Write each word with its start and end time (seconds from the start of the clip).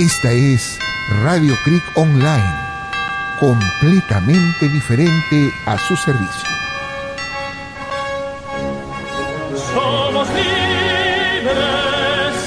Esta 0.00 0.32
es 0.32 0.78
Radio 1.22 1.54
Creek 1.62 1.84
Online, 1.94 2.54
completamente 3.38 4.66
diferente 4.70 5.52
a 5.66 5.76
su 5.76 5.94
servicio. 5.94 6.48
Somos 9.74 10.26
libres, 10.30 11.54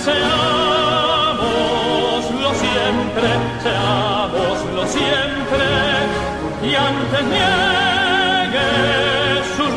seámoslo 0.04 1.36
siempre, 2.56 3.30
seámoslo 3.62 4.88
siempre, 4.88 5.66
y 6.64 6.74
antes 6.74 7.24
niegue 7.34 8.72
sus 9.56 9.70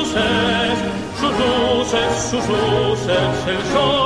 luces, 0.00 0.72
sus 1.20 1.32
luces, 1.44 2.08
sus 2.30 2.48
luces, 2.48 3.34
el 3.48 3.62
sol, 3.70 4.03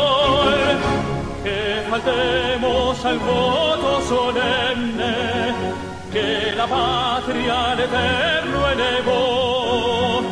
que 1.99 2.05
faltemos 2.05 3.05
al 3.05 3.19
voto 3.19 4.01
solemne, 4.09 5.15
que 6.13 6.53
la 6.57 6.67
patria 6.67 7.73
al 7.73 7.81
eterno 7.81 8.71
elevó 8.71 10.23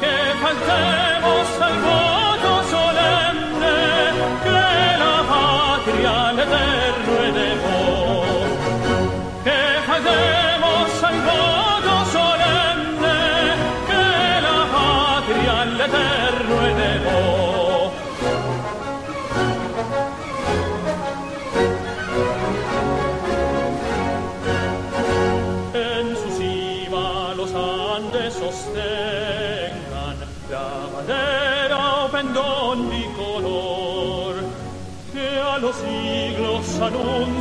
que 0.00 0.16
faltemos 0.42 1.46
al 1.60 1.76
voto 1.88 2.62
solemne 2.70 3.76
que 4.44 4.98
la 5.02 5.16
patria 5.32 6.28
al 6.28 6.38
eterno 6.38 7.12
elevó. 7.28 8.24
Que 9.44 9.60
faltemos 9.86 10.47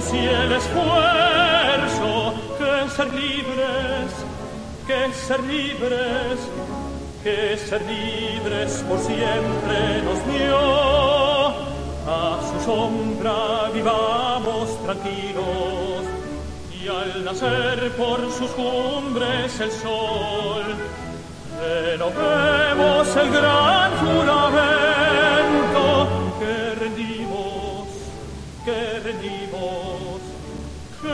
anuncie 0.07 0.43
el 0.43 0.51
esfuerzo 0.53 2.33
que 2.57 2.89
ser 2.95 3.13
libres, 3.13 4.11
que 4.87 5.13
ser 5.13 5.43
libres, 5.43 6.39
que 7.23 7.57
ser 7.57 7.81
libres 7.81 8.83
por 8.87 8.99
siempre 8.99 10.01
nos 10.03 10.25
dio. 10.33 11.67
A 12.09 12.39
su 12.49 12.57
sombra 12.63 13.69
vivamos 13.73 14.81
tranquilos 14.83 16.05
y 16.71 16.87
al 16.87 17.25
nacer 17.25 17.91
por 17.97 18.19
sus 18.31 18.49
cumbres 18.51 19.59
el 19.59 19.71
sol, 19.71 20.63
renovemos 21.59 23.15
el 23.17 23.29
gran 23.31 23.91
juramento 23.97 25.83
que 26.39 26.75
rendimos, 26.79 27.87
que 28.63 28.99
rendimos, 28.99 29.96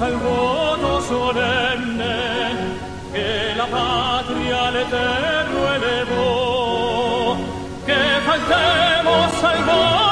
Al 0.00 0.16
voto 0.16 1.00
solemne, 1.02 2.16
que 3.12 3.54
la 3.56 3.66
patria 3.66 4.68
al 4.68 4.76
eterno 4.76 5.74
elevó. 5.74 7.36
Que 7.86 8.00
faltemos 8.26 9.44
al 9.44 9.64
voto 9.64 10.09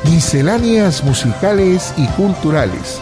Misceláneas 0.05 1.03
musicales 1.03 1.93
y 1.97 2.07
culturales, 2.15 3.01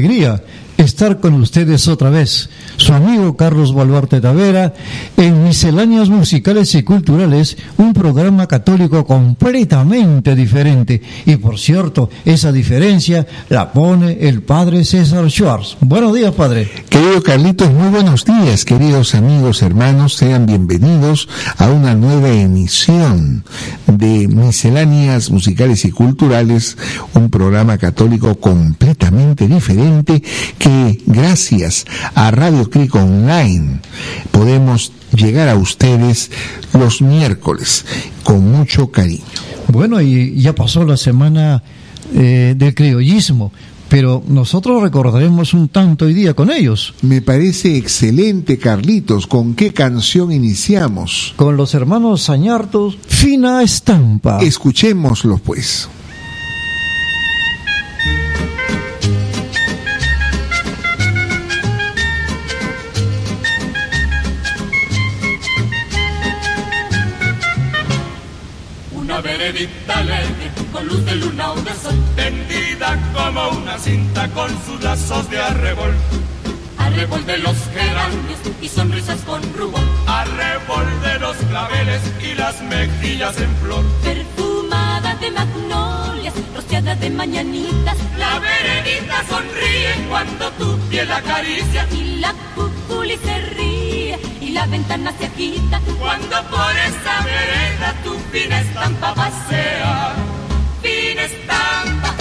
Alegría 0.00 0.42
estar 0.78 1.20
con 1.20 1.34
ustedes 1.34 1.86
otra 1.86 2.08
vez. 2.08 2.48
Amigo 2.94 3.36
Carlos 3.36 3.74
Baluarte 3.74 4.20
Tavera 4.20 4.74
en 5.16 5.44
Misceláneas 5.44 6.08
Musicales 6.08 6.74
y 6.74 6.82
Culturales, 6.82 7.56
un 7.76 7.92
programa 7.92 8.46
católico 8.46 9.04
completamente 9.04 10.34
diferente. 10.34 11.02
Y 11.26 11.36
por 11.36 11.58
cierto, 11.58 12.10
esa 12.24 12.52
diferencia 12.52 13.26
la 13.48 13.72
pone 13.72 14.18
el 14.20 14.42
padre 14.42 14.84
César 14.84 15.30
Schwartz. 15.30 15.76
Buenos 15.80 16.14
días, 16.14 16.34
padre. 16.34 16.68
Querido 16.88 17.22
Carlitos, 17.22 17.72
muy 17.72 17.88
buenos 17.88 18.24
días, 18.24 18.64
queridos 18.64 19.14
amigos, 19.14 19.62
hermanos, 19.62 20.14
sean 20.14 20.46
bienvenidos 20.46 21.28
a 21.58 21.68
una 21.68 21.94
nueva 21.94 22.30
emisión 22.30 23.44
de 23.86 24.28
Misceláneas 24.28 25.30
Musicales 25.30 25.84
y 25.84 25.90
Culturales, 25.90 26.76
un 27.14 27.30
programa 27.30 27.78
católico 27.78 28.34
completamente 28.36 29.48
diferente 29.48 30.22
que 30.58 31.00
gracias 31.06 31.86
a 32.14 32.30
Radio 32.30 32.70
Click 32.80 32.94
Online 32.94 33.78
podemos 34.30 34.90
llegar 35.14 35.50
a 35.50 35.56
ustedes 35.56 36.30
los 36.72 37.02
miércoles 37.02 37.84
con 38.22 38.50
mucho 38.50 38.90
cariño. 38.90 39.24
Bueno, 39.68 40.00
y 40.00 40.40
ya 40.40 40.54
pasó 40.54 40.84
la 40.84 40.96
semana 40.96 41.62
eh, 42.14 42.54
del 42.56 42.74
criollismo. 42.74 43.52
pero 43.90 44.22
nosotros 44.28 44.80
recordaremos 44.82 45.52
un 45.52 45.68
tanto 45.68 46.06
hoy 46.06 46.14
día 46.14 46.32
con 46.32 46.50
ellos. 46.50 46.94
Me 47.02 47.20
parece 47.20 47.76
excelente, 47.76 48.56
Carlitos. 48.56 49.26
¿Con 49.26 49.54
qué 49.54 49.74
canción 49.74 50.32
iniciamos? 50.32 51.34
Con 51.36 51.56
los 51.56 51.74
hermanos 51.74 52.22
Sañartos, 52.22 52.96
Fina 53.06 53.62
Estampa. 53.62 54.38
Escuchémoslo, 54.40 55.38
pues. 55.38 55.88
Una 69.40 69.52
veredita 69.52 69.98
alegre, 69.98 70.50
con 70.70 70.86
luz 70.86 71.02
de 71.06 71.16
luna 71.16 71.52
o 71.52 71.56
de 71.62 71.72
sol, 71.72 71.94
tendida 72.14 72.98
como 73.14 73.48
una 73.56 73.78
cinta 73.78 74.28
con 74.32 74.50
sus 74.66 74.82
lazos 74.82 75.30
de 75.30 75.40
arrebol. 75.40 75.94
Arrebol 76.76 77.24
de 77.24 77.38
los 77.38 77.56
geranios 77.72 78.38
y 78.60 78.68
sonrisas 78.68 79.18
con 79.22 79.40
rubor. 79.54 79.80
Arrebol 80.06 80.84
de 81.02 81.18
los 81.20 81.36
claveles 81.48 82.02
y 82.22 82.34
las 82.34 82.60
mejillas 82.60 83.40
en 83.40 83.56
flor. 83.62 83.82
perfumada 84.04 85.14
de 85.14 85.30
magnolias, 85.30 86.34
rociada 86.54 86.94
de 86.96 87.08
mañanitas, 87.08 87.96
La 88.18 88.38
veredita 88.40 89.24
sonríe 89.26 90.06
cuando 90.10 90.50
tu 90.52 90.78
piel 90.90 91.10
acaricia. 91.10 91.88
y 91.92 92.18
la 92.18 92.34
cuculi 92.54 93.16
se 93.16 93.38
ríe, 93.56 94.18
la 94.52 94.66
ventana 94.66 95.12
se 95.18 95.26
agita, 95.26 95.80
Cuando 95.98 96.36
por 96.48 96.72
esa 96.88 97.22
vereda 97.24 97.94
tu 98.02 98.18
fina 98.32 98.60
estampa 98.60 99.14
pasea. 99.14 100.14
Fina 100.82 101.22
estampa, 101.24 102.14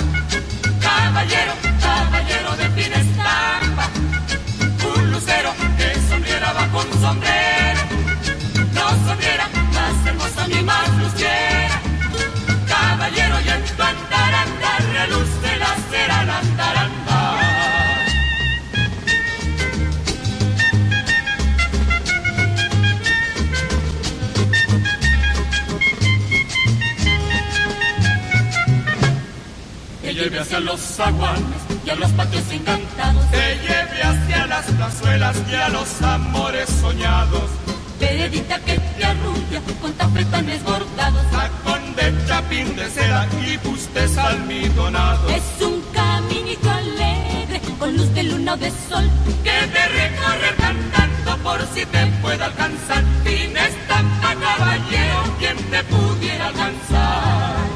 caballero, 0.81 1.53
caballero 1.81 2.55
de 2.57 2.69
fina 2.69 2.97
estampa. 2.97 3.85
Un 4.95 5.11
lucero 5.11 5.51
que 5.77 5.99
sonriera 6.09 6.53
bajo 6.53 6.79
un 6.79 7.01
sombrero. 7.01 7.81
No 8.73 8.85
sonriera 9.07 9.47
más 9.73 10.07
hermosa 10.07 10.47
ni 10.47 10.61
más 10.61 10.89
luciera. 10.97 11.81
Caballero 12.67 13.35
y 13.45 13.49
en 13.49 13.63
tu 13.75 13.83
andaranda 13.83 14.71
reluce 14.93 15.57
la 15.57 15.75
cera 15.89 16.41
lleve 30.19 30.39
hacia 30.39 30.59
los 30.59 30.79
zaguanes 30.81 31.61
y 31.85 31.89
a 31.89 31.95
los 31.95 32.11
patios 32.11 32.43
encantados, 32.51 33.31
Te 33.31 33.55
lleve 33.59 34.03
hacia 34.03 34.47
las 34.47 34.65
plazuelas 34.65 35.37
y 35.49 35.55
a 35.55 35.69
los 35.69 36.01
amores 36.01 36.69
soñados. 36.81 37.49
veredita 37.99 38.59
que 38.59 38.77
te 38.79 39.05
arrulla 39.05 39.61
con 39.81 39.93
tafetanes 39.93 40.61
bordados. 40.63 41.23
Tacón 41.31 41.95
de 41.95 42.13
chapín 42.27 42.75
de 42.75 42.89
seda 42.89 43.27
y 43.45 43.57
bustes 43.65 44.17
almidonado. 44.17 45.29
Es 45.29 45.65
un 45.65 45.81
caminito 45.93 46.69
alegre, 46.69 47.61
con 47.77 47.95
luz 47.95 48.13
de 48.13 48.23
luna 48.23 48.53
o 48.53 48.57
de 48.57 48.71
sol, 48.89 49.09
que 49.43 49.51
de 49.75 49.83
recorrer 50.01 50.55
cantando 50.57 51.37
por 51.43 51.61
si 51.73 51.85
te 51.85 52.05
pueda 52.21 52.45
alcanzar. 52.45 53.03
Fina 53.23 53.67
estampa, 53.67 54.35
caballero, 54.35 55.23
quien 55.39 55.57
te 55.71 55.83
pudiera 55.85 56.47
alcanzar. 56.47 57.68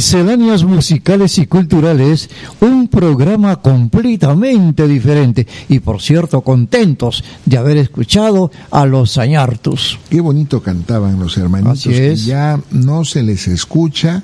Misceláneas 0.00 0.64
musicales 0.64 1.36
y 1.36 1.46
culturales, 1.46 2.30
un 2.62 2.88
programa 2.88 3.56
completamente 3.56 4.88
diferente 4.88 5.46
y 5.68 5.80
por 5.80 6.00
cierto 6.00 6.40
contentos 6.40 7.22
de 7.44 7.58
haber 7.58 7.76
escuchado 7.76 8.50
a 8.70 8.86
los 8.86 9.10
Sañartus. 9.10 9.98
Qué 10.08 10.22
bonito 10.22 10.62
cantaban 10.62 11.20
los 11.20 11.36
hermanitos. 11.36 11.80
Así 11.80 11.90
que 11.90 12.16
ya 12.16 12.58
no 12.70 13.04
se 13.04 13.22
les 13.22 13.46
escucha 13.46 14.22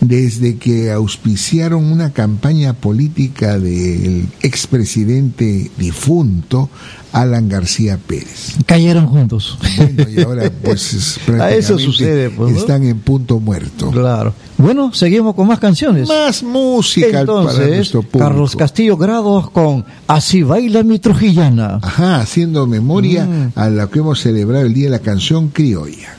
desde 0.00 0.56
que 0.56 0.90
auspiciaron 0.90 1.84
una 1.84 2.14
campaña 2.14 2.72
política 2.72 3.58
del 3.58 4.26
expresidente 4.40 5.70
difunto 5.76 6.70
Alan 7.12 7.48
García 7.48 7.98
Pérez. 8.06 8.56
Cayeron 8.66 9.06
juntos. 9.06 9.58
Bueno, 9.76 10.04
y 10.10 10.20
ahora 10.22 10.50
pues 10.62 10.92
es 10.94 11.16
A 11.18 11.50
eso 11.50 11.74
prácticamente 11.76 11.82
sucede, 11.84 12.30
pues, 12.30 12.52
¿no? 12.52 12.58
están 12.58 12.84
en 12.84 12.98
punto 13.00 13.40
muerto. 13.40 13.90
Claro. 13.90 14.32
Bueno, 14.58 14.92
seguimos 14.92 15.34
con 15.34 15.48
más 15.48 15.58
canciones. 15.58 16.08
Más 16.08 16.42
música 16.42 17.08
para 17.08 17.20
Entonces, 17.20 17.76
nuestro 17.76 18.02
público. 18.02 18.18
Carlos 18.28 18.56
Castillo 18.56 18.96
Grados 18.96 19.50
con 19.50 19.84
Así 20.06 20.42
baila 20.42 20.82
mi 20.82 20.98
trujillana. 20.98 21.78
Ajá, 21.82 22.20
haciendo 22.20 22.66
memoria 22.66 23.24
Mm. 23.26 23.52
a 23.54 23.68
la 23.70 23.86
que 23.88 24.00
hemos 24.00 24.20
celebrado 24.20 24.66
el 24.66 24.74
Día 24.74 24.84
de 24.86 24.90
la 24.90 24.98
Canción 25.00 25.48
Criolla. 25.48 26.16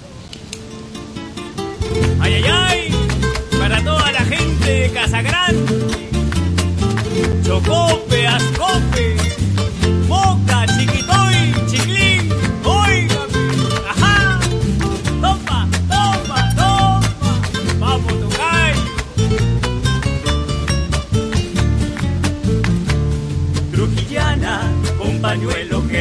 Ay, 2.20 2.34
ay, 2.36 2.44
ay, 2.52 2.92
para 3.60 3.84
toda 3.84 4.12
la 4.12 4.20
gente 4.22 4.70
de 4.72 4.90
Casagrán. 4.92 5.56
Chocope, 7.44 8.28
Ascope, 8.28 9.16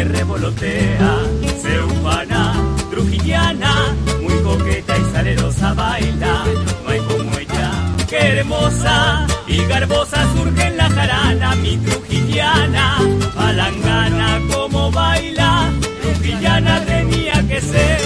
que 0.00 0.04
revolotea, 0.04 1.12
se 1.60 1.82
ufana, 1.82 2.54
trujillana, 2.90 3.94
muy 4.22 4.34
coqueta 4.42 4.96
y 4.96 5.04
salerosa 5.12 5.74
baila, 5.74 6.44
no 6.84 6.90
hay 6.90 7.00
como 7.00 7.38
ella, 7.38 7.70
que 8.08 8.16
hermosa 8.16 9.26
y 9.46 9.58
garbosa 9.66 10.26
surge 10.34 10.68
en 10.68 10.76
la 10.78 10.88
jarana, 10.88 11.54
mi 11.56 11.76
trujillana, 11.76 12.98
palangana 13.34 14.40
como 14.50 14.90
baila, 14.90 15.70
trujillana 16.02 16.82
tenía 16.86 17.46
que 17.46 17.60
ser. 17.60 18.00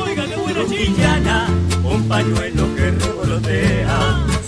Oiga, 0.00 0.24
qué 0.28 0.36
buena 0.36 0.60
trujillana, 0.60 1.46
un 1.82 2.08
pañuelo 2.08 2.74
que 2.76 2.90
revolotea, 2.90 3.98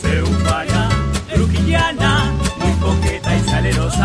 se 0.00 0.22
ufana, 0.22 0.88
trujillana, 1.34 2.35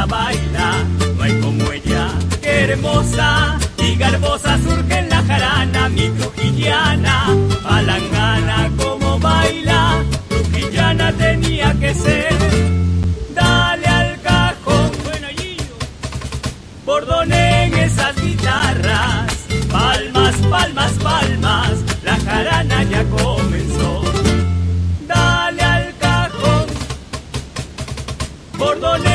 baila, 0.05 0.83
no 1.17 1.23
hay 1.23 1.39
como 1.39 1.71
ella, 1.71 2.07
hermosa. 2.41 3.57
Y 3.77 3.95
garbosa 3.95 4.57
surge 4.59 4.99
en 4.99 5.09
la 5.09 5.23
jarana, 5.23 5.89
mi 5.89 6.09
trujillana, 6.09 7.35
palangana 7.63 8.71
como 8.77 9.19
baila, 9.19 10.03
trujillana 10.29 11.11
tenía 11.13 11.73
que 11.79 11.93
ser. 11.93 12.33
Dale 13.33 13.87
al 13.87 14.21
cajón, 14.21 14.91
bueno, 15.03 15.27
bordonen 16.85 17.73
esas 17.73 18.15
guitarras, 18.21 19.33
palmas, 19.71 20.35
palmas, 20.49 20.91
palmas, 21.03 21.71
la 22.03 22.15
jarana 22.19 22.83
ya 22.83 23.03
comenzó. 23.05 24.03
Dale 25.07 25.63
al 25.63 25.93
cajón, 25.99 26.65
bordonen 28.57 29.10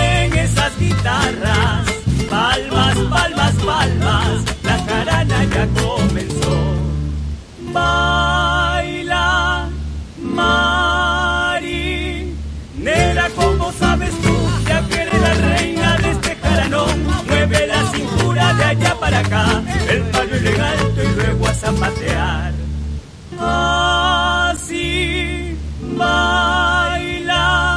guitarras, 0.79 1.87
palmas, 2.29 2.97
palmas, 3.11 3.55
palmas, 3.65 4.45
la 4.63 4.79
jarana 4.85 5.45
ya 5.45 5.67
comenzó. 5.81 6.75
Baila, 7.73 9.69
Mari, 10.21 12.35
nera, 12.79 13.29
como 13.37 13.73
sabes 13.73 14.11
tú, 14.23 14.35
ya 14.69 14.87
que 14.89 15.03
eres 15.03 15.21
la 15.21 15.35
reina 15.35 15.97
de 15.99 16.11
este 16.11 16.37
jaranón, 16.37 17.07
mueve 17.27 17.67
la 17.67 17.85
cintura 17.93 18.55
de 18.55 18.65
allá 18.65 18.95
para 18.99 19.19
acá, 19.21 19.63
el 19.89 20.03
palo 20.05 20.35
elegante 20.35 21.05
y 21.05 21.15
luego 21.15 21.49
a 21.49 21.55
zapatear. 21.55 22.53
Así 23.39 24.97
baila 25.97 27.76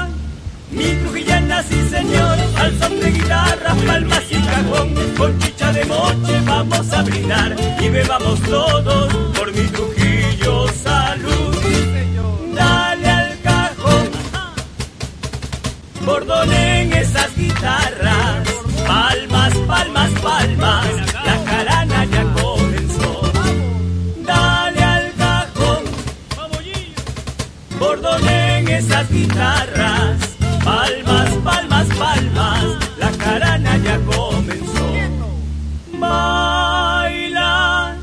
mi 0.71 0.85
trujillana, 1.01 1.63
sí 1.63 1.89
señor, 1.89 2.37
al 2.57 2.79
son 2.79 2.99
de 2.99 3.11
guitarra, 3.11 3.75
palmas 3.87 4.23
y 4.29 4.41
cajón, 4.41 4.93
con 5.17 5.39
chicha 5.39 5.71
de 5.73 5.85
moche 5.85 6.41
va 6.47 6.63
vamos 6.63 6.93
a 6.93 7.01
brindar 7.03 7.55
y 7.79 7.89
bebamos 7.89 8.39
todos 8.41 9.13
por 9.37 9.51
mi 9.53 9.67
Trujillo 9.67 10.67
salud. 10.83 11.55
Dale 12.53 13.09
al 13.09 13.39
cajón, 13.41 14.09
bordonen 16.05 16.93
esas 16.93 17.35
guitarras, 17.35 18.47
palmas, 18.85 19.53
palmas, 19.67 20.11
palmas, 20.21 20.85
la 21.25 21.43
carana 21.45 22.05
ya 22.05 22.23
comenzó. 22.41 23.31
Dale 24.25 24.83
al 24.83 25.13
cajón, 25.17 25.83
bordonen 27.79 28.67
esas 28.67 29.09
guitarras, 29.09 30.28
palmas, 30.63 31.29
palmas, 31.43 31.87
palmas, 31.97 32.63
la 32.97 33.11
carana 33.11 33.77
ya 33.77 33.99
comenzó. 33.99 34.89
Baila, 35.99 37.95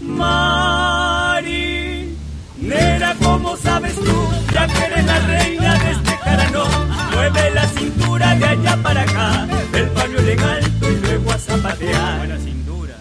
Mari, 0.00 2.16
nera, 2.58 3.14
como 3.22 3.56
sabes 3.56 3.94
tú, 3.96 4.28
ya 4.52 4.66
que 4.66 4.84
eres 4.84 5.04
la 5.04 5.18
reina 5.20 5.74
de 5.78 5.90
este 5.90 6.18
carano, 6.24 6.64
mueve 7.12 7.50
la 7.52 7.66
cintura 7.68 8.34
de 8.36 8.44
allá 8.46 8.76
para 8.82 9.02
acá, 9.02 9.46
el 9.72 9.88
pañuelo 9.90 10.30
en 10.30 10.40
alto 10.40 10.90
y 10.90 10.96
luego 10.96 11.32
a 11.32 11.38
zapatear. 11.38 12.18
Buena 12.18 12.38
cintura. 12.38 12.94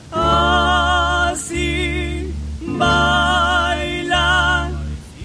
Así, 1.31 2.33
baila, 2.61 4.69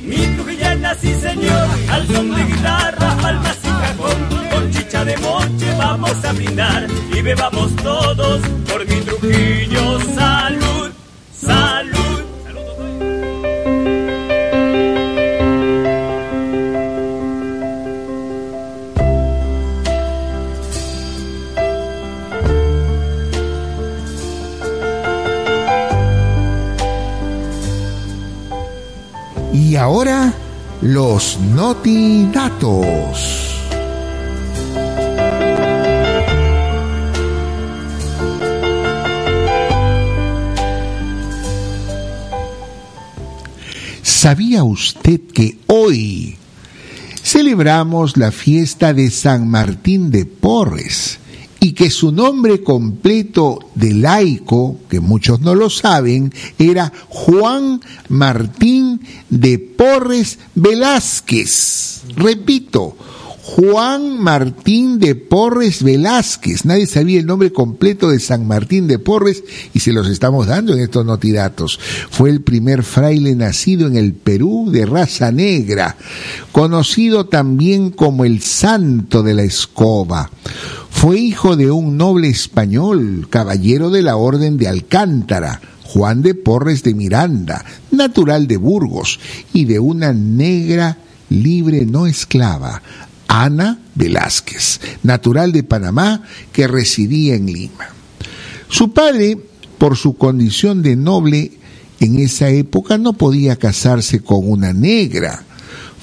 mi 0.02 0.16
trujillana, 0.36 0.94
sí 0.96 1.14
señor, 1.14 1.68
al 1.90 2.06
son 2.08 2.34
de 2.34 2.44
guitarra, 2.44 3.16
palmas 3.22 3.56
cajón, 4.04 4.48
con 4.50 4.70
chicha 4.70 5.04
de 5.04 5.16
moche 5.18 5.74
vamos 5.78 6.24
a 6.24 6.32
brindar 6.32 6.86
y 7.12 7.20
bebamos 7.22 7.74
todos 7.76 8.40
por 8.68 8.84
mi 8.86 9.00
Trujillo 9.00 10.00
salud, 10.14 10.90
salud. 11.32 12.00
Y 29.52 29.76
ahora, 29.76 30.32
los 30.82 31.38
notidatos. 31.38 33.43
¿Sabía 44.24 44.64
usted 44.64 45.20
que 45.34 45.58
hoy 45.66 46.38
celebramos 47.22 48.16
la 48.16 48.32
fiesta 48.32 48.94
de 48.94 49.10
San 49.10 49.50
Martín 49.50 50.10
de 50.10 50.24
Porres 50.24 51.18
y 51.60 51.72
que 51.72 51.90
su 51.90 52.10
nombre 52.10 52.62
completo 52.62 53.58
de 53.74 53.92
laico, 53.92 54.78
que 54.88 55.00
muchos 55.00 55.42
no 55.42 55.54
lo 55.54 55.68
saben, 55.68 56.32
era 56.58 56.90
Juan 57.10 57.82
Martín 58.08 59.02
de 59.28 59.58
Porres 59.58 60.38
Velázquez? 60.54 62.04
Repito, 62.16 62.96
Juan 63.46 64.18
Martín 64.20 64.98
de 64.98 65.14
Porres 65.14 65.82
Velázquez. 65.82 66.64
Nadie 66.64 66.86
sabía 66.86 67.20
el 67.20 67.26
nombre 67.26 67.52
completo 67.52 68.08
de 68.08 68.18
San 68.18 68.46
Martín 68.46 68.88
de 68.88 68.98
Porres 68.98 69.44
y 69.74 69.80
se 69.80 69.92
los 69.92 70.08
estamos 70.08 70.46
dando 70.46 70.72
en 70.72 70.80
estos 70.80 71.04
notidatos. 71.04 71.78
Fue 72.08 72.30
el 72.30 72.40
primer 72.40 72.82
fraile 72.82 73.34
nacido 73.34 73.86
en 73.86 73.96
el 73.96 74.14
Perú 74.14 74.70
de 74.72 74.86
raza 74.86 75.30
negra, 75.30 75.94
conocido 76.52 77.26
también 77.26 77.90
como 77.90 78.24
el 78.24 78.40
Santo 78.40 79.22
de 79.22 79.34
la 79.34 79.42
Escoba. 79.42 80.30
Fue 80.88 81.18
hijo 81.18 81.54
de 81.54 81.70
un 81.70 81.98
noble 81.98 82.30
español, 82.30 83.26
caballero 83.28 83.90
de 83.90 84.00
la 84.00 84.16
Orden 84.16 84.56
de 84.56 84.68
Alcántara, 84.68 85.60
Juan 85.82 86.22
de 86.22 86.34
Porres 86.34 86.82
de 86.82 86.94
Miranda, 86.94 87.62
natural 87.90 88.46
de 88.46 88.56
Burgos, 88.56 89.20
y 89.52 89.66
de 89.66 89.80
una 89.80 90.14
negra 90.14 90.96
libre 91.28 91.86
no 91.86 92.06
esclava, 92.06 92.82
Ana 93.34 93.80
Velázquez, 93.96 94.80
natural 95.02 95.50
de 95.50 95.64
Panamá, 95.64 96.22
que 96.52 96.68
residía 96.68 97.34
en 97.34 97.46
Lima. 97.46 97.88
Su 98.68 98.92
padre, 98.92 99.36
por 99.76 99.96
su 99.96 100.16
condición 100.16 100.82
de 100.82 100.94
noble, 100.94 101.50
en 101.98 102.20
esa 102.20 102.48
época 102.50 102.96
no 102.96 103.14
podía 103.14 103.56
casarse 103.56 104.20
con 104.20 104.48
una 104.48 104.72
negra. 104.72 105.42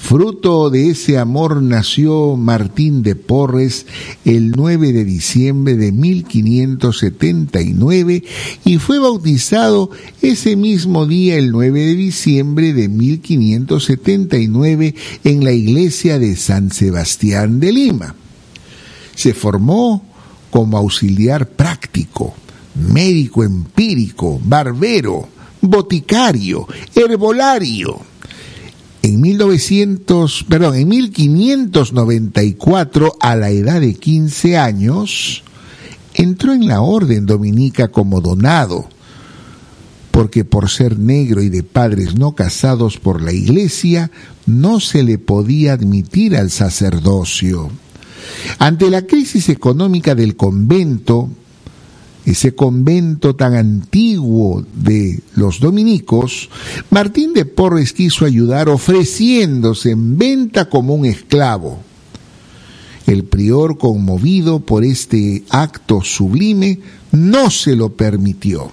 Fruto 0.02 0.68
de 0.68 0.90
ese 0.90 1.16
amor 1.16 1.62
nació 1.62 2.36
Martín 2.36 3.02
de 3.04 3.14
Porres 3.14 3.86
el 4.24 4.50
9 4.50 4.92
de 4.92 5.04
diciembre 5.04 5.76
de 5.76 5.92
1579 5.92 8.24
y 8.64 8.78
fue 8.78 8.98
bautizado 8.98 9.90
ese 10.20 10.56
mismo 10.56 11.06
día 11.06 11.36
el 11.36 11.52
9 11.52 11.86
de 11.86 11.94
diciembre 11.94 12.72
de 12.72 12.88
1579 12.88 14.96
en 15.22 15.44
la 15.44 15.52
iglesia 15.52 16.18
de 16.18 16.34
San 16.34 16.72
Sebastián 16.72 17.60
de 17.60 17.72
Lima. 17.72 18.16
Se 19.14 19.34
formó 19.34 20.04
como 20.50 20.78
auxiliar 20.78 21.48
práctico, 21.48 22.34
médico 22.74 23.44
empírico, 23.44 24.40
barbero, 24.44 25.28
boticario, 25.60 26.66
herbolario 26.92 28.10
en 29.02 29.20
1900, 29.20 30.46
perdón, 30.48 30.76
en 30.76 30.88
1594, 30.88 33.16
a 33.20 33.36
la 33.36 33.50
edad 33.50 33.80
de 33.80 33.94
15 33.94 34.56
años, 34.56 35.42
entró 36.14 36.52
en 36.52 36.68
la 36.68 36.82
orden 36.82 37.26
dominica 37.26 37.88
como 37.88 38.20
donado, 38.20 38.86
porque 40.12 40.44
por 40.44 40.70
ser 40.70 41.00
negro 41.00 41.42
y 41.42 41.48
de 41.48 41.64
padres 41.64 42.14
no 42.14 42.36
casados 42.36 42.98
por 42.98 43.22
la 43.22 43.32
iglesia, 43.32 44.12
no 44.46 44.78
se 44.78 45.02
le 45.02 45.18
podía 45.18 45.72
admitir 45.72 46.36
al 46.36 46.50
sacerdocio. 46.50 47.72
Ante 48.58 48.88
la 48.88 49.02
crisis 49.02 49.48
económica 49.48 50.14
del 50.14 50.36
convento, 50.36 51.28
ese 52.24 52.54
convento 52.54 53.34
tan 53.34 53.54
antiguo 53.54 54.64
de 54.74 55.20
los 55.34 55.60
dominicos, 55.60 56.48
Martín 56.90 57.32
de 57.32 57.44
Porres 57.44 57.92
quiso 57.92 58.24
ayudar 58.24 58.68
ofreciéndose 58.68 59.90
en 59.90 60.16
venta 60.18 60.68
como 60.68 60.94
un 60.94 61.04
esclavo. 61.04 61.80
El 63.06 63.24
prior, 63.24 63.78
conmovido 63.78 64.60
por 64.60 64.84
este 64.84 65.42
acto 65.50 66.02
sublime, 66.02 66.80
no 67.10 67.50
se 67.50 67.74
lo 67.74 67.94
permitió. 67.94 68.70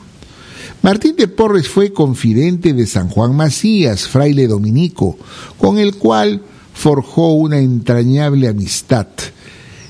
Martín 0.84 1.16
de 1.18 1.28
Porres 1.28 1.68
fue 1.68 1.92
confidente 1.92 2.74
de 2.74 2.86
San 2.86 3.10
Juan 3.10 3.36
Macías, 3.36 4.08
fraile 4.08 4.48
dominico, 4.48 5.18
con 5.58 5.80
el 5.80 5.96
cual 5.96 6.42
forjó 6.74 7.34
una 7.34 7.58
entrañable 7.58 8.48
amistad 8.48 9.08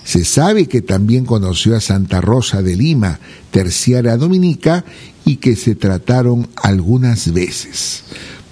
se 0.09 0.25
sabe 0.25 0.65
que 0.65 0.81
también 0.81 1.23
conoció 1.23 1.75
a 1.75 1.79
Santa 1.79 2.19
Rosa 2.19 2.63
de 2.63 2.75
Lima, 2.75 3.19
terciaria 3.51 4.17
dominica, 4.17 4.83
y 5.23 5.35
que 5.35 5.55
se 5.55 5.75
trataron 5.75 6.49
algunas 6.55 7.31
veces. 7.31 8.05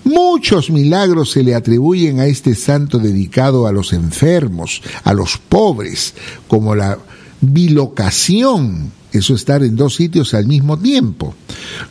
Muchos 0.03 0.69
milagros 0.69 1.31
se 1.31 1.41
le 1.41 1.55
atribuyen 1.55 2.19
a 2.19 2.27
este 2.27 2.53
santo 2.53 2.99
dedicado 2.99 3.65
a 3.65 3.71
los 3.71 3.91
enfermos, 3.93 4.83
a 5.03 5.15
los 5.15 5.39
pobres, 5.39 6.13
como 6.47 6.75
la 6.75 6.99
bilocación, 7.41 8.91
eso 9.11 9.33
estar 9.33 9.63
en 9.63 9.75
dos 9.75 9.95
sitios 9.95 10.35
al 10.35 10.45
mismo 10.45 10.77
tiempo. 10.77 11.33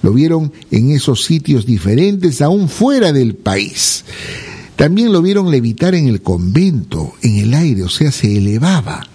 Lo 0.00 0.12
vieron 0.12 0.52
en 0.70 0.92
esos 0.92 1.24
sitios 1.24 1.66
diferentes, 1.66 2.40
aún 2.40 2.68
fuera 2.68 3.12
del 3.12 3.34
país. 3.34 4.04
También 4.76 5.12
lo 5.12 5.22
vieron 5.22 5.50
levitar 5.50 5.96
en 5.96 6.06
el 6.06 6.22
convento, 6.22 7.14
en 7.20 7.38
el 7.38 7.52
aire, 7.52 7.82
o 7.82 7.88
sea, 7.88 8.12
se 8.12 8.38
elevaba 8.38 9.08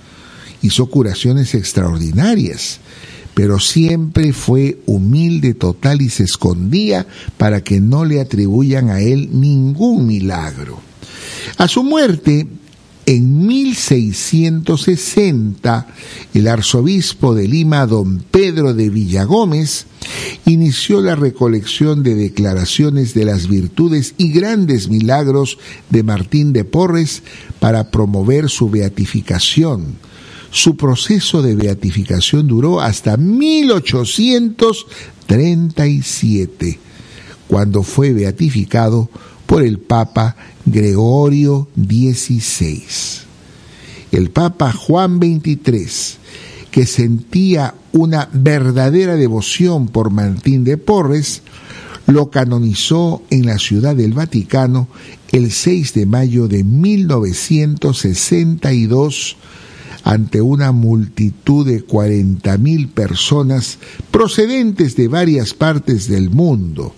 hizo 0.62 0.88
curaciones 0.88 1.56
extraordinarias, 1.56 2.80
pero 3.34 3.60
siempre 3.60 4.34
fue 4.34 4.80
humilde 4.86 5.54
total 5.54 6.02
y 6.02 6.10
se 6.10 6.24
escondía 6.24 7.08
para 7.38 7.64
que 7.64 7.80
no 7.80 8.04
le 8.06 8.20
atribuyan 8.20 8.90
a 8.90 9.00
él 9.00 9.30
ningún 9.32 10.06
milagro. 10.06 10.80
A 11.58 11.68
su 11.68 11.84
muerte, 11.84 12.48
en 13.06 13.48
1660, 13.48 15.88
el 16.34 16.48
arzobispo 16.48 17.34
de 17.34 17.48
Lima, 17.48 17.88
don 17.88 18.20
Pedro 18.20 18.74
de 18.74 18.90
Villagómez, 18.90 19.86
inició 20.46 21.02
la 21.02 21.16
recolección 21.16 22.04
de 22.04 22.16
declaraciones 22.16 23.14
de 23.14 23.26
las 23.26 23.48
virtudes 23.48 24.14
y 24.18 24.32
grandes 24.32 24.90
milagros 24.90 25.58
de 25.90 26.04
Martín 26.04 26.54
de 26.54 26.64
Porres 26.64 27.24
para 27.60 27.90
promover 27.90 28.50
su 28.50 28.70
beatificación 28.70 29.98
su 30.52 30.78
proceso 30.78 31.42
de 31.42 31.56
beatificación 31.56 32.48
duró 32.48 32.82
hasta 32.82 33.18
1836 33.18 34.86
37, 35.32 36.78
cuando 37.48 37.84
fue 37.84 38.12
beatificado 38.12 39.10
por 39.46 39.64
el 39.64 39.80
Papa 39.80 40.36
Gregorio 40.66 41.70
XVI. 41.78 42.84
El 44.12 44.30
Papa 44.30 44.74
Juan 44.74 45.20
XXIII, 45.20 45.88
que 46.70 46.86
sentía 46.86 47.76
una 47.94 48.28
verdadera 48.34 49.16
devoción 49.16 49.88
por 49.88 50.10
Martín 50.10 50.66
de 50.66 50.76
Porres, 50.76 51.44
lo 52.08 52.30
canonizó 52.30 53.24
en 53.30 53.46
la 53.46 53.58
Ciudad 53.58 53.96
del 53.96 54.12
Vaticano 54.12 54.90
el 55.32 55.54
6 55.54 55.94
de 55.94 56.06
mayo 56.06 56.50
de 56.50 56.66
1962 56.66 59.38
ante 60.04 60.42
una 60.42 60.72
multitud 60.72 61.66
de 61.66 61.86
40.000 61.86 62.90
personas 62.90 63.78
procedentes 64.10 64.96
de 64.96 65.08
varias 65.08 65.54
partes 65.54 66.08
del 66.08 66.30
mundo. 66.30 66.94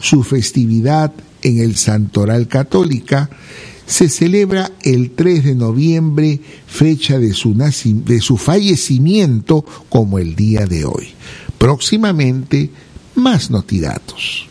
Su 0.00 0.22
festividad 0.22 1.12
en 1.42 1.58
el 1.58 1.76
Santoral 1.76 2.48
Católica 2.48 3.30
se 3.86 4.08
celebra 4.08 4.72
el 4.82 5.12
3 5.12 5.44
de 5.44 5.54
noviembre, 5.54 6.40
fecha 6.66 7.18
de 7.18 7.32
su, 7.32 7.54
de 7.54 8.20
su 8.20 8.36
fallecimiento, 8.36 9.64
como 9.88 10.18
el 10.18 10.34
día 10.34 10.66
de 10.66 10.84
hoy. 10.84 11.08
Próximamente, 11.58 12.70
más 13.14 13.50
notidatos. 13.50 14.48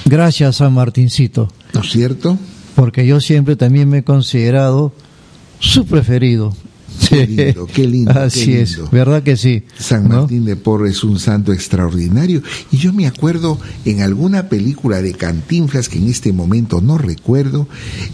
gracias 0.04 0.56
San 0.56 0.74
Martincito. 0.74 1.48
¿No 1.72 1.82
es 1.82 1.90
cierto? 1.90 2.36
Porque 2.74 3.06
yo 3.06 3.20
siempre 3.20 3.54
también 3.54 3.88
me 3.88 3.98
he 3.98 4.02
considerado 4.02 4.92
su 5.60 5.86
preferido. 5.86 6.52
Qué 7.08 7.26
lindo, 7.26 7.66
qué 7.66 7.86
lindo. 7.86 8.12
Así 8.12 8.54
es, 8.54 8.78
¿verdad 8.90 9.22
que 9.22 9.36
sí? 9.36 9.64
San 9.78 10.08
Martín 10.08 10.44
de 10.44 10.56
Porres 10.56 10.96
es 10.96 11.04
un 11.04 11.18
santo 11.18 11.52
extraordinario. 11.52 12.42
Y 12.70 12.76
yo 12.76 12.92
me 12.92 13.06
acuerdo 13.06 13.58
en 13.84 14.02
alguna 14.02 14.48
película 14.48 15.02
de 15.02 15.12
Cantinflas, 15.14 15.88
que 15.88 15.98
en 15.98 16.08
este 16.08 16.32
momento 16.32 16.80
no 16.80 16.98
recuerdo, 16.98 17.68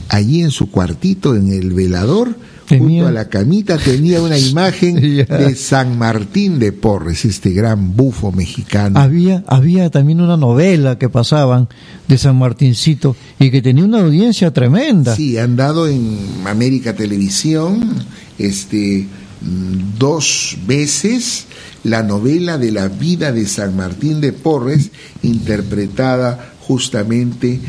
allí 0.08 0.42
en 0.42 0.50
su 0.50 0.70
cuartito, 0.70 1.34
en 1.34 1.52
el 1.52 1.72
velador, 1.72 2.36
junto 2.68 3.06
a 3.06 3.12
la 3.12 3.28
camita 3.28 3.78
tenía 3.78 4.20
una 4.20 4.38
imagen 4.38 4.96
de 5.00 5.54
San 5.54 5.98
Martín 5.98 6.58
de 6.58 6.72
Porres, 6.72 7.24
este 7.24 7.50
gran 7.50 7.96
bufo 7.96 8.32
mexicano. 8.32 8.98
Había, 8.98 9.44
había 9.46 9.90
también 9.90 10.20
una 10.20 10.36
novela 10.36 10.98
que 10.98 11.08
pasaban 11.08 11.68
de 12.08 12.18
San 12.18 12.38
Martincito 12.38 13.16
y 13.38 13.50
que 13.50 13.62
tenía 13.62 13.84
una 13.84 14.00
audiencia 14.00 14.52
tremenda. 14.52 15.14
Sí, 15.14 15.38
han 15.38 15.56
dado 15.56 15.88
en 15.88 16.18
América 16.46 16.94
Televisión 16.94 18.04
este, 18.38 19.06
mm, 19.40 19.98
dos 19.98 20.56
veces 20.66 21.46
la 21.84 22.02
novela 22.02 22.58
de 22.58 22.72
la 22.72 22.88
vida 22.88 23.32
de 23.32 23.46
San 23.46 23.76
Martín 23.76 24.20
de 24.20 24.32
Porres, 24.32 24.90
interpretada 25.22 26.54
justamente 26.60 27.60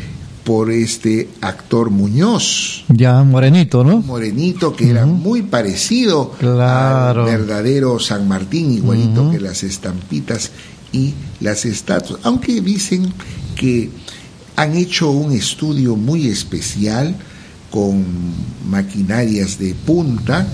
por 0.43 0.71
este 0.71 1.29
actor 1.41 1.91
Muñoz. 1.91 2.85
Ya, 2.87 3.21
morenito, 3.23 3.83
¿no? 3.83 3.97
Morenito 3.99 4.75
que 4.75 4.89
era 4.89 5.05
muy 5.05 5.43
parecido 5.43 6.31
al 6.41 7.25
verdadero 7.25 7.99
San 7.99 8.27
Martín, 8.27 8.71
igualito 8.71 9.29
que 9.29 9.39
las 9.39 9.63
estampitas 9.63 10.51
y 10.93 11.13
las 11.41 11.65
estatuas. 11.65 12.21
Aunque 12.23 12.61
dicen 12.61 13.13
que 13.55 13.89
han 14.55 14.75
hecho 14.75 15.11
un 15.11 15.33
estudio 15.33 15.95
muy 15.95 16.27
especial 16.27 17.15
con 17.77 18.03
maquinarias 18.71 19.59
de 19.59 19.75
punta 19.75 20.47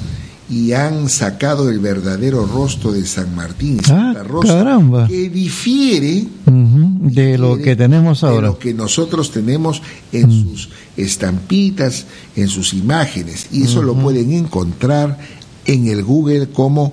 y 0.50 0.74
han 0.74 1.08
sacado 1.08 1.70
el 1.70 1.80
verdadero 1.80 2.46
rostro 2.46 2.92
de 2.92 3.06
San 3.06 3.34
Martín 3.34 3.80
ah, 3.90 4.14
Rosa 4.28 5.08
que 5.08 5.30
difiere 5.30 6.28
de 6.46 7.38
lo 7.38 7.58
que 7.60 7.78
tenemos 7.78 8.26
ahora 8.26 8.48
de 8.48 8.54
lo 8.54 8.60
que 8.60 8.74
nosotros 8.74 9.32
tenemos 9.32 9.82
en 10.12 10.30
sus 10.30 10.68
estampitas 10.98 12.08
en 12.36 12.50
sus 12.50 12.74
imágenes. 12.74 13.48
Y 13.54 13.64
eso 13.64 13.82
lo 13.82 13.96
pueden 13.96 14.34
encontrar 14.34 15.18
en 15.66 15.88
el 15.88 16.04
Google 16.04 16.50
como 16.50 16.92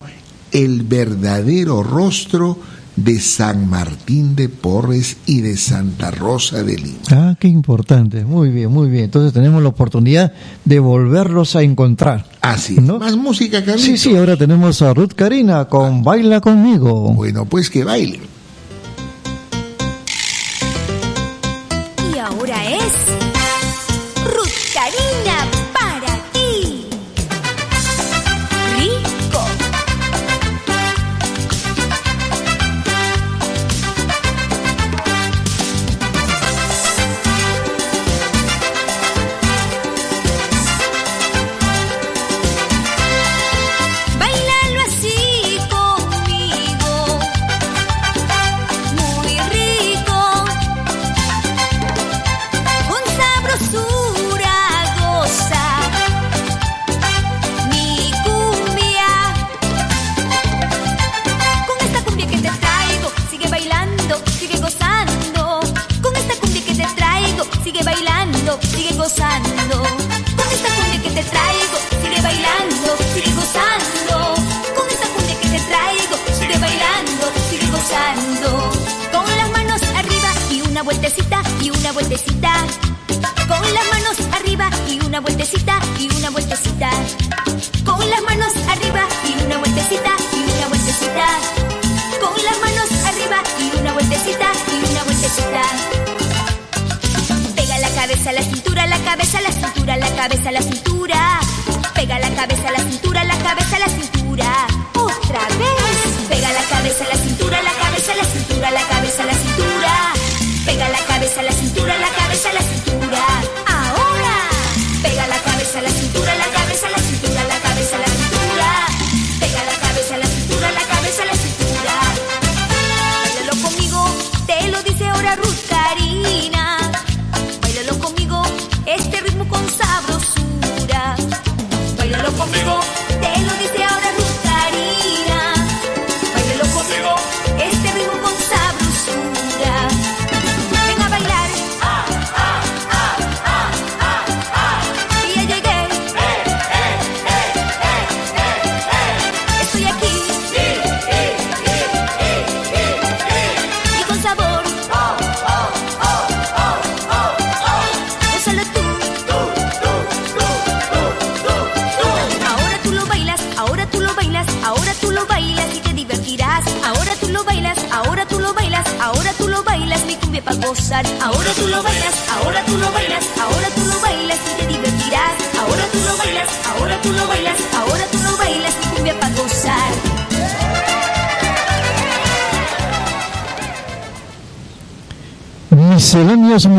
el 0.53 0.85
verdadero 0.85 1.83
rostro 1.83 2.57
de 2.97 3.21
San 3.21 3.69
Martín 3.69 4.37
de 4.37 4.49
Porres 4.49 5.17
y 5.27 5.41
de 5.41 5.57
Santa 5.57 6.11
Rosa 6.11 6.63
de 6.63 6.77
Lima. 6.77 6.99
Ah, 7.11 7.37
qué 7.39 7.49
importante. 7.49 8.25
Muy 8.25 8.51
bien, 8.51 8.71
muy 8.71 8.89
bien. 8.91 9.05
Entonces 9.05 9.33
tenemos 9.33 9.63
la 9.63 9.69
oportunidad 9.69 10.33
de 10.65 10.79
volverlos 10.79 11.57
a 11.57 11.63
encontrar. 11.63 12.27
Así 12.41 12.77
¿no? 12.77 12.99
Más 12.99 13.17
música, 13.17 13.65
Carlitos. 13.65 13.83
Sí, 13.83 13.97
sí, 13.97 14.17
ahora 14.17 14.37
tenemos 14.37 14.83
a 14.83 14.95
Ruth 14.95 15.13
Karina 15.15 15.67
con 15.67 16.03
Baila 16.03 16.41
conmigo. 16.41 17.13
Bueno, 17.15 17.45
pues 17.45 17.71
que 17.71 17.85
baile. 17.85 18.21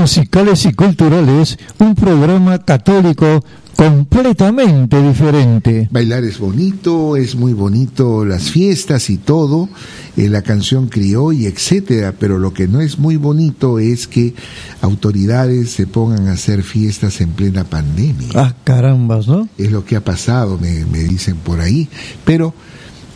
musicales 0.01 0.65
y 0.65 0.73
culturales, 0.73 1.59
un 1.77 1.93
programa 1.93 2.57
católico 2.57 3.45
completamente 3.75 4.99
diferente. 4.99 5.89
Bailar 5.91 6.23
es 6.23 6.39
bonito, 6.39 7.15
es 7.15 7.35
muy 7.35 7.53
bonito 7.53 8.25
las 8.25 8.49
fiestas 8.49 9.11
y 9.11 9.17
todo, 9.17 9.69
eh, 10.17 10.27
la 10.27 10.41
canción 10.41 10.87
crió 10.87 11.31
y 11.31 11.45
etcétera, 11.45 12.15
pero 12.17 12.39
lo 12.39 12.51
que 12.51 12.67
no 12.67 12.81
es 12.81 12.97
muy 12.97 13.15
bonito 13.15 13.77
es 13.77 14.07
que 14.07 14.33
autoridades 14.81 15.69
se 15.69 15.85
pongan 15.85 16.27
a 16.29 16.33
hacer 16.33 16.63
fiestas 16.63 17.21
en 17.21 17.29
plena 17.33 17.63
pandemia. 17.63 18.29
Ah, 18.33 18.55
carambas, 18.63 19.27
¿no? 19.27 19.47
Es 19.59 19.71
lo 19.71 19.85
que 19.85 19.97
ha 19.97 20.03
pasado, 20.03 20.57
me, 20.57 20.83
me 20.85 21.03
dicen 21.03 21.35
por 21.37 21.59
ahí, 21.59 21.87
pero 22.25 22.55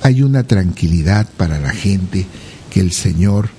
hay 0.03 0.21
una 0.21 0.43
tranquilidad 0.43 1.27
para 1.35 1.59
la 1.59 1.71
gente 1.71 2.27
que 2.69 2.79
el 2.79 2.91
Señor 2.91 3.54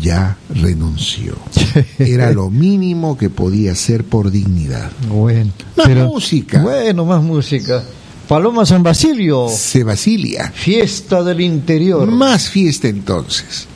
ya 0.00 0.36
renunció. 0.50 1.36
Era 1.98 2.32
lo 2.32 2.50
mínimo 2.50 3.16
que 3.16 3.30
podía 3.30 3.72
hacer 3.72 4.04
por 4.04 4.30
dignidad. 4.30 4.90
Bueno, 5.08 5.52
más 5.76 5.86
pero, 5.86 6.06
música. 6.06 6.62
Bueno, 6.62 7.04
más 7.04 7.22
música. 7.22 7.82
Paloma 8.28 8.66
San 8.66 8.82
Basilio. 8.82 9.48
Se 9.48 9.84
Basilia. 9.84 10.52
Fiesta 10.54 11.22
del 11.22 11.40
interior. 11.40 12.06
Más 12.10 12.48
fiesta 12.48 12.88
entonces. 12.88 13.66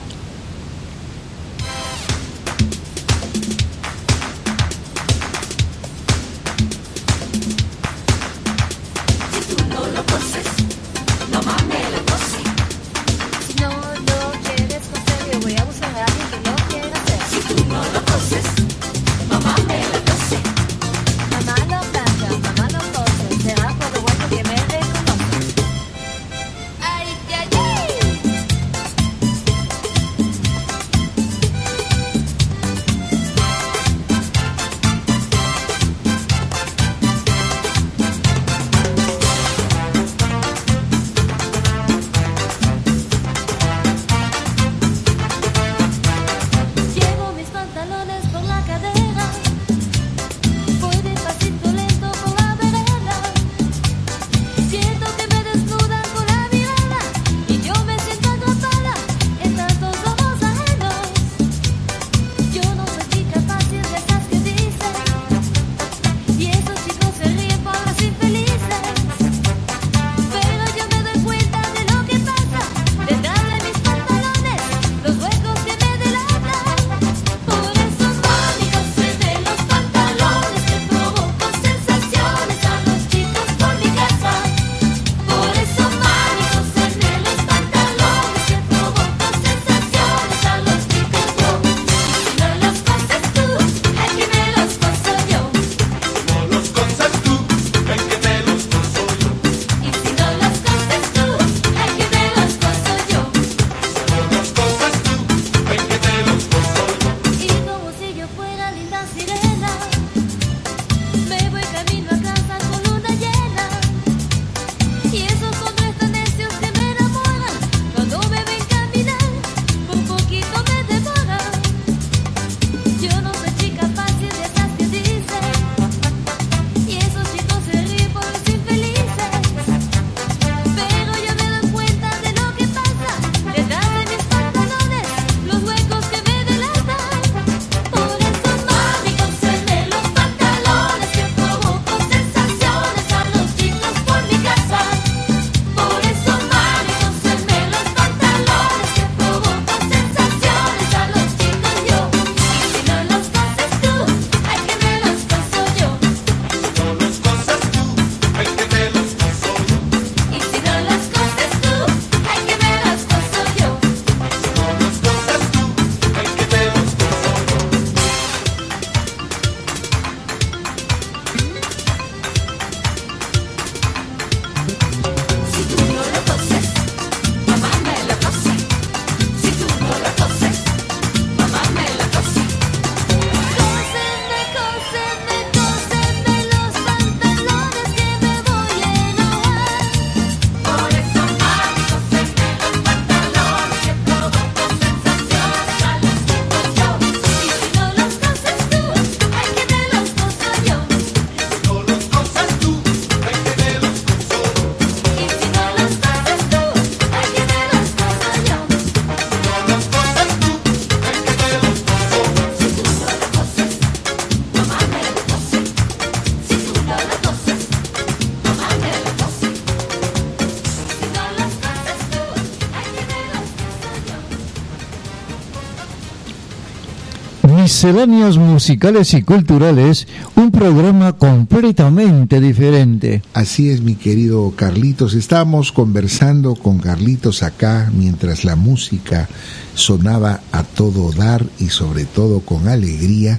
Musicales 227.87 229.14
y 229.14 229.22
culturales, 229.22 230.09
un 230.35 230.51
programa 230.51 231.12
completamente 231.12 232.40
diferente. 232.40 233.22
Así 233.33 233.70
es, 233.70 233.81
mi 233.81 233.94
querido 233.94 234.53
Carlitos. 234.57 235.14
Estamos 235.14 235.70
conversando 235.70 236.57
con 236.57 236.81
Carlitos 236.81 237.44
acá 237.44 237.92
mientras 237.96 238.44
la 238.44 238.57
música 238.57 239.29
sonaba 239.75 240.40
a 240.51 240.64
todo 240.64 241.12
dar 241.12 241.46
y 241.61 241.68
sobre 241.68 242.07
todo 242.07 242.40
con 242.40 242.66
alegría, 242.66 243.38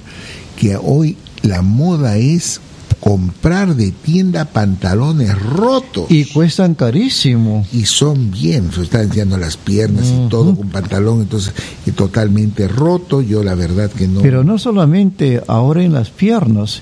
que 0.56 0.78
hoy 0.78 1.18
la 1.42 1.62
moda 1.62 2.16
es 2.16 2.62
comprar 3.00 3.76
de 3.76 3.92
tienda 3.92 4.46
pantalones 4.46 5.40
rotos. 5.42 6.06
Y 6.10 6.26
cuestan 6.26 6.76
carísimo. 6.76 7.66
Y 7.72 7.86
son 7.86 8.32
bien, 8.32 8.72
se 8.74 8.84
están 8.84 9.02
enseñando 9.04 9.38
las 9.38 9.56
piernas 9.58 10.06
y 10.08 10.30
todo 10.30 10.56
con 10.56 10.70
pantalón, 10.70 11.22
entonces 11.22 11.54
y 11.86 11.92
totalmente 11.92 12.68
roto. 12.68 13.22
Yo 13.22 13.44
la 13.44 13.56
verdad 13.56 13.90
que 13.92 14.08
no. 14.08 14.22
Pero 14.22 14.44
no 14.44 14.58
solamente 14.58 15.42
ahora 15.48 15.84
en 15.84 15.94
las 15.94 16.10
piernas, 16.10 16.82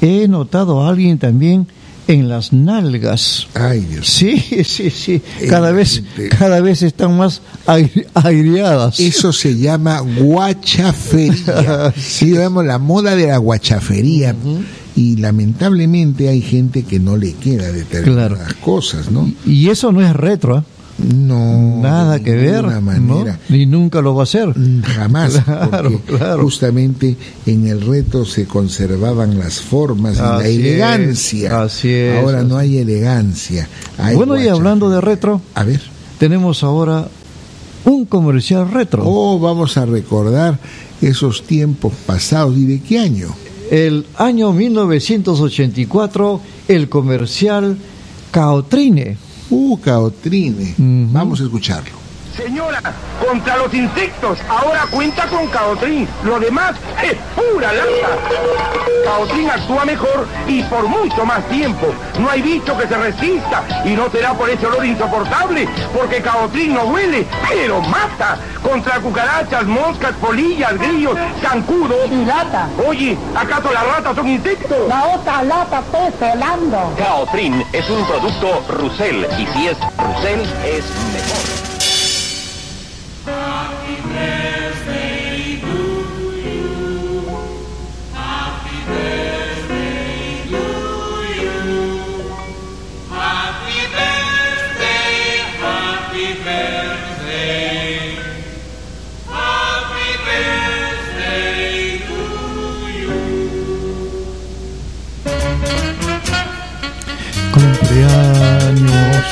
he 0.00 0.26
notado 0.28 0.82
a 0.82 0.88
alguien 0.90 1.18
también 1.18 1.66
en 2.06 2.28
las 2.28 2.52
nalgas. 2.52 3.46
Ay, 3.54 3.80
Dios. 3.80 4.06
Sí, 4.08 4.38
sí, 4.64 4.90
sí. 4.90 5.22
Cada 5.48 5.72
vez, 5.72 6.02
cada 6.38 6.60
vez 6.60 6.82
están 6.82 7.16
más 7.16 7.40
aire- 7.66 8.06
aireadas. 8.14 9.00
Eso 9.00 9.32
se 9.32 9.56
llama 9.56 10.00
guachafería. 10.00 11.92
Sí, 11.96 12.32
vemos 12.32 12.64
la 12.64 12.78
moda 12.78 13.14
de 13.16 13.28
la 13.28 13.38
guachafería. 13.38 14.34
Y 14.96 15.16
lamentablemente 15.16 16.28
hay 16.28 16.40
gente 16.40 16.84
que 16.84 17.00
no 17.00 17.16
le 17.16 17.32
queda 17.32 17.72
determinadas 17.72 18.38
Claro. 18.38 18.54
cosas, 18.60 19.10
¿no? 19.10 19.30
Y 19.44 19.68
eso 19.68 19.90
no 19.92 20.00
es 20.00 20.14
retro, 20.14 20.58
¿ah? 20.58 20.64
No. 20.96 21.80
nada 21.82 22.20
que 22.20 22.30
ver, 22.36 22.64
manera. 22.80 23.40
Ni 23.48 23.66
nunca 23.66 24.00
lo 24.00 24.14
va 24.14 24.22
a 24.22 24.24
hacer. 24.24 24.56
Mm, 24.56 24.82
Jamás, 24.82 25.32
Claro, 25.44 25.90
porque 25.90 26.16
claro. 26.18 26.42
justamente 26.44 27.16
en 27.46 27.66
el 27.66 27.80
reto 27.80 28.24
se 28.24 28.46
conservaban 28.46 29.36
las 29.36 29.60
formas 29.60 30.16
y 30.18 30.20
la 30.20 30.46
es, 30.46 30.54
elegancia. 30.56 31.62
así 31.64 31.90
es, 31.90 32.16
Ahora 32.24 32.38
así 32.40 32.48
no 32.48 32.56
hay 32.58 32.78
elegancia. 32.78 33.68
hay 33.98 34.14
bueno, 34.14 34.40
y 34.40 34.46
hablando 34.46 34.88
de 34.88 35.00
retro, 35.00 35.40
A 35.56 35.64
ver. 35.64 35.80
tenemos 36.20 36.62
ahora 36.62 37.08
un 37.84 38.04
comercial 38.04 38.70
retro. 38.70 39.02
Oh, 39.04 39.40
vamos 39.40 39.76
a 39.76 39.84
recordar 39.86 40.60
esos 41.02 41.42
tiempos 41.42 41.92
pasados. 42.06 42.56
¿Y 42.56 42.66
de 42.66 42.80
qué 42.80 43.00
año? 43.00 43.34
El 43.70 44.06
año 44.16 44.52
1984, 44.52 46.40
el 46.68 46.88
comercial 46.88 47.76
Caotrine. 48.30 49.16
Uh, 49.50 49.78
Caotrine. 49.78 50.74
Vamos 50.78 51.40
a 51.40 51.44
escucharlo. 51.44 52.03
Señora, 52.36 52.80
contra 53.24 53.56
los 53.58 53.72
insectos, 53.72 54.40
ahora 54.48 54.86
cuenta 54.90 55.26
con 55.28 55.46
Caotrin. 55.46 56.08
Lo 56.24 56.40
demás 56.40 56.74
es 57.00 57.14
pura 57.36 57.72
lata. 57.72 58.18
Caotrin 59.04 59.50
actúa 59.50 59.84
mejor 59.84 60.26
y 60.48 60.62
por 60.64 60.88
mucho 60.88 61.24
más 61.24 61.46
tiempo. 61.48 61.86
No 62.18 62.28
hay 62.28 62.42
bicho 62.42 62.76
que 62.76 62.88
se 62.88 62.96
resista 62.96 63.62
y 63.84 63.90
no 63.90 64.10
será 64.10 64.34
por 64.34 64.50
ese 64.50 64.66
olor 64.66 64.84
insoportable, 64.84 65.68
porque 65.94 66.20
Caotrin 66.22 66.74
no 66.74 66.84
huele, 66.84 67.24
pero 67.48 67.80
mata. 67.82 68.36
Contra 68.62 68.98
cucarachas, 68.98 69.64
moscas, 69.66 70.12
polillas, 70.14 70.76
grillos, 70.78 71.16
zancudos. 71.40 72.10
Y 72.10 72.24
lata. 72.24 72.68
Oye, 72.84 73.16
¿acaso 73.36 73.72
las 73.72 73.86
ratas 73.86 74.16
son 74.16 74.28
insectos? 74.28 74.88
La 74.88 75.04
otra 75.04 75.42
lata 75.44 75.82
pez 75.92 76.20
helando. 76.20 76.92
Caotrin 76.98 77.64
es 77.72 77.88
un 77.88 78.04
producto 78.06 78.64
Rusel 78.70 79.26
y 79.38 79.46
si 79.46 79.68
es 79.68 79.78
Rusel 79.98 80.40
es 80.64 80.84
mejor. 81.12 81.63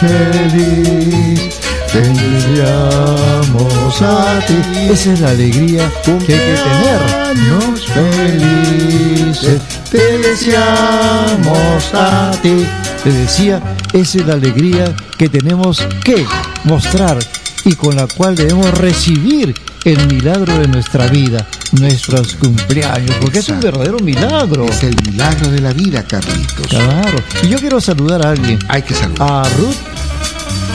Feliz, 0.03 1.61
te 1.93 2.01
deseamos 2.01 4.03
a 4.03 4.41
ti. 4.47 4.55
Esa 4.91 5.13
es 5.13 5.21
la 5.21 5.31
alegría 5.31 5.91
que 6.05 6.13
hay 6.13 6.19
que 6.19 6.37
tener. 6.37 7.01
Cumpleaños 7.35 7.87
felices, 7.87 9.61
Te 9.91 10.19
deseamos 10.19 11.95
a 11.95 12.31
ti. 12.43 12.67
Te 13.05 13.13
decía, 13.13 13.61
esa 13.93 14.19
es 14.19 14.27
la 14.27 14.35
alegría 14.35 14.95
que 15.19 15.29
tenemos 15.29 15.87
que 16.05 16.27
mostrar 16.65 17.19
y 17.65 17.75
con 17.75 17.97
la 17.97 18.07
cual 18.07 18.35
debemos 18.35 18.71
recibir 18.79 19.55
el 19.85 20.07
milagro 20.07 20.59
de 20.59 20.69
nuestra 20.69 21.07
vida, 21.09 21.47
nuestros 21.73 22.35
cumpleaños, 22.35 23.17
porque 23.21 23.41
es 23.41 23.49
un 23.49 23.61
verdadero 23.61 23.99
milagro. 23.99 24.67
Es 24.67 24.83
el 24.85 24.97
milagro 25.03 25.51
de 25.51 25.61
la 25.61 25.73
vida, 25.73 26.05
Carlitos. 26.05 26.67
Claro. 26.69 27.19
Y 27.43 27.49
yo 27.49 27.59
quiero 27.59 27.81
saludar 27.81 28.25
a 28.25 28.31
alguien. 28.31 28.59
Hay 28.69 28.83
que 28.83 28.95
saludar. 28.95 29.47
a 29.47 29.49
Ruth 29.51 29.77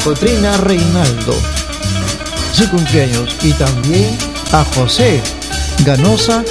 Cotrina 0.04 0.58
Reinaldo, 0.58 1.36
su 2.54 2.70
cumpleaños, 2.70 3.36
y 3.43 3.52
también 3.54 4.17
a 4.52 4.63
José 4.76 5.22
Ganosa 5.86 6.43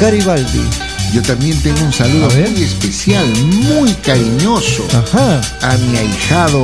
Garibaldi. 0.00 0.62
Yo 1.12 1.22
también 1.22 1.60
tengo 1.62 1.82
un 1.82 1.92
saludo 1.92 2.28
muy 2.30 2.62
especial, 2.62 3.26
muy 3.68 3.92
cariñoso 3.96 4.86
Ajá, 4.94 5.42
a 5.60 5.76
mi 5.76 5.98
ahijado 5.98 6.62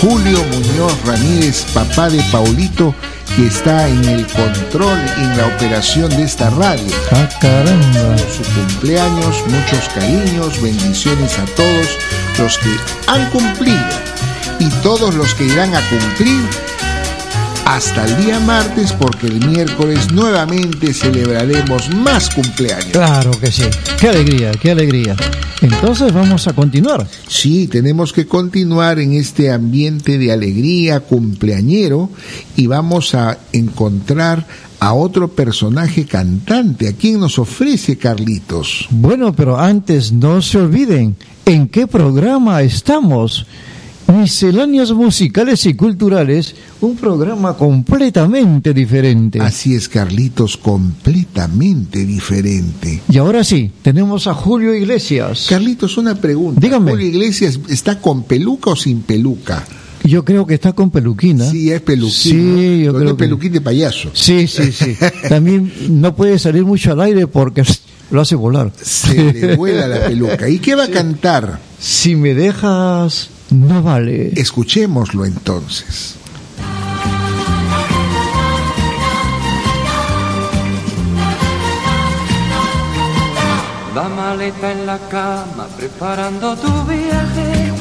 Julio 0.00 0.44
Muñoz 0.44 0.92
Ramírez, 1.06 1.64
papá 1.72 2.10
de 2.10 2.22
Paulito, 2.30 2.94
que 3.36 3.46
está 3.46 3.86
en 3.86 4.02
el 4.06 4.26
control 4.28 4.98
y 5.18 5.24
en 5.24 5.36
la 5.36 5.46
operación 5.46 6.08
de 6.08 6.22
esta 6.22 6.48
radio. 6.50 6.86
ah, 7.12 7.28
caramba. 7.38 8.16
Su 8.18 8.42
cumpleaños, 8.54 9.42
muchos 9.48 9.88
cariños, 9.94 10.60
bendiciones 10.62 11.38
a 11.38 11.44
todos 11.54 11.86
los 12.38 12.56
que 12.58 12.70
han 13.06 13.28
cumplido 13.30 13.76
y 14.58 14.70
todos 14.82 15.14
los 15.14 15.34
que 15.34 15.44
irán 15.44 15.74
a 15.74 15.80
cumplir 15.82 16.48
hasta 17.66 18.06
el 18.06 18.24
día 18.24 18.40
martes, 18.40 18.92
porque 18.92 19.26
el 19.26 19.46
miércoles 19.46 20.12
nuevamente 20.12 20.94
celebraremos 20.94 21.92
más 21.94 22.30
cumpleaños. 22.30 22.92
Claro 22.92 23.32
que 23.32 23.52
sí. 23.52 23.64
Qué 23.98 24.08
alegría, 24.08 24.52
qué 24.52 24.70
alegría. 24.70 25.16
Entonces 25.62 26.12
vamos 26.12 26.46
a 26.46 26.52
continuar. 26.52 27.06
Sí, 27.28 27.66
tenemos 27.66 28.12
que 28.12 28.26
continuar 28.26 28.98
en 28.98 29.14
este 29.14 29.50
ambiente 29.50 30.18
de 30.18 30.32
alegría 30.32 31.00
cumpleañero 31.00 32.10
y 32.56 32.66
vamos 32.66 33.14
a 33.14 33.38
encontrar 33.52 34.46
a 34.80 34.92
otro 34.92 35.28
personaje 35.28 36.04
cantante. 36.04 36.88
¿A 36.88 36.92
quién 36.92 37.20
nos 37.20 37.38
ofrece 37.38 37.96
Carlitos? 37.96 38.86
Bueno, 38.90 39.34
pero 39.34 39.58
antes 39.58 40.12
no 40.12 40.42
se 40.42 40.58
olviden 40.58 41.16
en 41.46 41.68
qué 41.68 41.86
programa 41.86 42.60
estamos. 42.62 43.46
Misceláneas 44.12 44.92
musicales 44.92 45.66
y 45.66 45.74
culturales, 45.74 46.54
un 46.80 46.96
programa 46.96 47.54
completamente 47.56 48.72
diferente. 48.72 49.40
Así 49.40 49.74
es, 49.74 49.88
Carlitos, 49.88 50.56
completamente 50.56 52.04
diferente. 52.06 53.02
Y 53.10 53.18
ahora 53.18 53.42
sí, 53.42 53.70
tenemos 53.82 54.26
a 54.28 54.34
Julio 54.34 54.74
Iglesias. 54.74 55.46
Carlitos, 55.48 55.98
una 55.98 56.14
pregunta. 56.14 56.60
Dígame. 56.60 56.92
¿Julio 56.92 57.06
Iglesias 57.08 57.58
está 57.68 58.00
con 58.00 58.22
peluca 58.22 58.70
o 58.70 58.76
sin 58.76 59.00
peluca? 59.00 59.64
Yo 60.04 60.24
creo 60.24 60.46
que 60.46 60.54
está 60.54 60.72
con 60.72 60.90
peluquina. 60.92 61.50
Sí, 61.50 61.72
es 61.72 61.80
peluquín. 61.80 62.12
Sí, 62.12 62.82
yo 62.84 62.92
creo 62.94 63.04
es 63.06 63.10
que- 63.12 63.18
peluquín 63.18 63.52
de 63.52 63.60
payaso. 63.60 64.10
Sí, 64.12 64.46
sí, 64.46 64.70
sí. 64.70 64.96
También 65.28 65.72
no 65.90 66.14
puede 66.14 66.38
salir 66.38 66.64
mucho 66.64 66.92
al 66.92 67.00
aire 67.00 67.26
porque 67.26 67.64
lo 68.12 68.20
hace 68.20 68.36
volar. 68.36 68.70
Se 68.80 69.32
le 69.32 69.56
vuela 69.56 69.88
la 69.88 70.06
peluca. 70.06 70.48
¿Y 70.48 70.60
qué 70.60 70.76
va 70.76 70.84
a 70.84 70.88
cantar? 70.90 71.58
Si 71.80 72.14
me 72.14 72.34
dejas, 72.34 73.30
no 73.50 73.82
vale. 73.82 74.32
Escuchémoslo 74.36 75.24
entonces. 75.24 76.16
Va 83.96 84.08
maleta 84.08 84.72
en 84.72 84.86
la 84.86 84.98
cama 85.08 85.66
preparando 85.76 86.56
tu 86.56 86.70
viaje. 86.84 87.72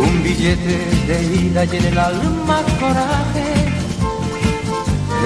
Un 0.00 0.22
billete 0.22 0.78
de 1.08 1.34
ida 1.46 1.64
y 1.64 1.76
en 1.76 1.84
el 1.86 1.98
alma 1.98 2.62
coraje. 2.78 3.50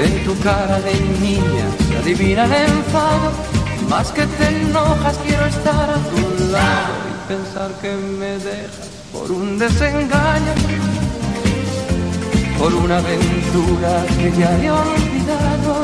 En 0.02 0.24
tu 0.24 0.36
cara 0.40 0.80
de 0.80 0.94
niña 1.20 1.66
se 1.88 1.96
adivina 1.98 2.44
el 2.44 2.52
enfado. 2.52 3.32
Más 3.90 4.10
que 4.12 4.26
te 4.26 4.48
enojas 4.48 5.18
quiero 5.18 5.46
estar 5.46 5.90
a 5.90 5.98
tu 5.98 6.50
lado 6.50 7.13
pensar 7.28 7.70
que 7.80 7.94
me 7.94 8.38
dejas 8.38 8.88
por 9.12 9.30
un 9.30 9.58
desengaño. 9.58 10.54
Por 12.58 12.74
una 12.74 12.98
aventura 12.98 14.04
que 14.16 14.32
ya 14.38 14.50
he 14.62 14.70
olvidado. 14.70 15.82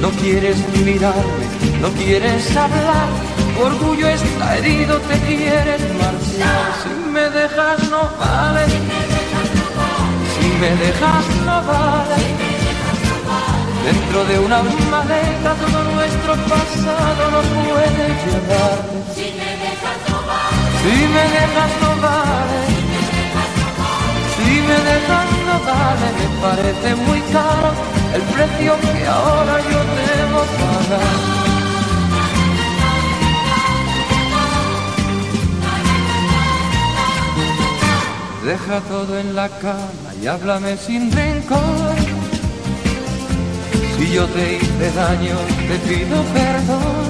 No 0.00 0.10
quieres 0.10 0.56
mirarme, 0.84 1.46
no 1.80 1.88
quieres 1.90 2.56
hablar, 2.56 3.08
tu 3.54 3.62
orgullo 3.62 4.08
está 4.08 4.58
herido, 4.58 4.98
te 4.98 5.18
quieres 5.20 5.80
marchar. 6.00 6.72
Si 6.82 7.10
me 7.10 7.30
dejas 7.30 7.90
no 7.90 8.10
vale, 8.18 8.66
si 10.32 10.48
me 10.60 10.70
dejas 10.84 11.24
no 11.46 11.62
vale. 11.62 12.51
Dentro 13.84 14.24
de 14.26 14.38
una 14.38 14.62
maleta 14.90 15.54
todo 15.54 15.84
nuestro 15.94 16.34
pasado 16.48 17.30
no 17.34 17.40
puede 17.66 18.04
llevarte. 18.22 18.96
Si 19.14 19.26
me 19.38 19.50
dejas 19.64 20.02
vale. 20.28 20.72
Si 20.82 20.96
me 21.14 21.24
dejas 21.36 21.74
vale. 22.00 22.60
Si 24.36 24.52
me 24.68 24.78
dejas 24.90 25.28
no 25.48 25.56
vale, 25.70 26.08
me 26.18 26.26
parece 26.42 26.94
muy 27.06 27.20
caro 27.32 27.70
el 28.14 28.22
precio 28.22 28.70
que 28.80 29.06
ahora 29.06 29.54
yo 29.70 29.80
debo 29.98 30.40
pagar. 30.60 31.42
Deja 38.44 38.80
todo 38.80 39.18
en 39.18 39.34
la 39.34 39.48
cama 39.48 40.10
y 40.20 40.26
háblame 40.26 40.76
sin 40.76 41.10
rencor. 41.12 42.31
Si 44.02 44.10
yo 44.10 44.26
te 44.26 44.56
hice 44.56 44.90
daño, 44.96 45.36
te 45.68 45.76
pido 45.86 46.24
perdón. 46.34 47.06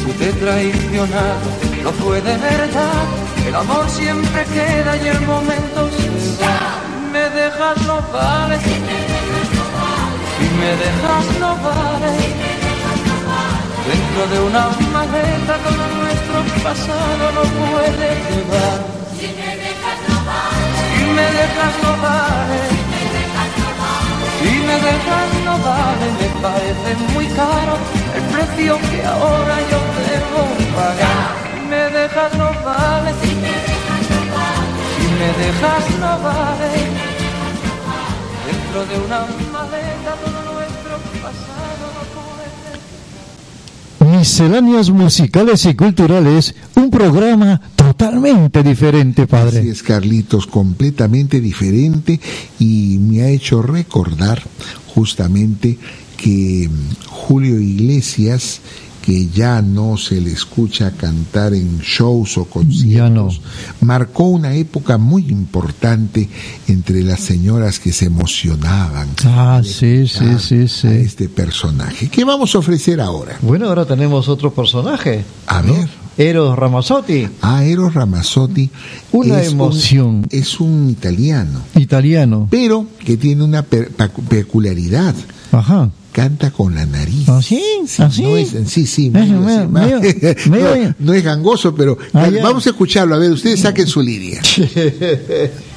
Si 0.00 0.12
te 0.12 0.30
he 0.30 0.32
traicionado, 0.32 1.48
no 1.84 1.92
fue 1.92 2.22
de 2.22 2.34
verdad. 2.38 3.04
El 3.46 3.54
amor 3.54 3.86
siempre 3.90 4.44
queda 4.44 4.96
y 4.96 5.08
el 5.08 5.20
momento 5.26 5.90
se 5.94 6.08
va. 6.42 6.80
Me 7.12 7.28
dejas 7.38 7.76
no 7.86 8.00
vale. 8.10 8.58
Si 10.36 10.46
me 10.58 10.70
dejas 10.82 11.26
no 11.38 11.50
vale. 11.56 12.12
Dentro 13.88 14.22
de 14.32 14.38
una 14.48 14.68
maleta 14.90 15.54
todo 15.66 15.84
nuestro 16.00 16.38
pasado 16.64 17.24
no 17.36 17.42
puede 17.60 18.08
llevar. 18.24 18.78
Si 19.20 19.26
me 19.36 19.50
dejas 19.64 19.98
no 20.08 20.16
vale. 20.24 20.78
Si 20.96 21.04
me 21.04 21.26
dejas 21.40 21.74
no 21.82 21.90
vale. 22.02 22.87
Me 24.68 24.74
dejas 24.74 25.30
no 25.46 25.54
vale, 25.64 26.06
me 26.20 26.28
parece 26.42 26.90
muy 27.14 27.26
caro 27.28 27.74
el 28.16 28.24
precio 28.34 28.72
que 28.90 29.00
ahora 29.04 29.56
yo 29.70 29.80
debo 30.08 30.42
pagar. 30.76 31.30
Si 31.54 31.60
me 31.70 31.82
dejas 31.98 32.32
no 32.34 32.48
vale. 32.64 33.10
Si 33.22 33.30
me 33.34 33.54
dejas 33.68 34.04
no 34.12 34.20
vale. 34.36 34.68
Si 34.94 35.06
me 35.18 35.30
dejas 35.42 35.86
no 36.02 36.12
vale. 36.28 36.70
Dentro 38.46 38.80
de 38.90 38.94
una 39.06 39.20
maleta 39.52 40.12
todo 40.22 40.38
nuestro 40.52 40.94
pasado 41.22 41.84
no 41.96 42.02
puede. 44.04 44.16
Misceláneas 44.18 44.90
musicales 44.90 45.64
y 45.64 45.74
culturales, 45.74 46.54
un 46.76 46.90
programa 46.90 47.60
totalmente 47.98 48.62
diferente, 48.62 49.26
padre. 49.26 49.58
Así 49.58 49.68
es, 49.68 49.82
Carlitos, 49.82 50.46
completamente 50.46 51.40
diferente 51.40 52.20
y 52.58 52.98
me 53.00 53.22
ha 53.22 53.28
hecho 53.28 53.60
recordar 53.60 54.42
justamente 54.94 55.78
que 56.16 56.68
mm, 56.70 57.06
Julio 57.08 57.60
Iglesias, 57.60 58.60
que 59.02 59.26
ya 59.28 59.62
no 59.62 59.96
se 59.96 60.20
le 60.20 60.30
escucha 60.30 60.92
cantar 60.92 61.54
en 61.54 61.78
shows 61.80 62.38
o 62.38 62.44
conciertos, 62.44 63.40
marcó 63.80 64.24
una 64.24 64.54
época 64.54 64.98
muy 64.98 65.26
importante 65.28 66.28
entre 66.68 67.02
las 67.02 67.20
señoras 67.20 67.78
que 67.78 67.92
se 67.92 68.06
emocionaban. 68.06 69.08
Ah, 69.24 69.62
sí, 69.64 70.06
sí, 70.06 70.38
sí, 70.38 70.68
sí. 70.68 70.86
a 70.86 70.94
este 70.94 71.28
personaje. 71.28 72.08
¿Qué 72.08 72.24
vamos 72.24 72.54
a 72.54 72.58
ofrecer 72.58 73.00
ahora? 73.00 73.38
Bueno, 73.40 73.68
ahora 73.68 73.86
tenemos 73.86 74.28
otro 74.28 74.52
personaje. 74.52 75.24
A 75.46 75.62
¿no? 75.62 75.74
ver. 75.74 76.07
Eros 76.18 76.58
Ramazzotti, 76.58 77.28
Ah, 77.42 77.64
Eros 77.64 77.94
Ramazzotti 77.94 78.68
Una 79.12 79.40
es 79.40 79.48
un- 79.48 79.54
emoción. 79.54 80.26
es 80.30 80.58
un 80.60 80.90
italiano, 80.90 81.60
italiano. 81.76 82.48
pero 82.50 82.86
que 83.04 83.16
tiene 83.16 83.44
una 83.44 83.62
per- 83.62 83.90
peculiaridad. 84.28 85.14
Ajá. 85.52 85.90
Canta 86.12 86.50
con 86.50 86.74
la 86.74 86.84
nariz. 86.84 87.28
¿Ah, 87.28 87.40
sí? 87.42 87.62
¿Ah, 87.98 88.10
sí? 88.10 88.22
No 88.22 88.36
es, 88.36 88.52
sí, 88.66 88.86
sí, 88.86 89.08
medio 89.10 89.40
medio- 89.40 89.68
medio- 89.68 90.00
no, 90.88 90.94
no 90.98 91.12
es 91.14 91.22
gangoso, 91.22 91.72
pero 91.74 91.96
Ah, 92.12 92.28
vamos 92.42 92.66
a 92.66 92.70
escucharlo. 92.70 93.14
A 93.14 93.18
ver, 93.18 93.30
ustedes 93.30 93.60
saquen 93.60 93.86
su 93.86 94.02
línea. 94.02 94.42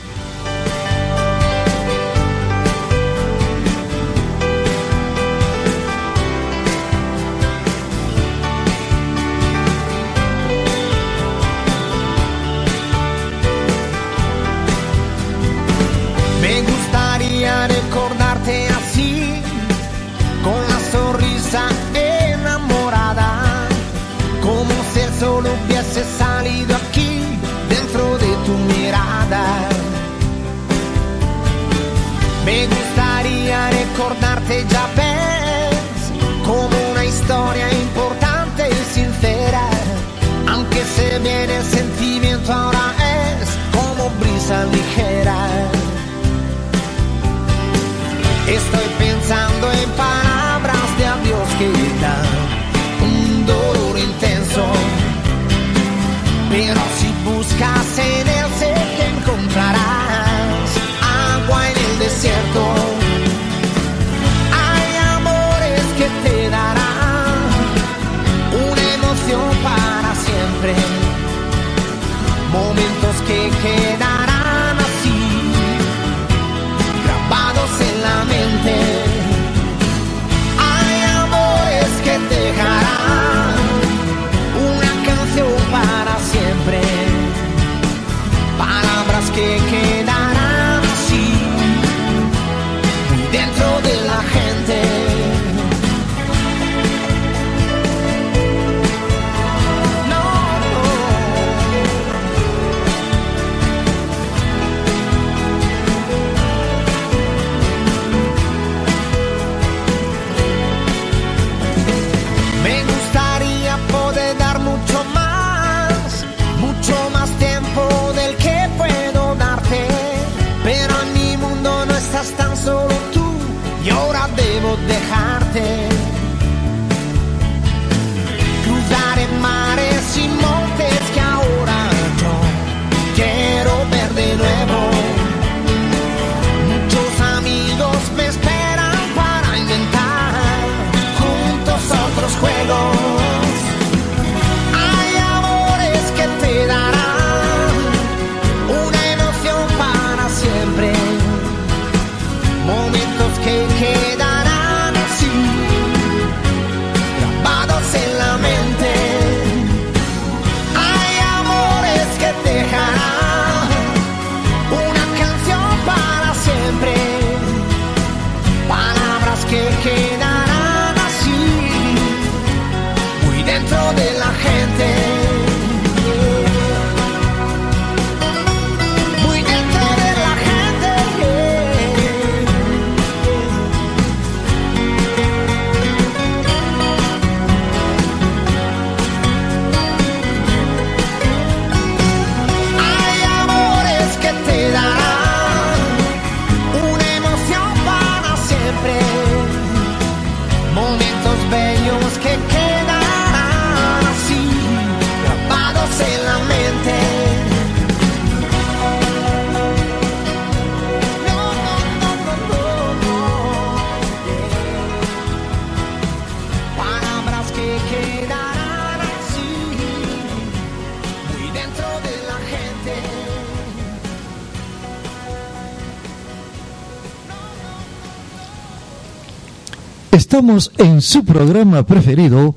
Estamos 230.31 230.71
en 230.77 231.01
su 231.01 231.25
programa 231.25 231.85
preferido, 231.85 232.55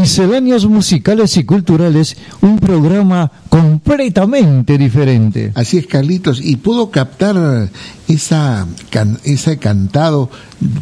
Misceláneos 0.00 0.66
Musicales 0.66 1.36
y 1.36 1.44
Culturales, 1.44 2.16
un 2.42 2.58
programa 2.58 3.30
completamente 3.48 4.76
diferente. 4.78 5.52
Así 5.54 5.78
es, 5.78 5.86
Carlitos, 5.86 6.40
y 6.42 6.56
pudo 6.56 6.90
captar 6.90 7.68
esa 8.08 8.66
can- 8.90 9.18
ese 9.24 9.58
cantado 9.58 10.28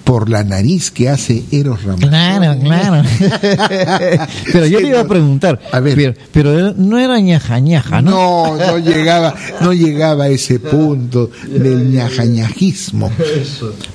por 0.05 0.29
la 0.29 0.43
nariz 0.45 0.91
que 0.91 1.09
hace 1.09 1.45
Eros 1.53 1.83
Ramazzotti. 1.85 2.09
Claro, 2.09 2.61
claro. 2.61 3.09
pero 4.53 4.67
yo 4.67 4.79
Sí, 4.79 4.85
le 4.85 4.91
iba 4.91 5.01
a 5.01 5.07
preguntar, 5.09 5.61
A 5.73 5.81
ver. 5.81 5.95
pero, 5.95 6.15
pero 6.33 6.75
no 6.77 6.99
era 6.99 7.19
ñaja 7.21 7.59
ñaja, 7.61 8.03
¿no? 8.03 8.11
No, 8.11 8.57
no 8.57 8.79
llegaba, 8.79 9.35
no 9.61 9.73
llegaba 9.73 10.25
a 10.25 10.29
ese 10.29 10.59
punto 10.61 11.31
del 11.49 11.93
ñajañajismo. 11.93 13.11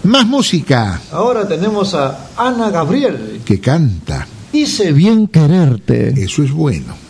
Más 0.03 0.26
música 0.26 0.99
Ahora 1.11 1.47
tenemos 1.47 1.93
a 1.93 2.28
Ana 2.38 2.70
Gabriel. 2.70 3.41
que 3.45 3.59
canta. 3.59 4.26
Dice 4.52 4.91
bien 4.93 5.28
quererte. 5.28 6.10
Eso 6.10 6.43
es 6.43 6.52
bueno. 6.52 7.09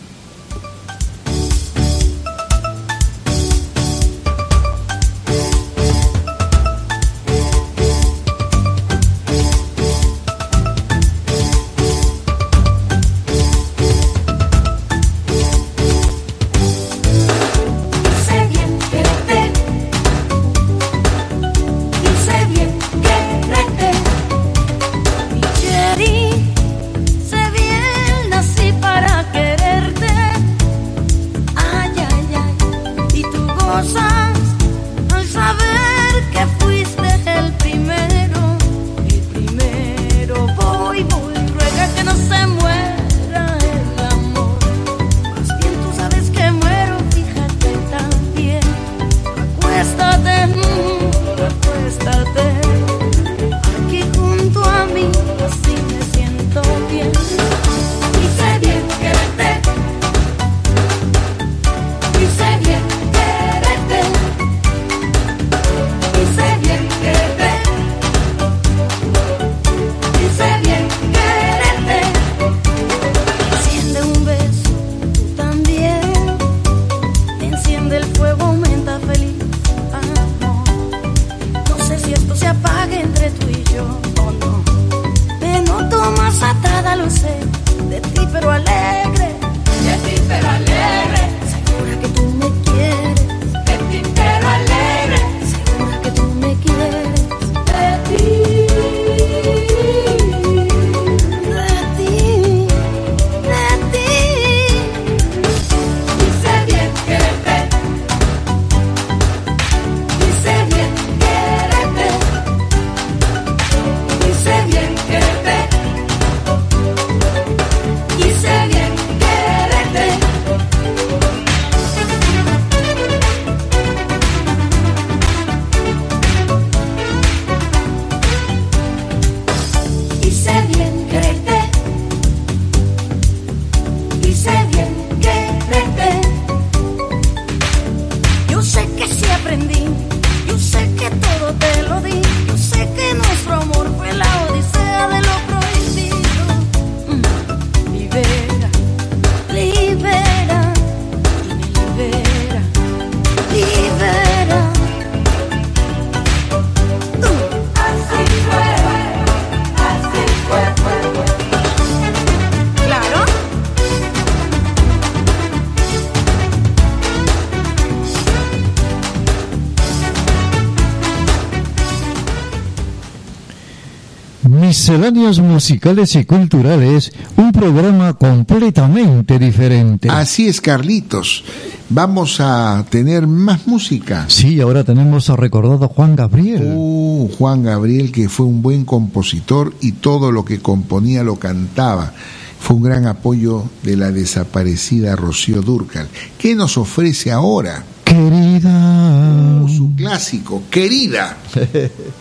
Misceláneos 174.90 175.38
musicales 175.38 176.16
y 176.16 176.24
culturales, 176.24 177.12
un 177.36 177.52
programa 177.52 178.12
completamente 178.14 179.38
diferente. 179.38 180.08
Así 180.10 180.48
es, 180.48 180.60
Carlitos. 180.60 181.44
Vamos 181.88 182.40
a 182.40 182.84
tener 182.90 183.28
más 183.28 183.68
música. 183.68 184.24
Sí, 184.26 184.60
ahora 184.60 184.82
tenemos 184.82 185.30
a 185.30 185.36
recordado 185.36 185.86
Juan 185.86 186.16
Gabriel. 186.16 186.72
Uh, 186.74 187.30
Juan 187.38 187.62
Gabriel, 187.62 188.10
que 188.10 188.28
fue 188.28 188.46
un 188.46 188.62
buen 188.62 188.84
compositor 188.84 189.72
y 189.80 189.92
todo 189.92 190.32
lo 190.32 190.44
que 190.44 190.58
componía 190.58 191.22
lo 191.22 191.36
cantaba. 191.36 192.12
Fue 192.58 192.74
un 192.74 192.82
gran 192.82 193.06
apoyo 193.06 193.62
de 193.84 193.96
la 193.96 194.10
desaparecida 194.10 195.14
Rocío 195.14 195.62
Durcal. 195.62 196.08
¿Qué 196.36 196.56
nos 196.56 196.76
ofrece 196.76 197.30
ahora? 197.30 197.84
Querida. 198.04 199.62
Uh, 199.62 199.68
su 199.68 199.94
clásico, 199.94 200.64
querida. 200.68 201.38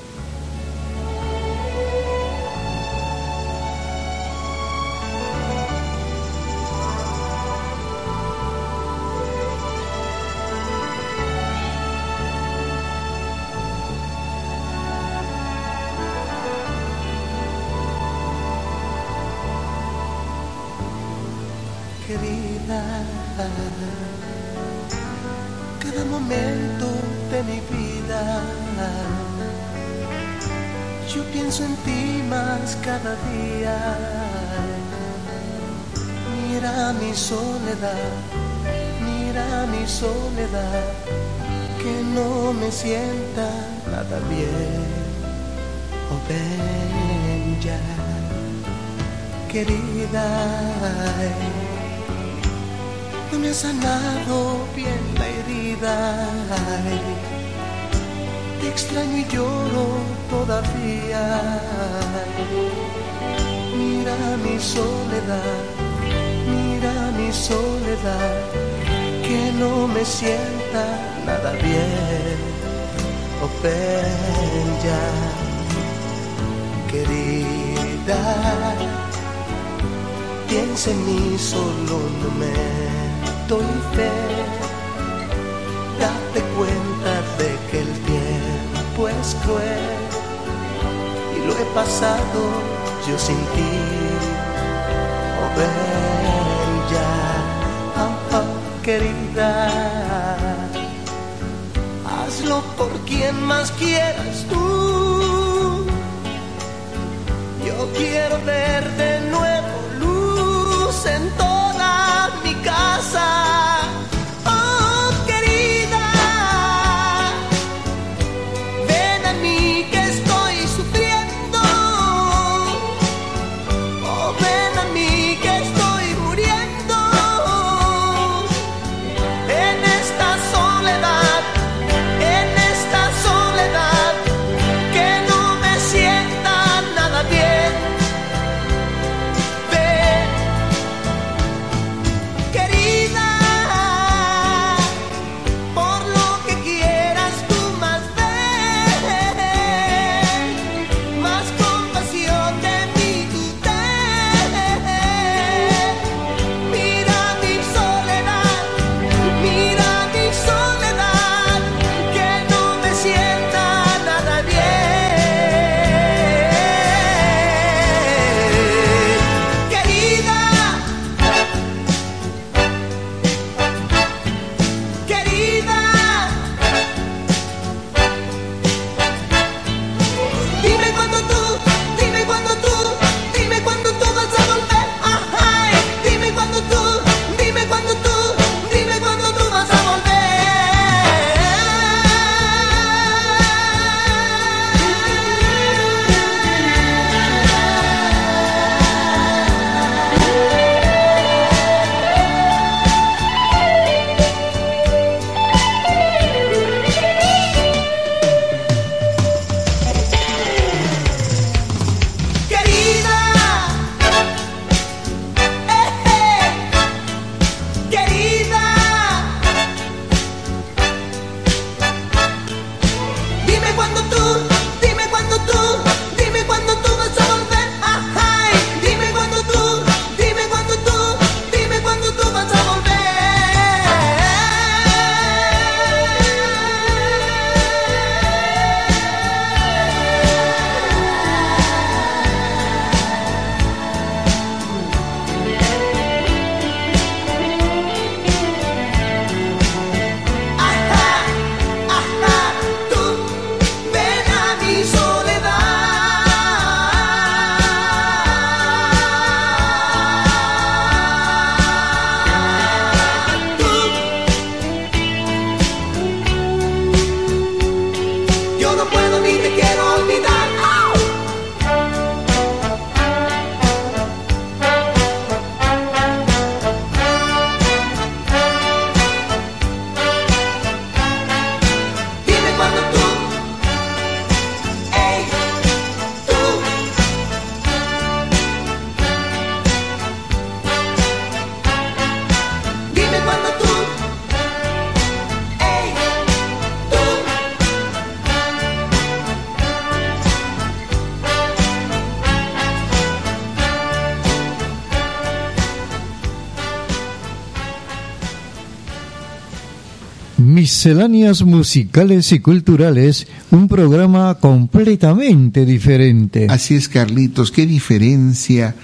Misceláneas 310.79 311.41
musicales 311.41 312.31
y 312.31 312.39
culturales, 312.39 313.27
un 313.51 313.67
programa 313.67 314.35
completamente 314.35 315.65
diferente. 315.65 316.47
Así 316.49 316.75
es, 316.75 316.87
Carlitos, 316.87 317.51
qué 317.51 317.65
diferencia 317.65 318.75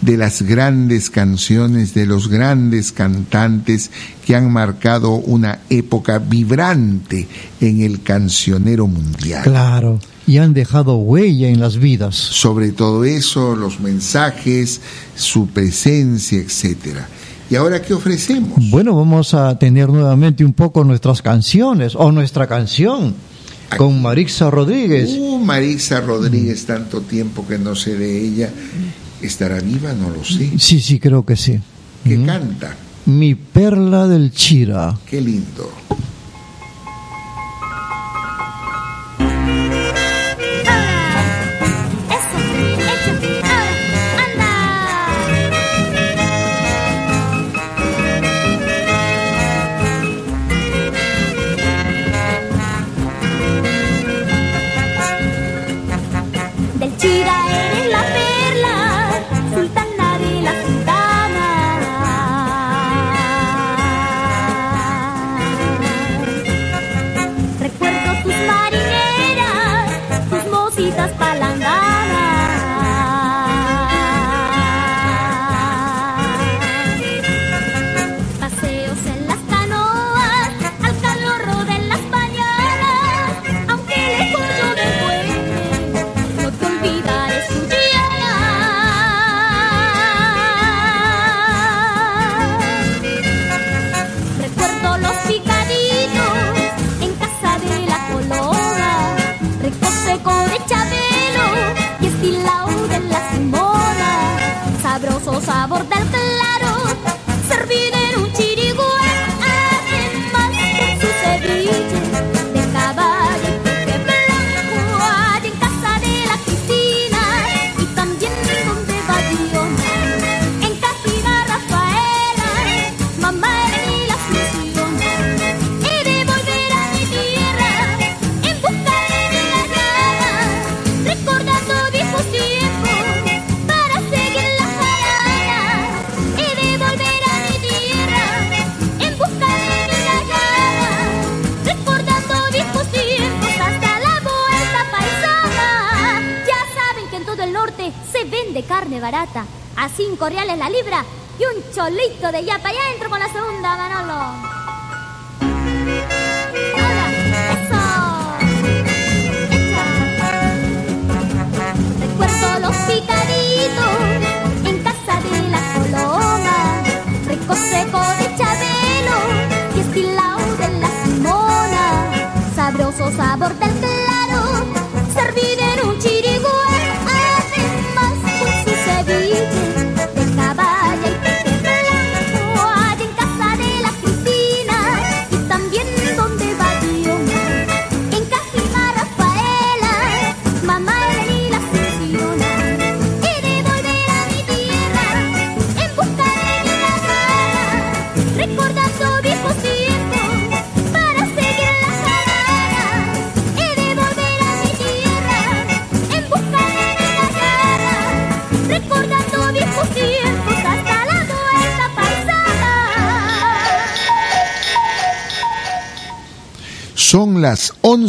de 0.00 0.16
las 0.16 0.42
grandes 0.42 1.10
canciones, 1.10 1.92
de 1.92 2.06
los 2.06 2.28
grandes 2.28 2.92
cantantes 2.92 3.90
que 4.24 4.36
han 4.36 4.52
marcado 4.52 5.14
una 5.14 5.58
época 5.70 6.20
vibrante 6.20 7.26
en 7.60 7.80
el 7.80 8.00
cancionero 8.04 8.86
mundial. 8.86 9.42
Claro, 9.42 9.98
y 10.28 10.38
han 10.38 10.54
dejado 10.54 10.98
huella 10.98 11.48
en 11.48 11.58
las 11.58 11.78
vidas. 11.78 12.14
Sobre 12.14 12.70
todo 12.70 13.02
eso, 13.02 13.56
los 13.56 13.80
mensajes, 13.80 14.80
su 15.16 15.48
presencia, 15.48 16.38
etcétera. 16.38 17.08
¿Y 17.50 17.56
ahora 17.56 17.82
qué 17.82 17.92
ofrecemos? 17.92 18.70
Bueno, 18.70 18.94
vamos 18.94 19.34
a 19.34 19.58
tener 19.58 19.88
nuevamente 19.88 20.44
un 20.44 20.52
poco 20.52 20.84
nuestras 20.84 21.20
canciones 21.20 21.96
o 21.96 22.12
nuestra 22.12 22.46
canción 22.46 23.12
con 23.76 24.00
Marixa 24.00 24.50
Rodríguez. 24.50 25.10
Uh, 25.18 25.38
Marixa 25.38 26.00
Rodríguez, 26.00 26.64
tanto 26.64 27.00
tiempo 27.00 27.44
que 27.46 27.58
no 27.58 27.74
sé 27.74 27.96
de 27.96 28.24
ella. 28.24 28.50
¿Estará 29.20 29.58
viva? 29.58 29.92
No 29.92 30.10
lo 30.10 30.24
sé. 30.24 30.52
Sí, 30.58 30.80
sí, 30.80 31.00
creo 31.00 31.26
que 31.26 31.34
sí. 31.36 31.58
¿Qué 32.04 32.24
canta? 32.24 32.76
Mi 33.06 33.34
perla 33.34 34.06
del 34.06 34.30
Chira. 34.30 34.96
Qué 35.04 35.20
lindo. 35.20 35.79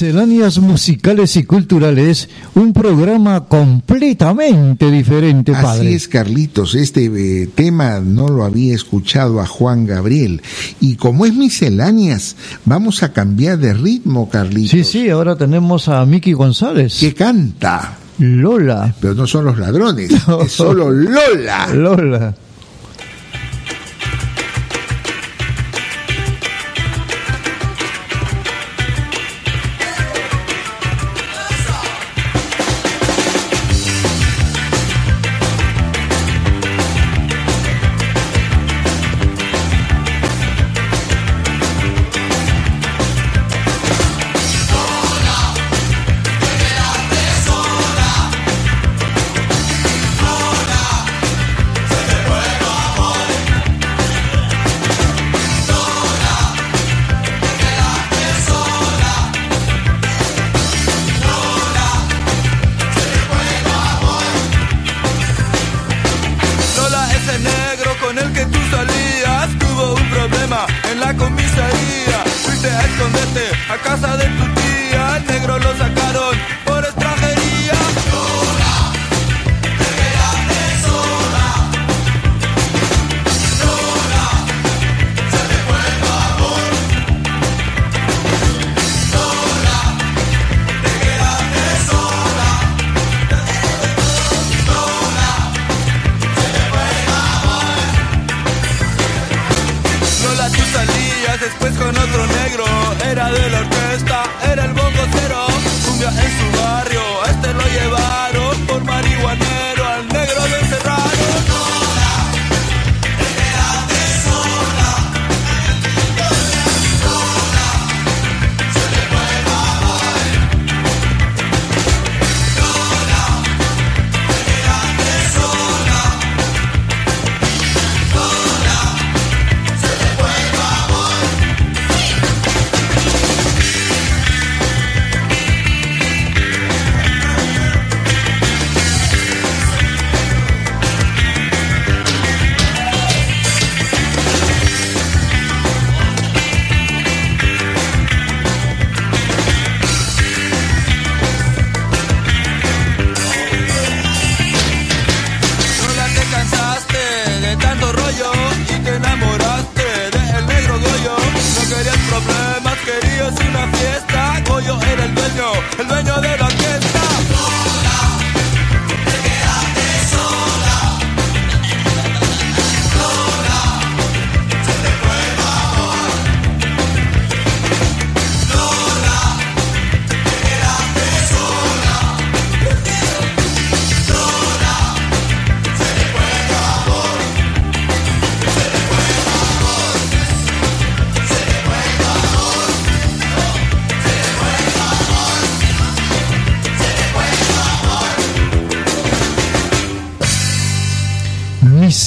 Misceláneas 0.00 0.58
musicales 0.58 1.36
y 1.36 1.44
culturales, 1.44 2.30
un 2.54 2.72
programa 2.72 3.44
completamente 3.44 4.90
diferente, 4.90 5.52
padre. 5.52 5.88
Así 5.88 5.94
es, 5.94 6.08
Carlitos, 6.08 6.74
este 6.74 7.04
eh, 7.04 7.46
tema 7.54 8.00
no 8.00 8.28
lo 8.28 8.44
había 8.44 8.74
escuchado 8.74 9.40
a 9.40 9.46
Juan 9.46 9.84
Gabriel. 9.84 10.40
Y 10.80 10.96
como 10.96 11.26
es 11.26 11.34
misceláneas, 11.34 12.36
vamos 12.64 13.02
a 13.02 13.12
cambiar 13.12 13.58
de 13.58 13.74
ritmo, 13.74 14.30
Carlitos. 14.30 14.70
Sí, 14.70 14.84
sí, 14.84 15.10
ahora 15.10 15.36
tenemos 15.36 15.86
a 15.88 16.06
Miki 16.06 16.32
González. 16.32 16.98
Que 16.98 17.12
canta. 17.12 17.98
Lola. 18.18 18.94
Pero 19.02 19.14
no 19.14 19.26
son 19.26 19.44
los 19.44 19.58
ladrones, 19.58 20.10
es 20.46 20.52
solo 20.52 20.90
Lola. 20.90 21.66
Lola. 21.74 22.34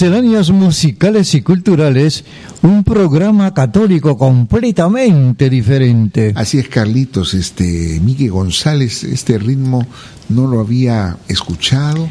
Misceláneas 0.04 0.52
musicales 0.52 1.34
y 1.34 1.42
culturales, 1.42 2.26
un 2.62 2.84
programa 2.84 3.54
católico 3.54 4.18
completamente 4.18 5.50
diferente. 5.50 6.34
Así 6.36 6.60
es, 6.60 6.68
Carlitos, 6.68 7.34
este 7.34 8.02
Miguel 8.04 8.32
González, 8.32 9.06
este 9.06 9.38
ritmo 9.38 9.88
no 10.28 10.48
lo 10.48 10.60
había 10.60 11.20
escuchado. 11.30 12.10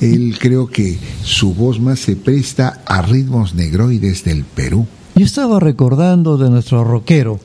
Él 0.00 0.36
creo 0.40 0.66
que 0.66 0.98
su 1.22 1.54
voz 1.54 1.78
más 1.78 2.00
se 2.00 2.16
presta 2.16 2.82
a 2.84 3.02
ritmos 3.02 3.54
negroides 3.54 4.24
del 4.24 4.42
Perú. 4.42 4.88
Yo 5.14 5.24
estaba 5.24 5.60
recordando 5.60 6.38
de 6.38 6.50
nuestro 6.50 6.82
rockero. 6.82 7.38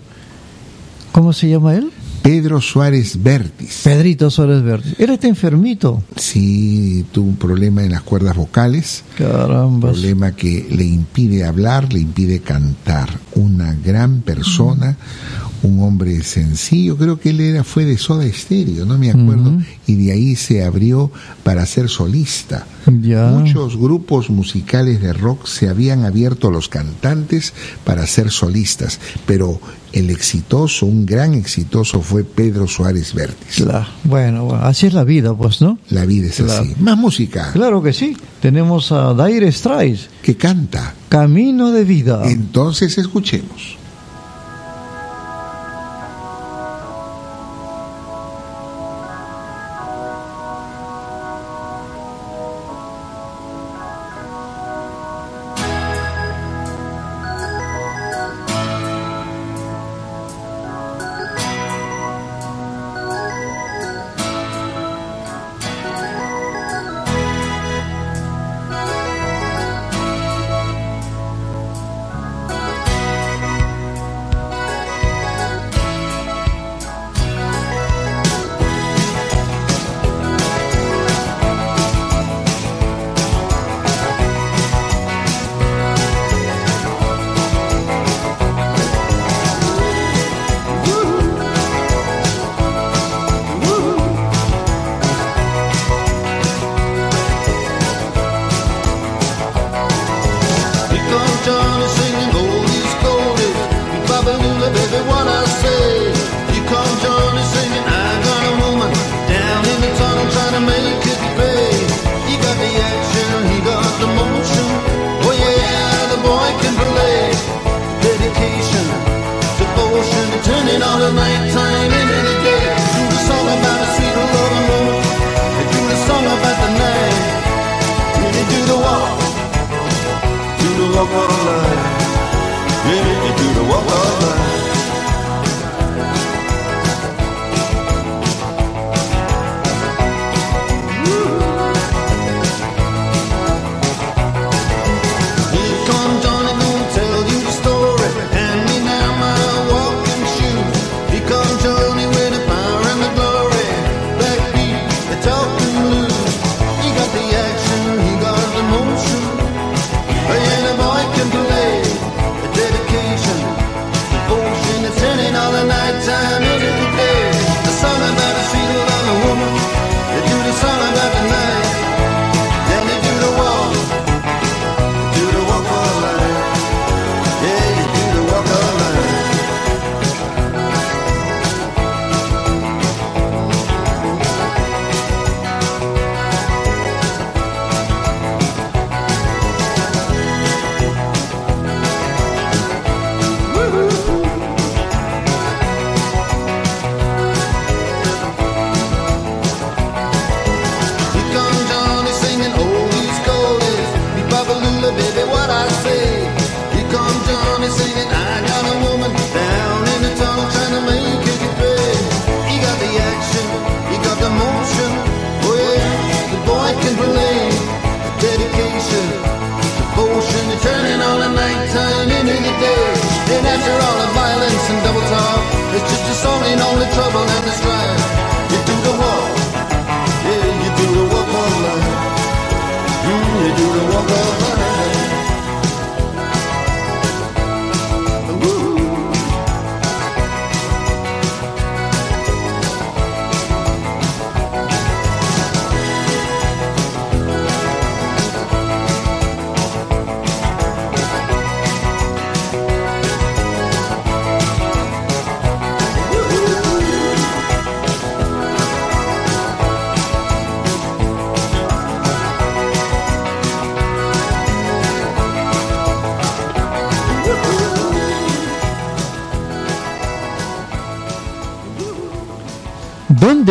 ¿Cómo 1.11 1.33
se 1.33 1.49
llama 1.49 1.75
él? 1.75 1.91
Pedro 2.23 2.61
Suárez 2.61 3.21
Vértiz. 3.21 3.81
Pedrito 3.83 4.31
Suárez 4.31 4.63
Vértiz. 4.63 4.95
Él 4.97 5.09
está 5.09 5.27
enfermito. 5.27 6.01
Sí, 6.15 7.05
tuvo 7.11 7.27
un 7.27 7.35
problema 7.35 7.83
en 7.83 7.91
las 7.91 8.01
cuerdas 8.01 8.37
vocales. 8.37 9.03
Caramba. 9.17 9.91
Problema 9.91 10.33
que 10.33 10.65
le 10.71 10.85
impide 10.85 11.43
hablar, 11.43 11.91
le 11.91 11.99
impide 11.99 12.39
cantar. 12.39 13.09
Una 13.35 13.73
gran 13.73 14.21
persona 14.21 14.95
un 15.63 15.79
hombre 15.81 16.21
sencillo, 16.23 16.97
creo 16.97 17.19
que 17.19 17.29
él 17.29 17.39
era, 17.39 17.63
fue 17.63 17.85
de 17.85 17.97
Soda 17.97 18.25
Estéreo, 18.25 18.85
no 18.85 18.97
me 18.97 19.09
acuerdo, 19.09 19.57
y 19.87 19.95
de 19.95 20.11
ahí 20.11 20.35
se 20.35 20.63
abrió 20.63 21.11
para 21.43 21.65
ser 21.65 21.89
solista. 21.89 22.67
Ya. 23.01 23.27
Muchos 23.27 23.77
grupos 23.77 24.29
musicales 24.29 25.01
de 25.01 25.13
rock 25.13 25.47
se 25.47 25.69
habían 25.69 26.03
abierto 26.03 26.51
los 26.51 26.67
cantantes 26.67 27.53
para 27.85 28.05
ser 28.05 28.29
solistas, 28.29 28.99
pero 29.25 29.59
el 29.93 30.09
exitoso, 30.09 30.85
un 30.85 31.05
gran 31.05 31.33
exitoso 31.33 32.01
fue 32.01 32.23
Pedro 32.23 32.67
Suárez 32.67 33.13
Vértiz. 33.13 33.59
La, 33.59 33.87
bueno, 34.03 34.53
así 34.55 34.87
es 34.87 34.93
la 34.93 35.03
vida, 35.03 35.33
pues, 35.33 35.61
¿no? 35.61 35.77
La 35.89 36.05
vida 36.05 36.27
es 36.27 36.39
así. 36.41 36.75
Más 36.79 36.97
música. 36.97 37.51
Claro 37.53 37.81
que 37.81 37.93
sí. 37.93 38.17
Tenemos 38.41 38.91
a 38.91 39.13
Daire 39.13 39.51
Straits. 39.51 40.09
Que 40.21 40.35
canta. 40.35 40.95
Camino 41.07 41.71
de 41.71 41.85
vida. 41.85 42.23
Entonces 42.25 42.97
escuchemos. 42.97 43.77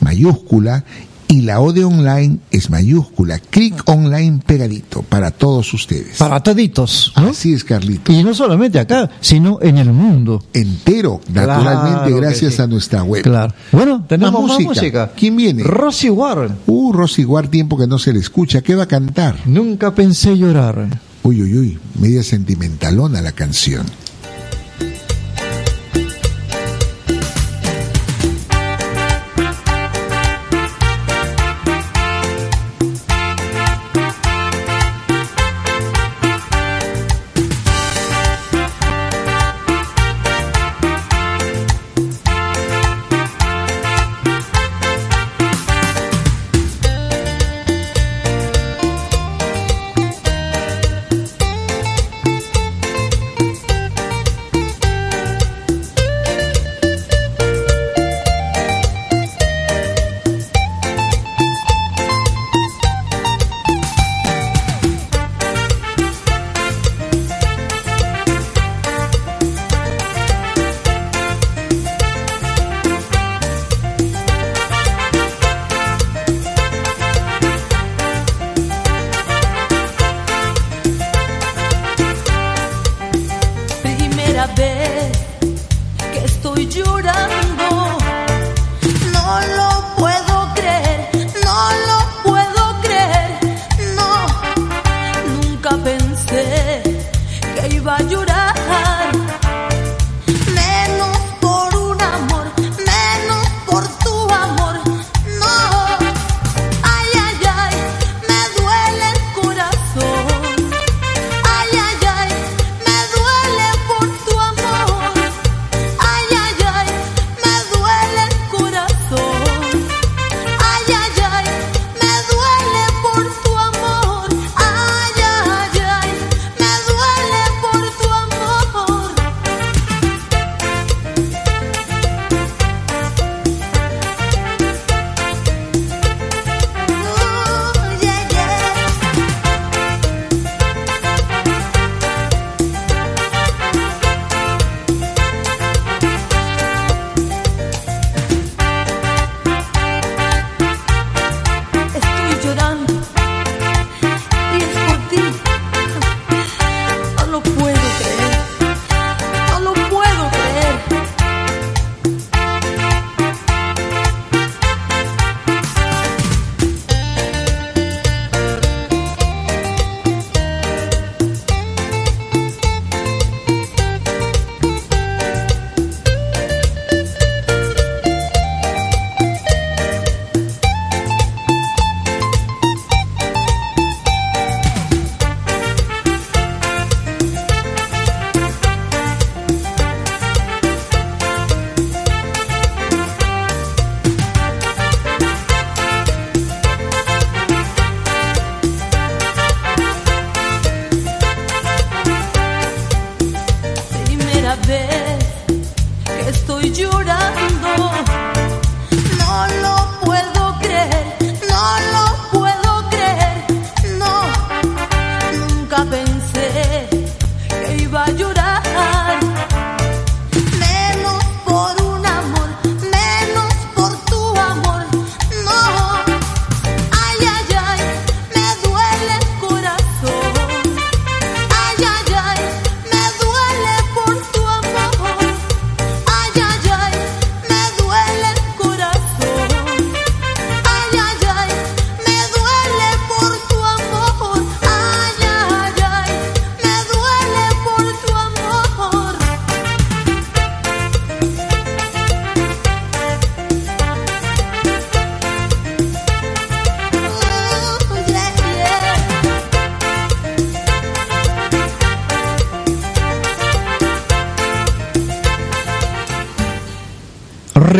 mayúscula 0.00 0.84
y 1.28 1.42
la 1.42 1.60
O 1.60 1.72
de 1.72 1.84
online 1.84 2.38
es 2.50 2.70
mayúscula. 2.70 3.38
Clic 3.38 3.82
online 3.86 4.40
pegadito 4.44 5.02
para 5.02 5.30
todos 5.30 5.72
ustedes. 5.74 6.16
Para 6.18 6.40
toditos. 6.42 7.12
Así 7.14 7.52
es, 7.52 7.64
Carlito. 7.64 8.12
Y 8.12 8.22
no 8.22 8.34
solamente 8.34 8.78
acá, 8.78 9.10
sino 9.20 9.58
en 9.60 9.78
el 9.78 9.92
mundo. 9.92 10.42
Entero, 10.52 11.20
naturalmente, 11.32 11.98
Claro 12.06 12.16
gracias 12.16 12.54
sí. 12.54 12.62
a 12.62 12.66
nuestra 12.66 13.02
web. 13.02 13.22
Claro. 13.22 13.52
Bueno, 13.72 14.04
tenemos 14.08 14.48
más 14.48 14.60
música. 14.60 15.12
¿Quién 15.16 15.36
viene? 15.36 15.62
Rosy 15.62 16.10
Warren. 16.10 16.56
Uh, 16.66 16.92
Rosy 16.92 17.24
War, 17.24 17.48
tiempo 17.48 17.76
que 17.76 17.86
no 17.86 17.98
se 17.98 18.12
le 18.12 18.20
escucha. 18.20 18.62
¿Qué 18.62 18.74
va 18.74 18.84
a 18.84 18.88
cantar? 18.88 19.36
Nunca 19.46 19.94
pensé 19.94 20.36
llorar. 20.36 20.86
Uy, 21.22 21.42
uy, 21.42 21.58
uy, 21.58 21.78
media 21.98 22.22
sentimentalona 22.22 23.20
la 23.20 23.32
canción. 23.32 23.84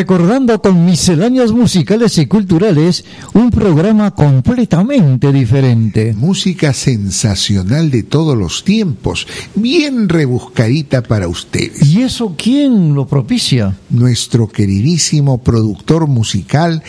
Recordando 0.07 0.63
con 0.63 0.85
misceláneas 0.85 1.51
musicales 1.51 2.17
y 2.19 2.27
culturales 2.27 3.05
un 3.35 3.51
programa 3.51 4.13
completamente 4.13 5.33
diferente. 5.33 6.15
Música 6.17 6.73
sensacional 6.73 7.91
de 7.91 8.05
todos 8.05 8.39
los 8.39 8.63
tiempos, 8.63 9.27
bien 9.57 10.09
rebuscadita 10.09 11.03
para 11.03 11.27
ustedes. 11.27 11.85
¿Y 11.85 12.03
eso 12.03 12.37
quién 12.39 12.95
lo 12.95 13.09
propicia? 13.09 13.77
Nuestro 13.91 14.47
queridísimo 14.47 15.39
productor 15.39 16.07
musical 16.07 16.85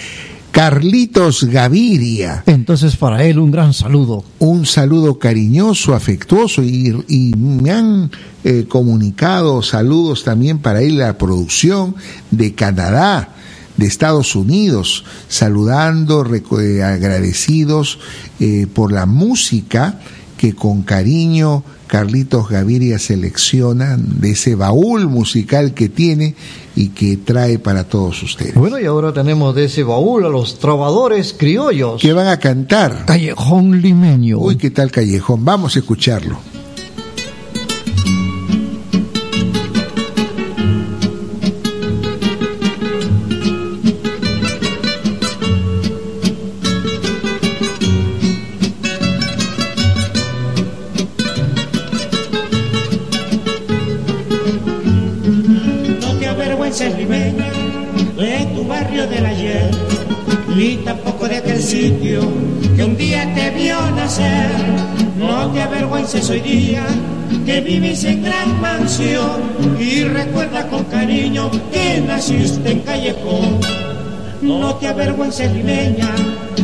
Carlitos 0.57 1.43
Gaviria. 1.43 2.41
Entonces 2.47 2.95
para 2.95 3.23
él 3.23 3.37
un 3.37 3.51
gran 3.51 3.75
saludo. 3.75 4.23
Un 4.39 4.65
saludo 4.65 5.19
cariñoso, 5.19 5.93
afectuoso 5.93 6.63
y, 6.63 7.05
y 7.07 7.35
me 7.37 7.69
han 7.69 8.09
eh, 8.43 8.65
comunicado 8.67 9.61
saludos 9.61 10.23
también 10.23 10.57
para 10.57 10.81
él 10.81 10.97
la 10.97 11.15
producción 11.15 11.95
de 12.31 12.55
Canadá. 12.55 13.35
de 13.77 13.85
Estados 13.85 14.35
Unidos, 14.35 15.05
saludando, 15.27 16.25
eh, 16.25 16.81
agradecidos 16.81 17.99
eh, 18.39 18.65
por 18.73 18.91
la 18.91 19.05
música 19.05 19.99
que 20.37 20.53
con 20.53 20.83
cariño 20.83 21.63
Carlitos 21.87 22.49
Gaviria 22.49 22.99
selecciona 22.99 23.97
de 23.97 24.31
ese 24.31 24.55
baúl 24.55 25.07
musical 25.07 25.73
que 25.73 25.89
tiene 25.89 26.35
y 26.75 26.89
que 26.89 27.17
trae 27.17 27.59
para 27.59 27.85
todos 27.85 28.21
ustedes. 28.23 28.55
Bueno, 28.55 28.79
y 28.79 28.85
ahora 28.85 29.13
tenemos 29.13 29.55
de 29.55 29.65
ese 29.65 29.83
baúl 29.83 30.25
a 30.25 30.29
los 30.29 30.59
trovadores 30.59 31.33
criollos. 31.33 32.01
Que 32.01 32.13
van 32.13 32.27
a 32.27 32.39
cantar. 32.39 33.05
Callejón 33.05 33.81
limeño. 33.81 34.37
Uy, 34.37 34.57
¿qué 34.57 34.69
tal 34.69 34.91
Callejón? 34.91 35.43
Vamos 35.43 35.75
a 35.75 35.79
escucharlo. 35.79 36.37
En 67.87 68.21
gran 68.21 68.59
mansión 68.59 69.41
y 69.79 70.03
recuerda 70.03 70.67
con 70.67 70.83
cariño 70.85 71.49
que 71.71 72.01
naciste 72.05 72.71
en 72.71 72.79
Callejón. 72.81 73.59
No 74.41 74.75
te 74.75 74.87
avergüences, 74.87 75.49
limeña, 75.53 76.13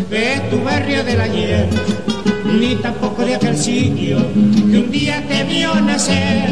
de 0.09 0.41
tu 0.51 0.61
barrio 0.61 1.01
del 1.05 1.21
ayer, 1.21 1.69
ni 2.59 2.75
tampoco 2.75 3.23
de 3.23 3.35
aquel 3.35 3.57
sitio 3.57 4.17
que 4.33 4.77
un 4.77 4.91
día 4.91 5.23
te 5.25 5.45
vio 5.45 5.73
nacer. 5.75 6.49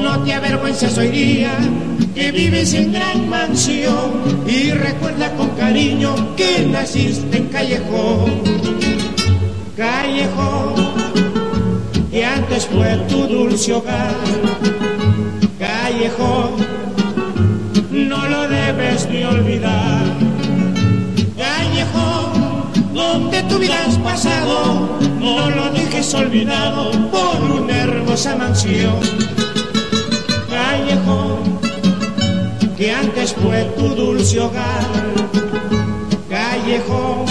No 0.00 0.22
te 0.22 0.34
avergüences 0.34 0.96
hoy 0.96 1.08
día 1.08 1.58
que 2.14 2.30
vives 2.30 2.74
en 2.74 2.92
gran 2.92 3.28
mansión 3.28 4.44
y 4.46 4.70
recuerda 4.70 5.32
con 5.32 5.48
cariño 5.50 6.36
que 6.36 6.64
naciste 6.64 7.38
en 7.38 7.48
Callejón. 7.48 8.40
Callejón, 9.76 11.05
que 12.16 12.24
antes 12.24 12.64
fue 12.64 12.96
tu 13.10 13.26
dulce 13.26 13.74
hogar. 13.74 14.16
Callejón, 15.58 16.52
no 17.90 18.26
lo 18.26 18.48
debes 18.48 19.06
ni 19.10 19.22
olvidar. 19.22 20.02
Callejón, 21.36 22.72
donde 22.94 23.42
tu 23.42 23.58
vida 23.58 23.86
pasado, 24.02 24.98
no 25.20 25.50
lo 25.50 25.70
dejes 25.72 26.14
olvidado 26.14 26.90
por 27.10 27.50
una 27.60 27.76
hermosa 27.82 28.34
mansión. 28.34 28.98
Callejón, 30.48 31.36
que 32.78 32.92
antes 32.92 33.34
fue 33.34 33.62
tu 33.76 33.88
dulce 33.94 34.40
hogar. 34.40 34.86
Callejón, 36.30 37.26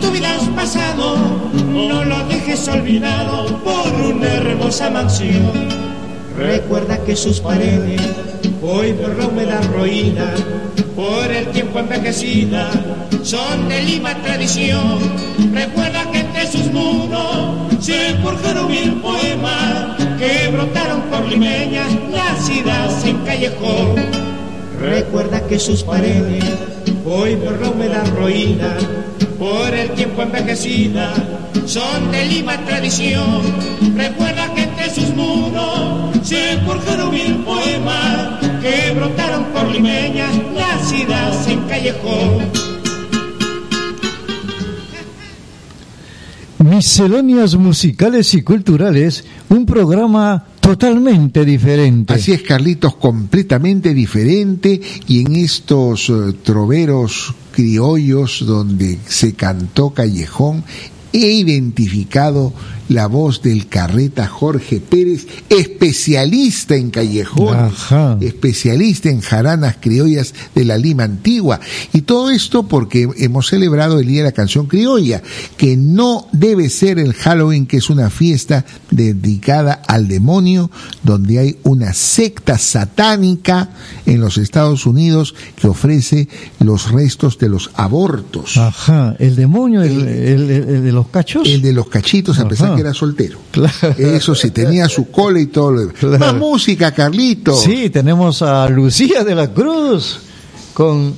Tu 0.00 0.10
vida 0.10 0.34
has 0.34 0.48
pasado, 0.48 1.16
no 1.64 2.04
lo 2.04 2.26
dejes 2.26 2.68
olvidado 2.68 3.46
por 3.64 3.92
una 4.14 4.34
hermosa 4.34 4.90
mansión. 4.90 5.52
Recuerda 6.36 6.98
que 7.04 7.16
sus 7.16 7.40
paredes 7.40 8.02
hoy 8.62 8.92
por 8.92 9.16
la 9.16 9.26
humedad 9.26 9.62
ruina, 9.72 10.34
por 10.94 11.30
el 11.30 11.46
tiempo 11.48 11.78
envejecida, 11.78 12.70
son 13.22 13.68
de 13.68 13.82
lima 13.82 14.14
tradición. 14.22 14.98
Recuerda 15.52 16.10
que 16.10 16.20
entre 16.20 16.46
sus 16.46 16.70
muros 16.72 17.72
se 17.80 18.14
forjaron 18.22 18.68
mil 18.68 18.92
poemas 19.00 19.96
que 20.18 20.48
brotaron 20.48 21.02
por 21.02 21.24
limeñas 21.26 21.88
nacidas 22.10 23.04
en 23.04 23.18
callejón. 23.24 23.94
Recuerda 24.80 25.40
que 25.46 25.58
sus 25.58 25.82
paredes 25.82 26.44
hoy 27.06 27.36
por 27.36 27.60
la 27.60 27.70
humedad 27.70 28.06
ruina, 28.18 28.76
por 29.38 29.74
el 29.74 29.90
tiempo 29.90 30.22
envejecida, 30.22 31.12
son 31.66 32.10
de 32.10 32.24
lima 32.26 32.56
tradición. 32.64 33.42
Recuerda 33.96 34.52
que 34.54 34.62
entre 34.62 34.94
sus 34.94 35.14
muros 35.14 36.16
se 36.22 36.58
forjaron 36.64 37.10
mil 37.10 37.36
poemas 37.44 38.40
que 38.60 38.92
brotaron 38.94 39.44
por 39.46 39.68
limeñas 39.68 40.34
nacidas 40.54 41.48
en 41.48 41.60
callejón. 41.60 42.66
Misceláneas 46.58 47.54
musicales 47.54 48.34
y 48.34 48.42
culturales, 48.42 49.24
un 49.50 49.66
programa 49.66 50.46
totalmente 50.60 51.44
diferente. 51.44 52.14
Así 52.14 52.32
es, 52.32 52.42
Carlitos, 52.42 52.96
completamente 52.96 53.94
diferente 53.94 54.80
y 55.06 55.20
en 55.20 55.36
estos 55.36 56.10
eh, 56.10 56.32
troveros 56.42 57.34
criollos 57.56 58.44
donde 58.44 58.98
se 59.08 59.32
cantó 59.32 59.94
Callejón, 59.94 60.62
he 61.14 61.32
identificado 61.32 62.52
la 62.88 63.06
voz 63.06 63.42
del 63.42 63.66
carreta 63.68 64.26
Jorge 64.26 64.80
Pérez, 64.80 65.26
especialista 65.48 66.76
en 66.76 66.90
callejón, 66.90 67.56
Ajá. 67.56 68.18
especialista 68.20 69.08
en 69.10 69.20
jaranas 69.20 69.76
criollas 69.80 70.34
de 70.54 70.64
la 70.64 70.78
Lima 70.78 71.04
antigua. 71.04 71.60
Y 71.92 72.02
todo 72.02 72.30
esto 72.30 72.66
porque 72.68 73.08
hemos 73.18 73.48
celebrado 73.48 73.98
el 74.00 74.06
Día 74.06 74.18
de 74.22 74.30
la 74.30 74.32
Canción 74.32 74.66
Criolla, 74.66 75.22
que 75.56 75.76
no 75.76 76.26
debe 76.32 76.70
ser 76.70 76.98
el 76.98 77.14
Halloween, 77.14 77.66
que 77.66 77.78
es 77.78 77.90
una 77.90 78.10
fiesta 78.10 78.64
dedicada 78.90 79.82
al 79.86 80.08
demonio, 80.08 80.70
donde 81.02 81.38
hay 81.38 81.56
una 81.64 81.92
secta 81.92 82.58
satánica 82.58 83.70
en 84.06 84.20
los 84.20 84.38
Estados 84.38 84.86
Unidos 84.86 85.34
que 85.60 85.66
ofrece 85.68 86.28
los 86.60 86.90
restos 86.92 87.38
de 87.38 87.48
los 87.48 87.70
abortos. 87.74 88.56
Ajá, 88.56 89.16
el 89.18 89.36
demonio, 89.36 89.82
el, 89.82 90.06
el- 90.06 90.50
el- 90.50 90.50
el 90.76 90.82
de 90.84 90.92
los 90.92 91.08
cachos. 91.08 91.48
El 91.48 91.62
de 91.62 91.72
los 91.72 91.88
cachitos, 91.88 92.38
a 92.38 92.48
pesar. 92.48 92.75
Que 92.76 92.82
era 92.82 92.94
soltero. 92.94 93.38
Claro. 93.56 93.94
Eso 93.96 94.34
sí, 94.34 94.50
tenía 94.50 94.86
su 94.86 95.10
cola 95.10 95.40
y 95.40 95.46
todo 95.46 95.72
lo. 95.72 95.88
Claro. 95.88 96.18
Más 96.18 96.34
música, 96.34 96.92
Carlito. 96.92 97.56
Sí, 97.56 97.88
tenemos 97.88 98.42
a 98.42 98.68
Lucía 98.68 99.24
de 99.24 99.34
la 99.34 99.50
Cruz 99.50 100.20
con 100.74 101.14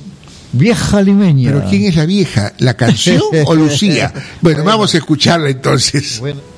Vieja 0.53 1.01
Limeña. 1.01 1.51
Pero 1.51 1.69
¿quién 1.69 1.83
es 1.83 1.95
la 1.97 2.05
vieja? 2.05 2.53
¿La 2.59 2.75
canción 2.75 3.21
o 3.45 3.55
Lucía? 3.55 4.13
Bueno, 4.41 4.63
vamos 4.63 4.93
a 4.95 4.97
escucharla 4.97 5.49
entonces. 5.49 6.19
Bueno. 6.19 6.48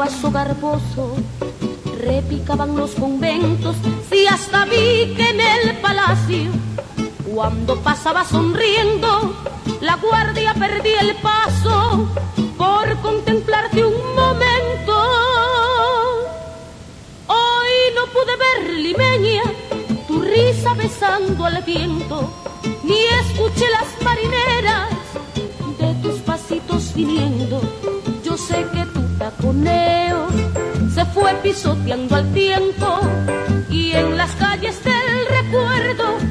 Paso 0.00 0.30
garboso 0.30 1.14
repicaban 2.00 2.74
los 2.74 2.92
conventos, 2.92 3.76
si 4.08 4.26
hasta 4.26 4.64
vi 4.64 5.12
que 5.14 5.28
en 5.28 5.40
el 5.42 5.76
palacio, 5.82 6.50
cuando 7.30 7.76
pasaba 7.82 8.24
sonriendo, 8.24 9.34
la 9.82 9.96
guardia 9.96 10.54
perdía 10.54 11.00
el 11.00 11.16
paso 11.16 12.08
por 12.56 12.96
contemplarte 13.02 13.84
un 13.84 14.14
momento. 14.14 14.94
Hoy 17.26 17.72
no 17.94 18.06
pude 18.14 18.34
ver, 18.46 18.72
limeña, 18.80 19.42
tu 20.08 20.22
risa 20.22 20.72
besando 20.72 21.44
al 21.44 21.62
viento, 21.62 22.32
ni 22.84 23.02
escuché 23.20 23.66
las 23.68 24.02
marineras 24.02 24.88
de 25.78 25.94
tus 26.02 26.20
pasitos 26.20 26.94
viniendo. 26.94 27.60
Yo 28.24 28.38
sé 28.38 28.64
que 28.72 28.79
se 30.94 31.04
fue 31.06 31.32
pisoteando 31.42 32.16
al 32.16 32.32
tiempo 32.32 33.00
y 33.70 33.92
en 33.92 34.16
las 34.16 34.30
calles 34.36 34.82
del 34.84 35.26
recuerdo 35.28 36.29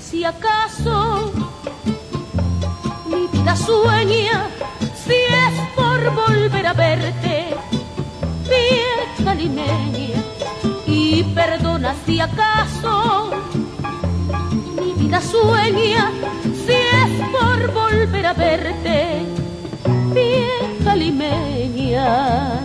si 0.00 0.24
acaso 0.24 1.32
mi 3.08 3.26
vida 3.28 3.56
sueña, 3.56 4.48
si 4.94 5.14
es 5.14 5.54
por 5.74 6.14
volver 6.14 6.66
a 6.66 6.72
verte, 6.72 7.54
vieja 8.48 9.34
limeña. 9.34 10.22
Y 10.86 11.24
perdona 11.34 11.94
si 12.06 12.20
acaso 12.20 13.30
mi 14.80 14.92
vida 14.92 15.20
sueña, 15.20 16.12
si 16.66 16.72
es 16.72 17.28
por 17.32 17.72
volver 17.72 18.26
a 18.26 18.32
verte, 18.34 19.26
vieja 20.14 20.94
limeña. 20.94 22.60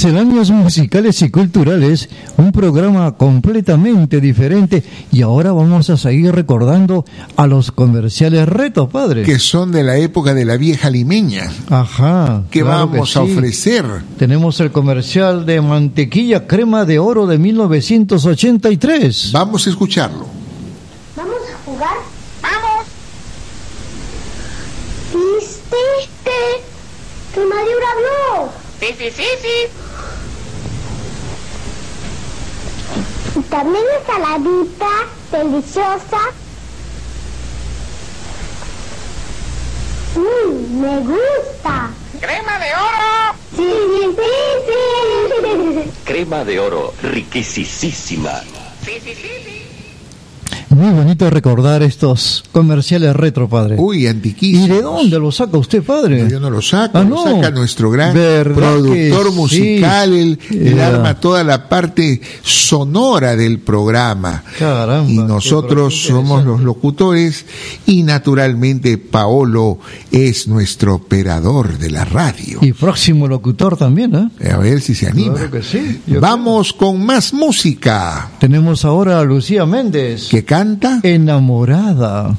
Misceláneos 0.00 0.50
musicales 0.50 1.20
y 1.20 1.30
culturales, 1.30 2.08
un 2.38 2.52
programa 2.52 3.18
completamente 3.18 4.18
diferente 4.18 4.82
y 5.12 5.20
ahora 5.20 5.52
vamos 5.52 5.90
a 5.90 5.98
seguir 5.98 6.34
recordando 6.34 7.04
a 7.36 7.46
los 7.46 7.70
comerciales 7.70 8.48
retos, 8.48 8.88
padre. 8.88 9.24
Que 9.24 9.38
son 9.38 9.72
de 9.72 9.84
la 9.84 9.98
época 9.98 10.32
de 10.32 10.46
la 10.46 10.56
vieja 10.56 10.88
limeña. 10.88 11.52
Ajá. 11.68 12.44
¿Qué 12.50 12.62
claro 12.62 12.88
vamos 12.88 13.12
que 13.12 13.18
a 13.18 13.22
ofrecer? 13.24 13.84
Tenemos 14.18 14.58
el 14.60 14.72
comercial 14.72 15.44
de 15.44 15.60
mantequilla 15.60 16.46
crema 16.46 16.86
de 16.86 16.98
oro 16.98 17.26
de 17.26 17.36
1983. 17.36 19.32
Vamos 19.32 19.66
a 19.66 19.70
escucharlo. 19.70 20.24
¿Vamos 21.14 21.34
a 21.34 21.70
jugar? 21.70 21.96
¡Vamos! 22.40 22.86
¿Viste 25.12 25.76
que 26.24 27.38
tu 27.38 27.46
madre 27.46 27.70
habló? 27.92 28.48
Sí, 28.80 28.86
sí, 28.96 29.10
sí, 29.14 29.24
sí. 29.42 29.68
Y 33.38 33.42
también 33.42 33.84
ensaladita 34.00 34.86
deliciosa. 35.50 36.18
Mmm, 40.14 40.80
me 40.80 40.98
gusta. 41.00 41.90
¡Crema 42.20 42.58
de 42.58 42.74
oro! 42.74 43.34
Sí, 43.56 43.70
sí, 43.92 44.16
sí, 44.16 45.82
sí. 45.84 45.90
Crema 46.04 46.44
de 46.44 46.60
oro, 46.60 46.94
riquisísima. 47.02 48.42
Sí, 48.84 48.92
sí, 49.02 49.14
sí, 49.14 49.28
sí. 49.44 49.69
Muy 50.80 50.94
bonito 50.94 51.28
recordar 51.28 51.82
estos 51.82 52.42
comerciales 52.52 53.14
retro, 53.14 53.50
padre. 53.50 53.76
Uy, 53.78 54.06
antiquísimo. 54.06 54.64
¿Y 54.64 54.68
de 54.70 54.80
dónde 54.80 55.18
lo 55.18 55.30
saca 55.30 55.58
usted, 55.58 55.82
padre? 55.82 56.22
No, 56.22 56.28
yo 56.30 56.40
no 56.40 56.48
lo 56.48 56.62
saco, 56.62 56.96
Ah, 56.96 57.04
lo 57.04 57.22
saca 57.22 57.50
nuestro 57.50 57.90
gran 57.90 58.14
¿Verdad 58.14 58.54
productor 58.54 59.30
musical, 59.34 60.38
sí? 60.48 60.74
Ya. 60.74 60.86
arma 60.86 61.20
toda 61.20 61.44
la 61.44 61.68
parte 61.68 62.22
sonora 62.42 63.36
del 63.36 63.58
programa. 63.58 64.42
Caramba, 64.58 65.10
y 65.10 65.18
nosotros 65.18 66.02
somos 66.02 66.46
los 66.46 66.62
locutores 66.62 67.44
y 67.84 68.02
naturalmente 68.02 68.96
Paolo 68.96 69.80
es 70.10 70.48
nuestro 70.48 70.94
operador 70.94 71.76
de 71.76 71.90
la 71.90 72.06
radio. 72.06 72.58
Y 72.62 72.72
próximo 72.72 73.28
locutor 73.28 73.76
también, 73.76 74.14
¿eh? 74.40 74.50
A 74.50 74.56
ver 74.56 74.80
si 74.80 74.94
se 74.94 75.08
anima. 75.08 75.34
Claro 75.34 75.50
que 75.50 75.62
sí. 75.62 76.00
Vamos 76.06 76.72
con 76.72 77.04
más 77.04 77.34
música. 77.34 78.30
Tenemos 78.38 78.86
ahora 78.86 79.20
a 79.20 79.24
Lucía 79.24 79.66
Méndez. 79.66 80.28
¿Que 80.30 80.42
canta? 80.42 80.69
Enamorada. 81.02 82.36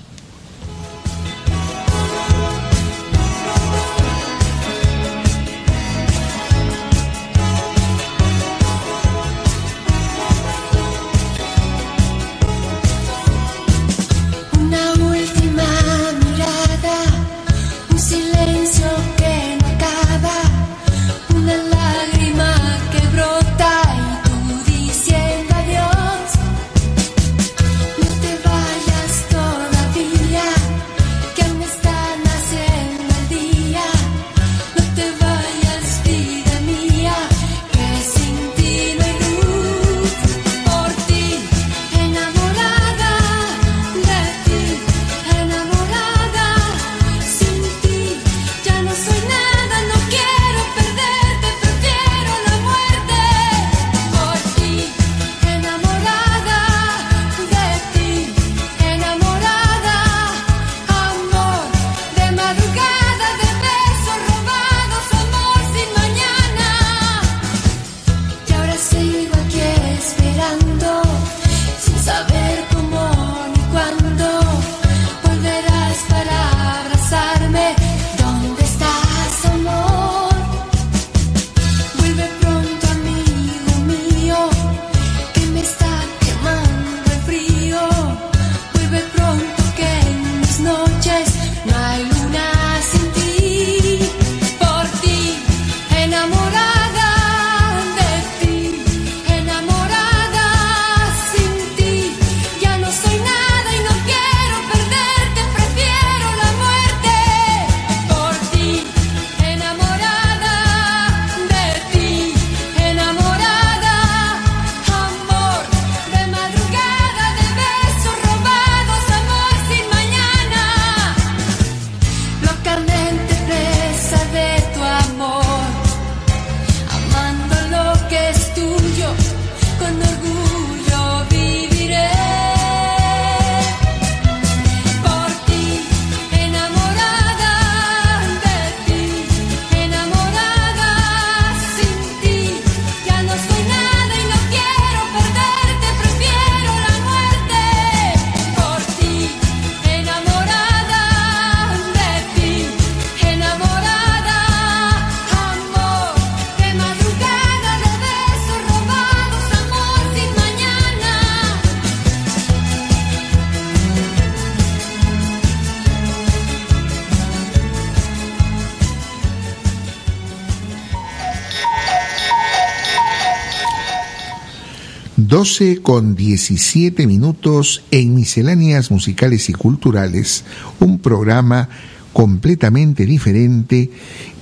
12 175.41 175.81
con 175.81 176.13
17 176.13 177.07
minutos 177.07 177.81
en 177.89 178.13
Misceláneas 178.13 178.91
Musicales 178.91 179.49
y 179.49 179.53
Culturales, 179.53 180.43
un 180.79 180.99
programa 180.99 181.67
completamente 182.13 183.07
diferente 183.07 183.89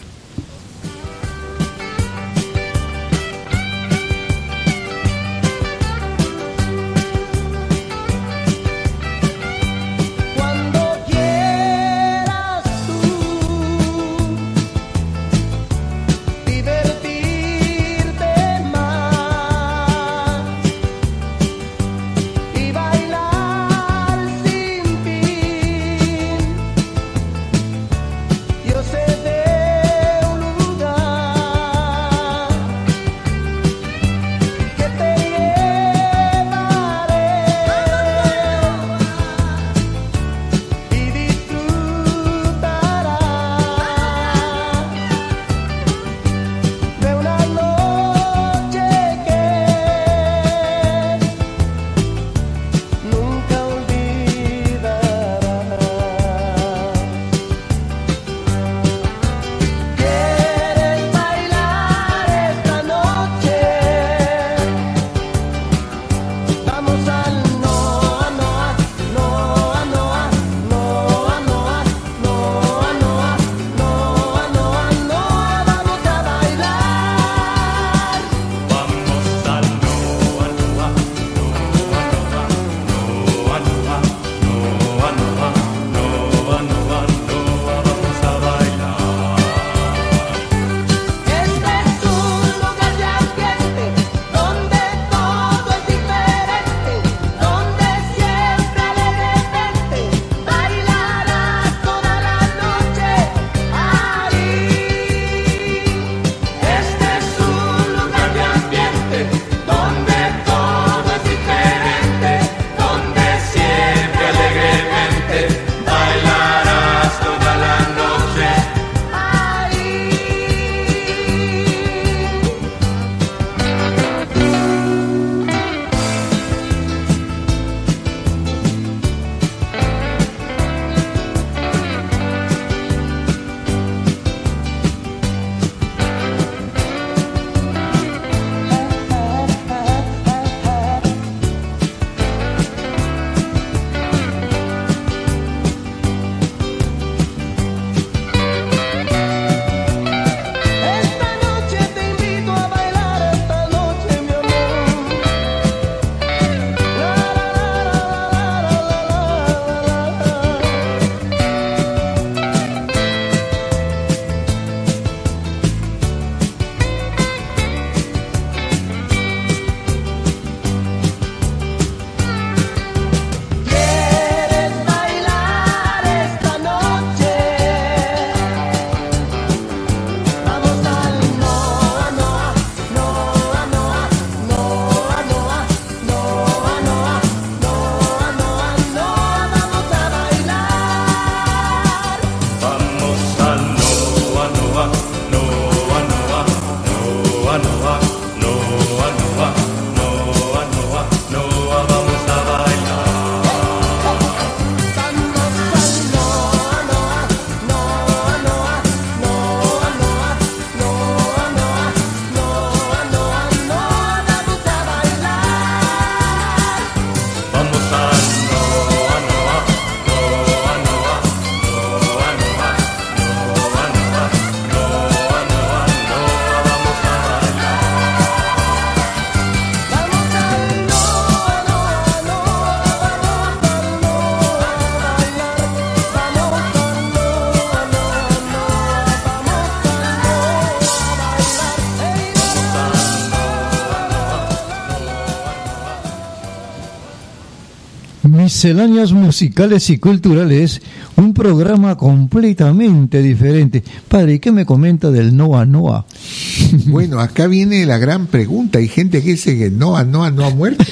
Misceláneas 248.57 249.11
musicales 249.11 249.87
y 249.91 249.99
culturales, 249.99 250.81
un 251.15 251.35
programa 251.35 251.95
completamente 251.95 253.21
diferente. 253.21 253.83
Padre, 254.07 254.33
¿y 254.33 254.39
qué 254.39 254.51
me 254.51 254.65
comenta 254.65 255.11
del 255.11 255.37
Noa 255.37 255.63
Noa? 255.63 256.07
Bueno, 256.87 257.19
acá 257.19 257.45
viene 257.45 257.85
la 257.85 257.99
gran 257.99 258.25
pregunta. 258.25 258.79
Hay 258.79 258.87
gente 258.87 259.21
que 259.21 259.33
dice 259.33 259.55
que 259.59 259.69
Noa 259.69 260.03
Noa 260.05 260.31
no 260.31 260.43
ha 260.43 260.49
muerto. 260.49 260.83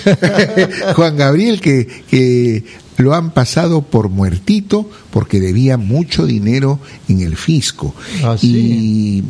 Juan 0.96 1.18
Gabriel, 1.18 1.60
que, 1.60 1.88
que 2.08 2.66
lo 2.98 3.16
han 3.16 3.32
pasado 3.32 3.82
por 3.82 4.10
muertito 4.10 4.88
porque 5.10 5.40
debía 5.40 5.78
mucho 5.78 6.28
dinero 6.28 6.80
en 7.10 7.22
el 7.22 7.36
fisco. 7.36 7.96
Ah, 8.24 8.36
Y 8.44 9.24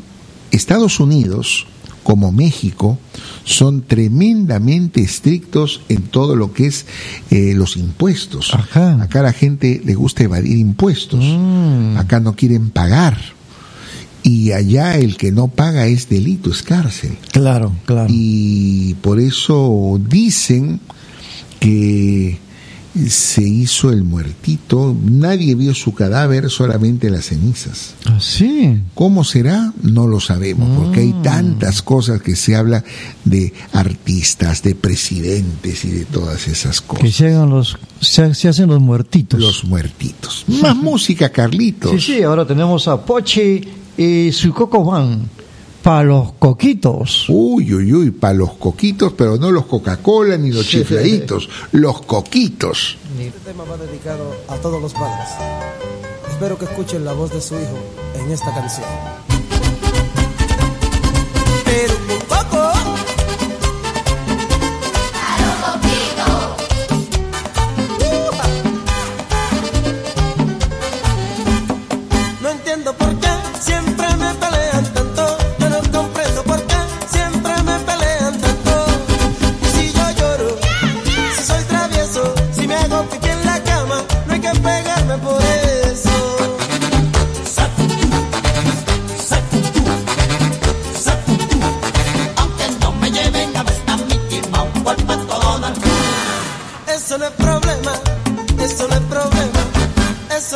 Estados 0.52 1.00
Unidos, 1.00 1.68
como 2.06 2.32
México, 2.32 3.00
son 3.46 3.82
tremendamente 3.82 5.02
estrictos 5.02 5.82
en 5.90 6.04
todo 6.04 6.36
lo 6.36 6.54
que 6.54 6.68
es 6.68 6.86
eh, 7.32 7.54
los 7.56 7.78
impuestos. 7.78 8.54
Acá 8.54 9.20
a 9.20 9.24
la 9.24 9.34
gente 9.34 9.82
le 9.84 9.96
gusta 9.96 10.24
evadir 10.24 10.56
impuestos. 10.60 11.26
Mm. 11.26 11.98
Acá 11.98 12.20
no 12.20 12.36
quieren 12.36 12.70
pagar. 12.70 13.18
Y 14.22 14.52
allá 14.52 14.98
el 14.98 15.18
que 15.18 15.32
no 15.32 15.48
paga 15.48 15.88
es 15.88 16.08
delito, 16.08 16.52
es 16.52 16.62
cárcel. 16.62 17.18
Claro, 17.32 17.74
claro. 17.86 18.08
Y 18.08 18.94
por 19.02 19.20
eso 19.20 20.00
dicen 20.08 20.82
que 21.60 22.38
se 23.10 23.42
hizo 23.42 23.90
el 23.92 24.04
muertito, 24.04 24.96
nadie 25.04 25.54
vio 25.56 25.74
su 25.76 25.94
cadáver, 25.94 26.50
solamente 26.50 27.10
las 27.10 27.26
cenizas. 27.26 27.94
Así. 28.06 28.80
¿Cómo 28.94 29.24
será? 29.24 29.74
No 29.82 30.08
lo 30.08 30.20
sabemos, 30.20 30.70
porque 30.78 31.02
hay 31.02 31.14
tantas 31.22 31.82
cosas 31.82 32.22
que 32.22 32.36
se 32.36 32.56
habla 32.56 32.84
de 33.26 33.54
artistas, 33.74 34.64
de 34.64 34.76
presidentes 34.76 35.84
y 35.86 35.90
de 35.90 36.06
todas 36.06 36.48
esas 36.48 36.82
Que 36.82 36.88
cosas. 36.88 37.12
se, 37.14 37.28
hagan 37.28 37.50
los, 37.50 37.78
se, 38.00 38.34
se 38.34 38.48
hacen 38.48 38.70
los 38.70 38.80
muertitos. 38.82 39.40
Los 39.40 39.64
muertitos. 39.66 40.46
Más 40.62 40.76
música, 40.78 41.30
Carlitos. 41.30 41.92
Sí, 41.92 42.00
sí, 42.16 42.24
ahora 42.24 42.46
tenemos 42.46 42.88
a 42.88 43.04
Pochi 43.06 43.62
y 43.98 44.32
su 44.32 44.54
Coco 44.54 44.84
Van 44.84 45.30
para 45.86 46.04
los 46.04 46.32
coquitos. 46.40 47.28
Uy, 47.30 47.72
uy, 47.72 47.94
uy, 47.94 48.10
para 48.10 48.34
los 48.34 48.54
coquitos, 48.54 49.14
pero 49.14 49.38
no 49.38 49.52
los 49.52 49.68
Coca-Cola 49.68 50.36
ni 50.36 50.50
los 50.52 50.66
Sí. 50.66 50.80
chifladitos, 50.80 51.48
los 51.74 52.02
coquitos. 52.02 52.98
Este 53.20 53.40
tema 53.42 53.66
va 53.66 53.78
dedicado 53.78 54.36
a 54.48 54.56
todos 54.56 54.82
los 54.82 54.94
padres. 54.96 55.30
Espero 56.32 56.58
que 56.58 56.66
escuchen 56.66 57.06
la 57.06 57.14
voz 57.14 57.32
de 57.32 57.40
su 57.40 57.54
hijo 57.54 57.78
en 58.16 58.32
esta 58.32 58.52
canción. 58.52 58.88
Pero 61.66 61.94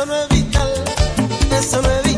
eso 0.00 0.06
no 0.06 0.14
es 0.14 0.28
vital, 0.30 0.72
es 1.50 2.02
vital. 2.04 2.09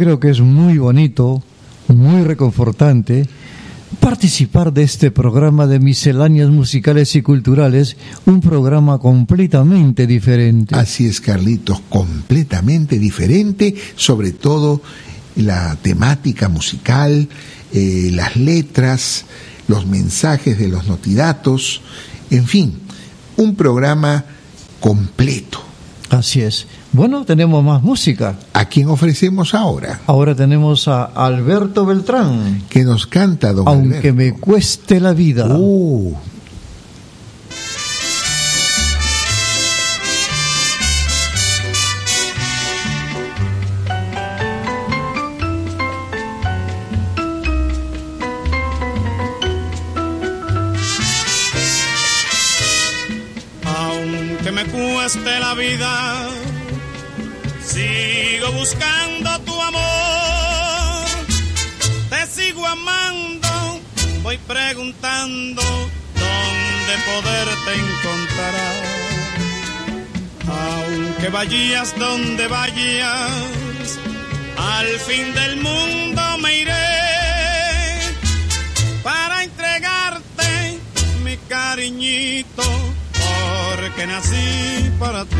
Creo 0.00 0.18
que 0.18 0.30
es 0.30 0.40
muy 0.40 0.78
bonito, 0.78 1.42
muy 1.88 2.22
reconfortante 2.22 3.28
participar 4.00 4.72
de 4.72 4.82
este 4.82 5.10
programa 5.10 5.66
de 5.66 5.78
misceláneas 5.78 6.48
musicales 6.48 7.14
y 7.16 7.22
culturales, 7.22 7.98
un 8.24 8.40
programa 8.40 8.98
completamente 8.98 10.06
diferente. 10.06 10.74
Así 10.74 11.06
es, 11.06 11.20
Carlitos, 11.20 11.82
completamente 11.90 12.98
diferente, 12.98 13.74
sobre 13.94 14.32
todo 14.32 14.80
la 15.36 15.76
temática 15.76 16.48
musical, 16.48 17.28
eh, 17.74 18.08
las 18.14 18.36
letras, 18.36 19.26
los 19.68 19.84
mensajes 19.84 20.58
de 20.58 20.68
los 20.68 20.86
notidatos, 20.86 21.82
en 22.30 22.46
fin, 22.46 22.78
un 23.36 23.54
programa 23.54 24.24
completo. 24.80 25.60
Así 26.08 26.40
es. 26.40 26.66
Bueno, 26.92 27.24
tenemos 27.24 27.62
más 27.62 27.82
música. 27.82 28.36
¿A 28.70 28.72
quién 28.72 28.88
ofrecemos 28.88 29.52
ahora? 29.52 29.98
Ahora 30.06 30.32
tenemos 30.36 30.86
a 30.86 31.02
Alberto 31.06 31.84
Beltrán. 31.84 32.62
Que 32.68 32.84
nos 32.84 33.04
canta, 33.08 33.52
don 33.52 33.66
Aunque 33.66 34.10
Alberto. 34.10 34.14
me 34.14 34.32
cueste 34.34 35.00
la 35.00 35.12
vida. 35.12 35.48
Uh, 35.58 36.14
donde 71.98 72.46
vayas, 72.46 73.98
al 74.56 74.86
fin 75.00 75.34
del 75.34 75.56
mundo 75.56 76.22
me 76.38 76.60
iré 76.60 76.72
para 79.02 79.42
entregarte 79.42 80.78
mi 81.24 81.36
cariñito 81.48 82.62
porque 83.12 84.06
nací 84.06 84.92
para 85.00 85.24
ti. 85.24 85.36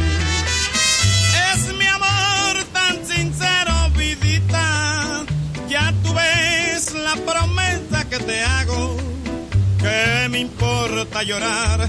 Es 1.53 1.75
mi 1.75 1.87
amor 1.87 2.65
tan 2.73 3.07
sincero, 3.07 3.73
vidita. 3.97 5.25
Ya 5.69 5.95
tú 6.03 6.13
ves 6.13 6.93
la 6.93 7.15
promesa 7.15 8.09
que 8.09 8.19
te 8.19 8.43
hago. 8.43 8.97
Que 9.79 10.29
me 10.29 10.41
importa 10.41 11.23
llorar, 11.23 11.89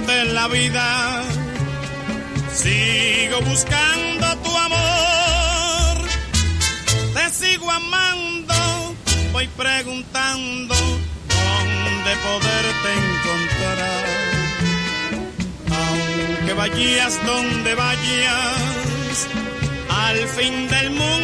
Me 0.00 0.06
cueste 0.06 0.24
la 0.32 0.48
vida, 0.48 1.22
Sigo 2.52 3.40
buscando 3.42 4.26
tu 4.38 4.56
amor, 4.56 6.08
te 7.14 7.30
sigo 7.30 7.70
amando, 7.70 8.54
voy 9.32 9.48
preguntando 9.48 10.74
dónde 10.74 12.12
poderte 12.26 12.88
encontrar. 13.02 14.04
Aunque 15.70 16.52
vayas 16.54 17.26
donde 17.26 17.74
vayas, 17.74 19.26
al 19.88 20.28
fin 20.28 20.68
del 20.68 20.90
mundo 20.90 21.23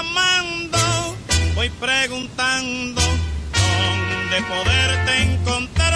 Te 0.00 0.06
sigo 0.06 0.18
amando 0.18 0.78
voy 1.54 1.70
preguntando 1.78 3.00
dónde 3.00 4.36
poderte 4.48 5.22
encontrar. 5.22 5.94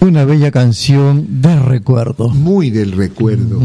Una 0.00 0.24
bella 0.24 0.50
canción 0.50 1.40
de 1.40 1.58
recuerdo. 1.60 2.30
muy 2.30 2.70
del 2.70 2.92
recuerdo. 2.92 3.60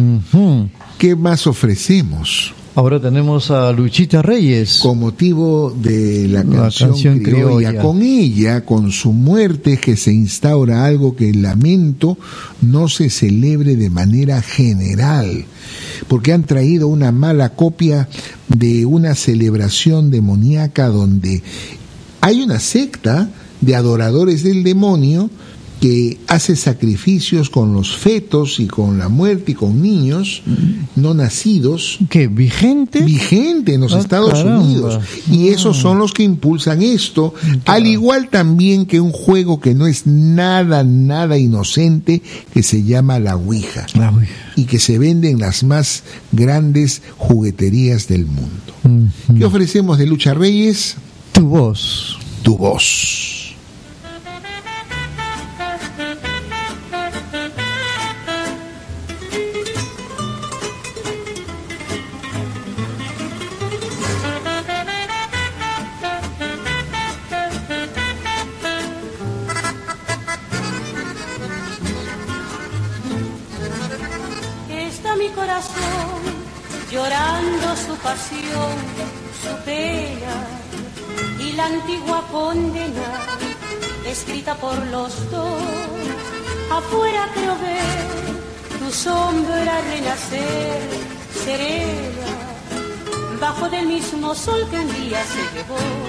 ¿Qué 0.98 1.16
más 1.16 1.48
ofrecemos? 1.48 2.54
Ahora 2.80 2.98
tenemos 3.02 3.52
a 3.52 3.74
Luchita 3.74 4.22
Reyes. 4.22 4.80
Con 4.82 5.00
motivo 5.00 5.70
de 5.70 6.30
la 6.30 6.46
La 6.46 6.62
canción, 6.62 6.92
canción 6.92 7.20
criolla. 7.20 7.72
criolla. 7.72 7.82
Con 7.82 8.02
ella, 8.02 8.64
con 8.64 8.94
su 8.94 9.12
muerte, 9.12 9.76
que 9.76 9.98
se 9.98 10.14
instaura 10.14 10.86
algo 10.86 11.14
que 11.14 11.34
lamento 11.34 12.18
no 12.62 12.88
se 12.88 13.10
celebre 13.10 13.76
de 13.76 13.90
manera 13.90 14.42
general, 14.42 15.44
porque 16.08 16.32
han 16.32 16.44
traído 16.46 16.88
una 16.88 17.12
mala 17.12 17.50
copia 17.50 18.08
de 18.48 18.86
una 18.86 19.14
celebración 19.14 20.10
demoníaca 20.10 20.88
donde 20.88 21.44
hay 22.22 22.42
una 22.42 22.62
secta 22.62 23.30
de 23.60 23.76
adoradores 23.76 24.42
del 24.42 24.64
demonio 24.64 25.30
que 25.80 26.18
hace 26.28 26.58
sacrificios 26.58 27.50
con 27.50 27.74
los 27.74 27.96
fetos 27.96 28.60
y 28.60 28.68
con 28.68 29.00
la 29.00 29.08
muerte 29.08 29.54
y 29.54 29.56
con 29.56 29.82
niños 29.82 30.42
no 30.98 31.14
nacidos. 31.14 32.00
¿Qué? 32.10 32.28
¿Vigente? 32.28 33.00
Vigente 33.02 33.76
en 33.76 33.82
los 33.82 33.94
Ah, 33.94 34.00
Estados 34.00 34.34
caramba. 34.34 34.60
Unidos. 34.62 35.00
Y 35.32 35.48
esos 35.50 35.78
son 35.78 35.98
los 35.98 36.12
que 36.12 36.24
impulsan 36.24 36.82
esto, 36.82 37.34
al 37.66 37.88
igual 37.88 38.28
también 38.30 38.86
que 38.88 39.00
un 39.00 39.14
juego 39.14 39.62
que 39.62 39.74
no 39.74 39.88
es 39.88 40.06
nada, 40.06 40.84
nada 40.84 41.38
inocente, 41.38 42.22
que 42.54 42.62
se 42.62 42.84
llama 42.84 43.20
la 43.20 43.38
Ouija. 43.38 43.86
La 43.96 44.10
Ouija. 44.10 44.32
Y 44.58 44.66
que 44.66 44.80
se 44.80 45.00
vende 45.00 45.30
en 45.30 45.40
las 45.40 45.64
más 45.64 46.04
grandes 46.34 47.02
jugueterías 47.18 48.08
del 48.10 48.26
mundo. 48.26 49.10
¿Qué 49.38 49.46
ofrecemos 49.46 49.98
de 49.98 50.08
Lucha 50.08 50.34
Reyes? 50.34 50.96
Tu 51.32 51.42
voz. 51.48 52.18
Tu 52.44 52.58
voz. 52.58 53.39
sol 94.40 94.66
que 94.70 94.78
un 94.78 94.88
día 94.94 95.22
se 95.26 95.42
llevó. 95.54 96.09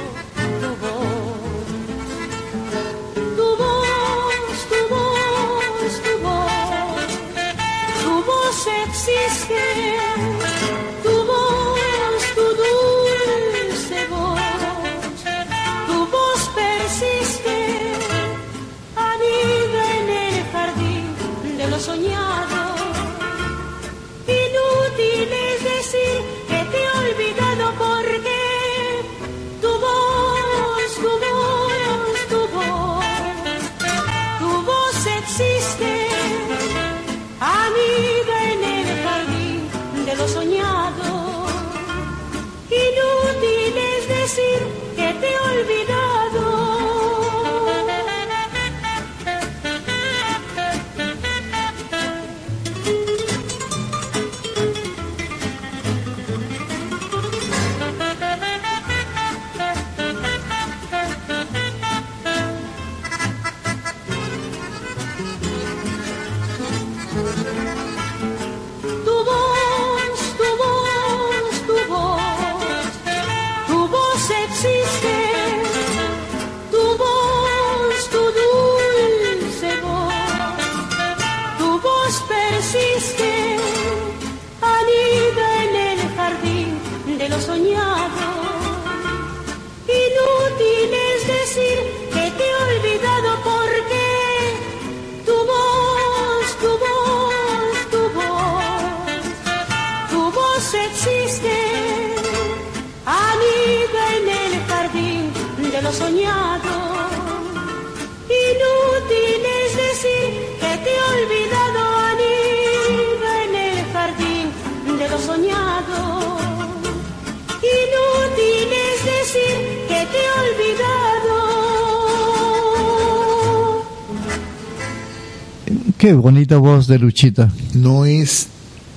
bonita 126.51 126.56
voz 126.56 126.86
de 126.86 126.98
Luchita. 126.98 127.51
No 127.74 128.05
es 128.05 128.48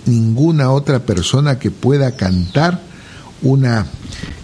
ninguna 0.06 0.72
otra 0.72 1.00
persona 1.00 1.60
que 1.60 1.72
pueda 1.72 2.16
cantar 2.16 2.82
una 3.42 3.86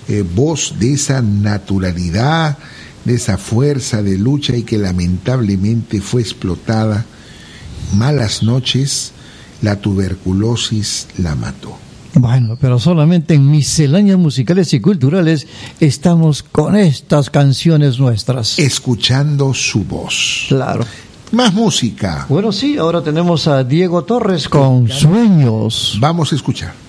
eh, 0.08 0.24
voz 0.36 0.76
de 0.80 0.94
esa 0.94 1.22
naturalidad, 1.22 2.58
de 3.06 3.16
esa 3.16 3.38
fuerza 3.38 4.04
de 4.04 4.18
lucha 4.18 4.56
y 4.56 4.64
que 4.64 4.78
lamentablemente 4.78 6.02
fue 6.02 6.22
explotada. 6.22 7.06
Malas 7.96 8.44
noches, 8.44 9.12
la 9.62 9.78
tuberculosis 9.78 11.08
la 11.18 11.36
mató. 11.36 11.78
Bueno, 12.16 12.58
pero 12.60 12.80
solamente 12.80 13.36
en 13.36 13.50
misceláneas 13.50 14.18
musicales 14.18 14.74
y 14.74 14.80
culturales 14.80 15.48
estamos 15.80 16.44
con 16.44 16.76
estas 16.76 17.30
canciones 17.30 18.00
nuestras. 18.00 18.58
Escuchando 18.58 19.54
su 19.54 19.84
voz. 19.84 20.46
Claro. 20.50 20.86
Más 21.32 21.54
música. 21.54 22.26
Bueno, 22.28 22.52
sí, 22.52 22.78
ahora 22.78 23.02
tenemos 23.02 23.48
a 23.48 23.64
Diego 23.64 24.04
Torres 24.04 24.50
con 24.50 24.90
Sueños. 24.90 25.98
Vamos 26.00 26.32
a 26.32 26.36
escuchar. 26.36 26.89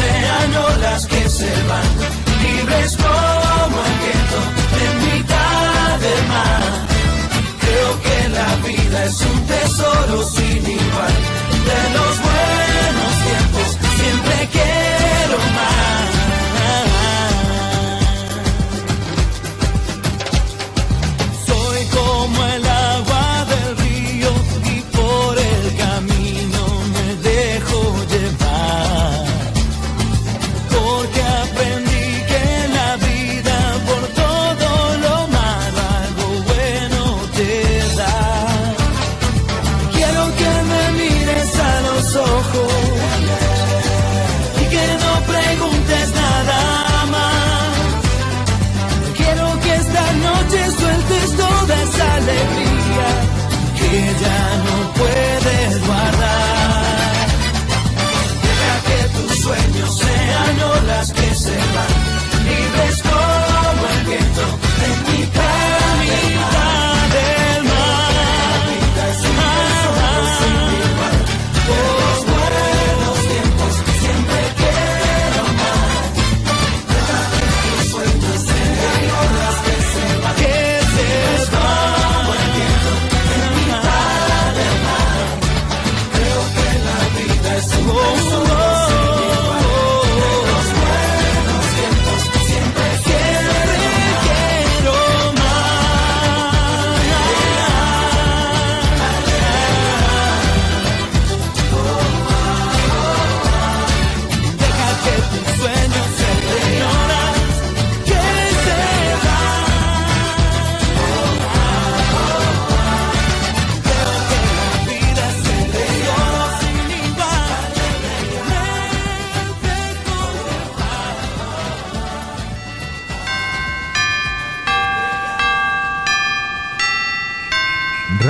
sean 0.00 0.50
olas 0.56 1.06
que 1.06 1.28
se 1.28 1.50
van, 1.68 1.90
libres 2.42 2.96
como 2.96 3.76
el 3.88 3.94
viento 4.04 4.38
en 4.84 4.92
mitad 5.08 5.98
del 6.06 6.22
mar. 6.34 6.62
Creo 7.64 7.90
que 8.04 8.18
la 8.38 8.50
vida 8.66 9.04
es 9.04 9.20
un 9.20 9.46
tesoro 9.46 10.22
sin 10.34 10.62
igual, 10.80 11.16
de 11.68 11.80
los 11.96 12.14
buenos 12.28 13.12
tiempos 13.26 13.68
siempre 13.96 14.48
que 14.54 14.99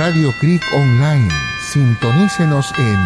Radio 0.01 0.33
Creek 0.39 0.63
Online. 0.73 1.29
Sintonícenos 1.71 2.73
en 2.79 2.97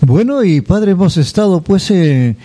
Bueno, 0.02 0.44
y 0.44 0.62
padre, 0.62 0.92
hemos 0.92 1.18
estado 1.18 1.62
pues, 1.62 1.90
eh, 1.90 2.36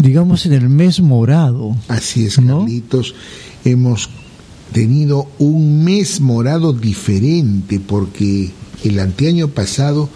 digamos, 0.00 0.44
en 0.46 0.54
el 0.54 0.68
mes 0.68 1.00
morado. 1.00 1.76
Así 1.86 2.26
es, 2.26 2.38
Carlitos. 2.38 3.14
Hemos 3.64 4.10
tenido 4.72 5.28
un 5.38 5.84
mes 5.84 6.20
morado 6.20 6.72
diferente 6.72 7.78
porque 7.78 8.50
el 8.82 8.98
anteaño 8.98 9.46
pasado 9.46 10.08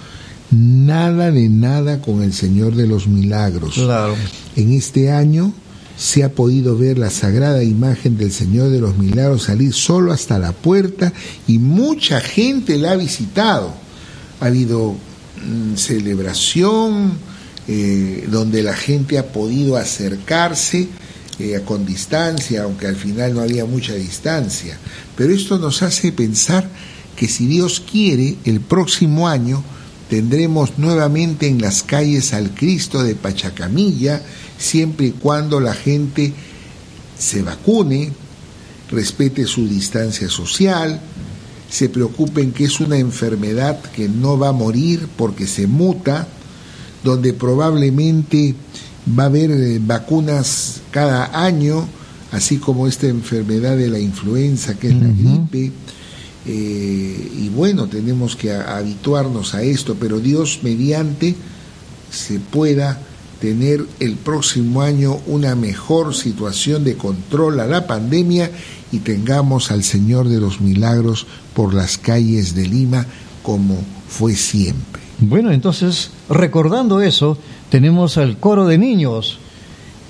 nada 0.50 1.30
de 1.30 1.48
nada 1.48 2.00
con 2.00 2.22
el 2.22 2.32
Señor 2.32 2.74
de 2.74 2.86
los 2.86 3.06
Milagros. 3.06 3.74
Claro. 3.74 4.14
En 4.56 4.72
este 4.72 5.10
año 5.10 5.52
se 5.96 6.24
ha 6.24 6.32
podido 6.32 6.76
ver 6.76 6.98
la 6.98 7.10
sagrada 7.10 7.62
imagen 7.62 8.16
del 8.16 8.32
Señor 8.32 8.70
de 8.70 8.80
los 8.80 8.96
Milagros 8.96 9.44
salir 9.44 9.72
solo 9.72 10.12
hasta 10.12 10.38
la 10.38 10.52
puerta 10.52 11.12
y 11.46 11.58
mucha 11.58 12.20
gente 12.20 12.78
la 12.78 12.92
ha 12.92 12.96
visitado. 12.96 13.72
Ha 14.40 14.46
habido 14.46 14.92
mm, 14.92 15.76
celebración 15.76 17.12
eh, 17.68 18.26
donde 18.30 18.62
la 18.62 18.74
gente 18.74 19.18
ha 19.18 19.30
podido 19.30 19.76
acercarse 19.76 20.88
eh, 21.38 21.60
con 21.64 21.86
distancia, 21.86 22.64
aunque 22.64 22.86
al 22.86 22.96
final 22.96 23.34
no 23.34 23.42
había 23.42 23.64
mucha 23.64 23.94
distancia. 23.94 24.78
Pero 25.16 25.32
esto 25.32 25.58
nos 25.58 25.82
hace 25.82 26.12
pensar 26.12 26.68
que 27.14 27.28
si 27.28 27.46
Dios 27.46 27.80
quiere, 27.80 28.36
el 28.44 28.60
próximo 28.60 29.28
año 29.28 29.62
tendremos 30.10 30.76
nuevamente 30.76 31.46
en 31.46 31.62
las 31.62 31.84
calles 31.84 32.34
al 32.34 32.50
Cristo 32.50 33.04
de 33.04 33.14
Pachacamilla, 33.14 34.20
siempre 34.58 35.06
y 35.06 35.10
cuando 35.12 35.60
la 35.60 35.72
gente 35.72 36.32
se 37.16 37.42
vacune, 37.42 38.12
respete 38.90 39.46
su 39.46 39.68
distancia 39.68 40.28
social, 40.28 41.00
se 41.70 41.88
preocupen 41.88 42.50
que 42.50 42.64
es 42.64 42.80
una 42.80 42.98
enfermedad 42.98 43.80
que 43.94 44.08
no 44.08 44.36
va 44.36 44.48
a 44.48 44.52
morir 44.52 45.08
porque 45.16 45.46
se 45.46 45.68
muta, 45.68 46.26
donde 47.04 47.32
probablemente 47.32 48.56
va 49.16 49.22
a 49.22 49.26
haber 49.26 49.52
eh, 49.52 49.78
vacunas 49.80 50.80
cada 50.90 51.46
año, 51.46 51.88
así 52.32 52.56
como 52.56 52.88
esta 52.88 53.06
enfermedad 53.06 53.76
de 53.76 53.88
la 53.88 54.00
influenza 54.00 54.74
que 54.74 54.88
es 54.88 54.94
la 54.96 55.06
gripe. 55.06 55.72
Eh, 56.46 57.32
y 57.38 57.48
bueno, 57.50 57.86
tenemos 57.86 58.36
que 58.36 58.52
habituarnos 58.52 59.54
a 59.54 59.62
esto, 59.62 59.96
pero 59.98 60.20
Dios 60.20 60.60
mediante 60.62 61.34
se 62.10 62.40
pueda 62.40 63.00
tener 63.40 63.84
el 64.00 64.16
próximo 64.16 64.82
año 64.82 65.18
una 65.26 65.54
mejor 65.54 66.14
situación 66.14 66.84
de 66.84 66.96
control 66.96 67.60
a 67.60 67.66
la 67.66 67.86
pandemia 67.86 68.50
y 68.92 68.98
tengamos 68.98 69.70
al 69.70 69.82
Señor 69.82 70.28
de 70.28 70.40
los 70.40 70.60
Milagros 70.60 71.26
por 71.54 71.72
las 71.72 71.96
calles 71.98 72.54
de 72.54 72.66
Lima 72.66 73.06
como 73.42 73.78
fue 74.08 74.34
siempre. 74.34 75.00
Bueno, 75.18 75.52
entonces, 75.52 76.10
recordando 76.28 77.00
eso, 77.00 77.36
tenemos 77.70 78.16
al 78.16 78.38
coro 78.38 78.66
de 78.66 78.78
niños. 78.78 79.38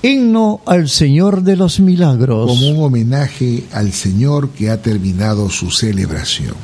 Himno 0.03 0.61
al 0.65 0.89
Señor 0.89 1.43
de 1.43 1.55
los 1.55 1.79
Milagros. 1.79 2.47
Como 2.47 2.69
un 2.69 2.83
homenaje 2.83 3.65
al 3.71 3.93
Señor 3.93 4.49
que 4.49 4.71
ha 4.71 4.81
terminado 4.81 5.49
su 5.49 5.69
celebración. 5.69 6.55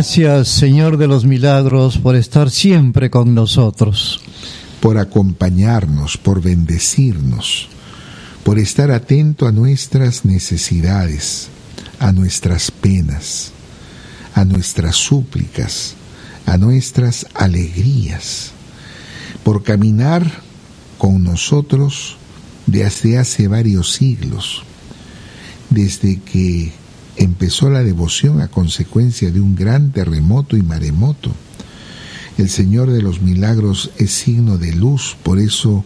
Gracias, 0.00 0.48
Señor 0.48 0.96
de 0.96 1.06
los 1.06 1.26
milagros, 1.26 1.98
por 1.98 2.16
estar 2.16 2.50
siempre 2.50 3.10
con 3.10 3.34
nosotros. 3.34 4.22
por 4.80 4.96
acompañarnos, 4.96 6.16
por 6.16 6.40
bendecirnos, 6.40 7.68
por 8.42 8.58
estar 8.58 8.92
atento 8.92 9.46
a 9.46 9.52
nuestras 9.52 10.24
necesidades, 10.24 11.48
a 11.98 12.12
nuestras 12.12 12.70
penas, 12.70 13.52
a 14.34 14.46
nuestras 14.46 14.96
súplicas, 14.96 15.96
a 16.46 16.56
nuestras 16.56 17.26
alegrías, 17.34 18.52
por 19.44 19.62
caminar 19.62 20.24
con 20.96 21.22
nosotros 21.22 22.16
desde 22.64 23.18
hace 23.18 23.48
varios 23.48 23.92
siglos, 23.92 24.62
desde 25.68 26.20
que 26.20 26.79
empezó 27.20 27.68
la 27.68 27.84
devoción 27.84 28.40
a 28.40 28.48
consecuencia 28.48 29.30
de 29.30 29.40
un 29.40 29.54
gran 29.54 29.92
terremoto 29.92 30.56
y 30.56 30.62
maremoto. 30.62 31.30
El 32.38 32.48
Señor 32.48 32.90
de 32.90 33.02
los 33.02 33.20
Milagros 33.20 33.90
es 33.98 34.10
signo 34.10 34.56
de 34.56 34.72
luz, 34.72 35.16
por 35.22 35.38
eso 35.38 35.84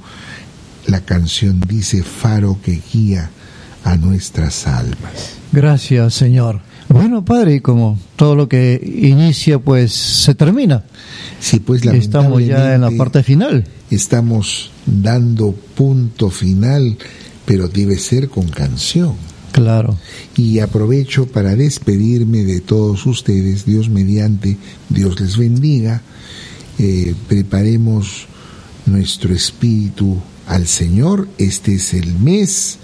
la 0.86 1.00
canción 1.00 1.60
dice 1.66 2.04
faro 2.04 2.58
que 2.62 2.80
guía 2.92 3.30
a 3.82 3.96
nuestras 3.96 4.66
almas. 4.68 5.36
Gracias, 5.52 6.14
Señor. 6.14 6.60
Bueno, 6.88 7.24
Padre, 7.24 7.56
y 7.56 7.60
como 7.60 7.98
todo 8.14 8.36
lo 8.36 8.48
que 8.48 8.80
inicia, 8.84 9.58
pues 9.58 9.92
se 9.92 10.36
termina. 10.36 10.84
Sí, 11.40 11.58
pues 11.58 11.84
Estamos 11.84 12.44
ya 12.44 12.74
en 12.74 12.82
la 12.82 12.92
parte 12.92 13.24
final. 13.24 13.66
Estamos 13.90 14.70
dando 14.86 15.52
punto 15.52 16.30
final, 16.30 16.96
pero 17.44 17.66
debe 17.66 17.98
ser 17.98 18.28
con 18.28 18.48
canción. 18.48 19.14
Claro. 19.54 19.96
Y 20.36 20.58
aprovecho 20.58 21.26
para 21.26 21.54
despedirme 21.54 22.42
de 22.42 22.60
todos 22.60 23.06
ustedes, 23.06 23.64
Dios 23.64 23.88
mediante, 23.88 24.56
Dios 24.88 25.20
les 25.20 25.36
bendiga. 25.36 26.02
Eh, 26.80 27.14
preparemos 27.28 28.26
nuestro 28.84 29.32
espíritu 29.32 30.20
al 30.48 30.66
Señor. 30.66 31.28
Este 31.38 31.76
es 31.76 31.94
el 31.94 32.18
mes 32.18 32.78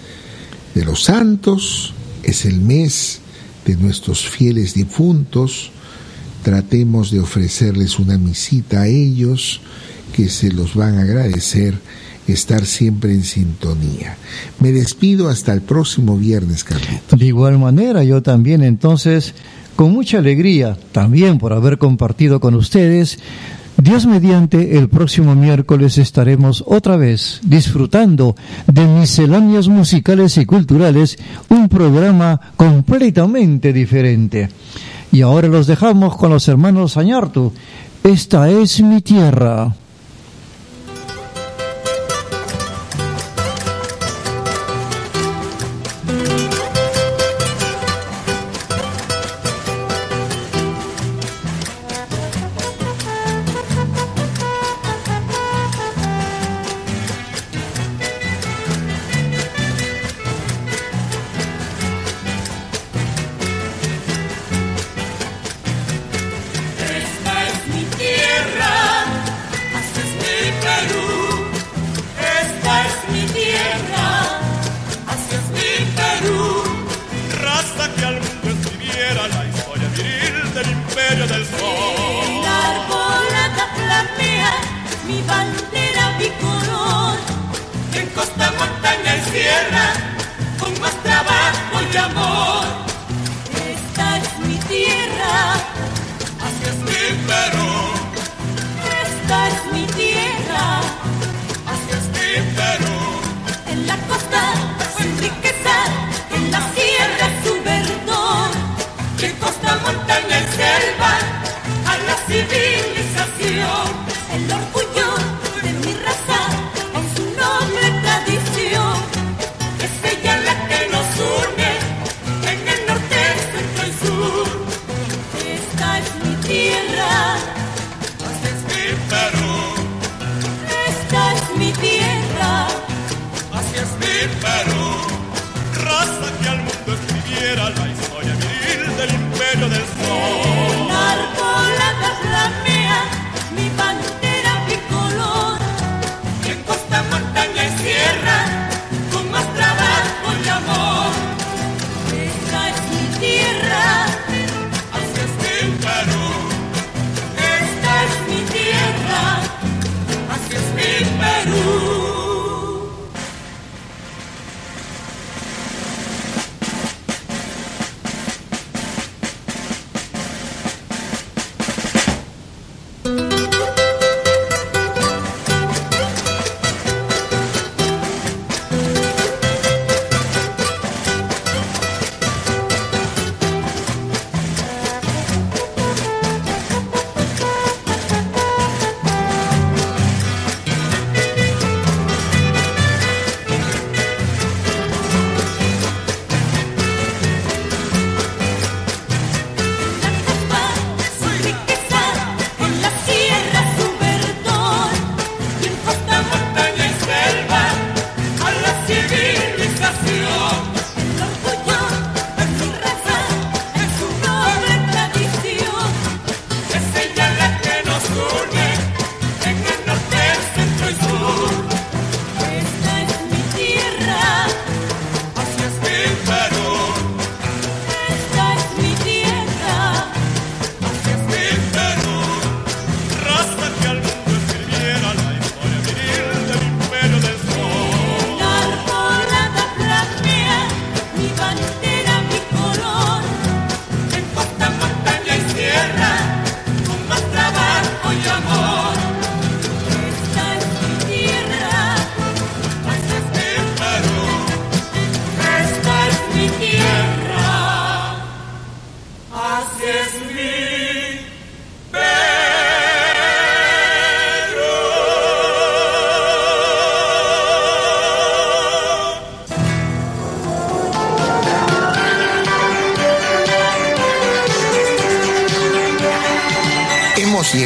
de 0.76 0.84
los 0.84 1.02
santos, 1.02 1.92
es 2.22 2.44
el 2.44 2.60
mes 2.60 3.18
de 3.66 3.74
nuestros 3.74 4.28
fieles 4.28 4.74
difuntos. 4.74 5.72
Tratemos 6.44 7.10
de 7.10 7.18
ofrecerles 7.18 7.98
una 7.98 8.16
misita 8.16 8.82
a 8.82 8.86
ellos 8.86 9.60
que 10.14 10.28
se 10.28 10.52
los 10.52 10.76
van 10.76 10.98
a 10.98 11.02
agradecer 11.02 11.74
estar 12.26 12.64
siempre 12.66 13.12
en 13.12 13.24
sintonía. 13.24 14.16
Me 14.58 14.72
despido 14.72 15.28
hasta 15.28 15.52
el 15.52 15.62
próximo 15.62 16.16
viernes, 16.16 16.64
Carlito. 16.64 17.16
De 17.16 17.26
igual 17.26 17.58
manera, 17.58 18.04
yo 18.04 18.22
también 18.22 18.62
entonces, 18.62 19.34
con 19.76 19.92
mucha 19.92 20.18
alegría, 20.18 20.76
también 20.92 21.38
por 21.38 21.52
haber 21.52 21.78
compartido 21.78 22.40
con 22.40 22.54
ustedes, 22.54 23.18
Dios 23.76 24.04
mediante, 24.04 24.76
el 24.76 24.88
próximo 24.88 25.34
miércoles 25.34 25.96
estaremos 25.96 26.62
otra 26.66 26.96
vez 26.96 27.40
disfrutando 27.42 28.36
de 28.66 28.86
misceláneas 28.86 29.68
musicales 29.68 30.36
y 30.36 30.44
culturales, 30.44 31.18
un 31.48 31.68
programa 31.68 32.38
completamente 32.56 33.72
diferente. 33.72 34.50
Y 35.12 35.22
ahora 35.22 35.48
los 35.48 35.66
dejamos 35.66 36.16
con 36.16 36.30
los 36.30 36.46
hermanos 36.48 36.98
Añartu. 36.98 37.52
Esta 38.04 38.50
es 38.50 38.82
mi 38.82 39.00
tierra. 39.00 39.74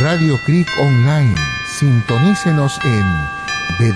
Radio 0.00 0.38
Creek 0.44 0.68
Online. 0.78 1.34
Sintonícenos 1.66 2.78
en 2.84 3.04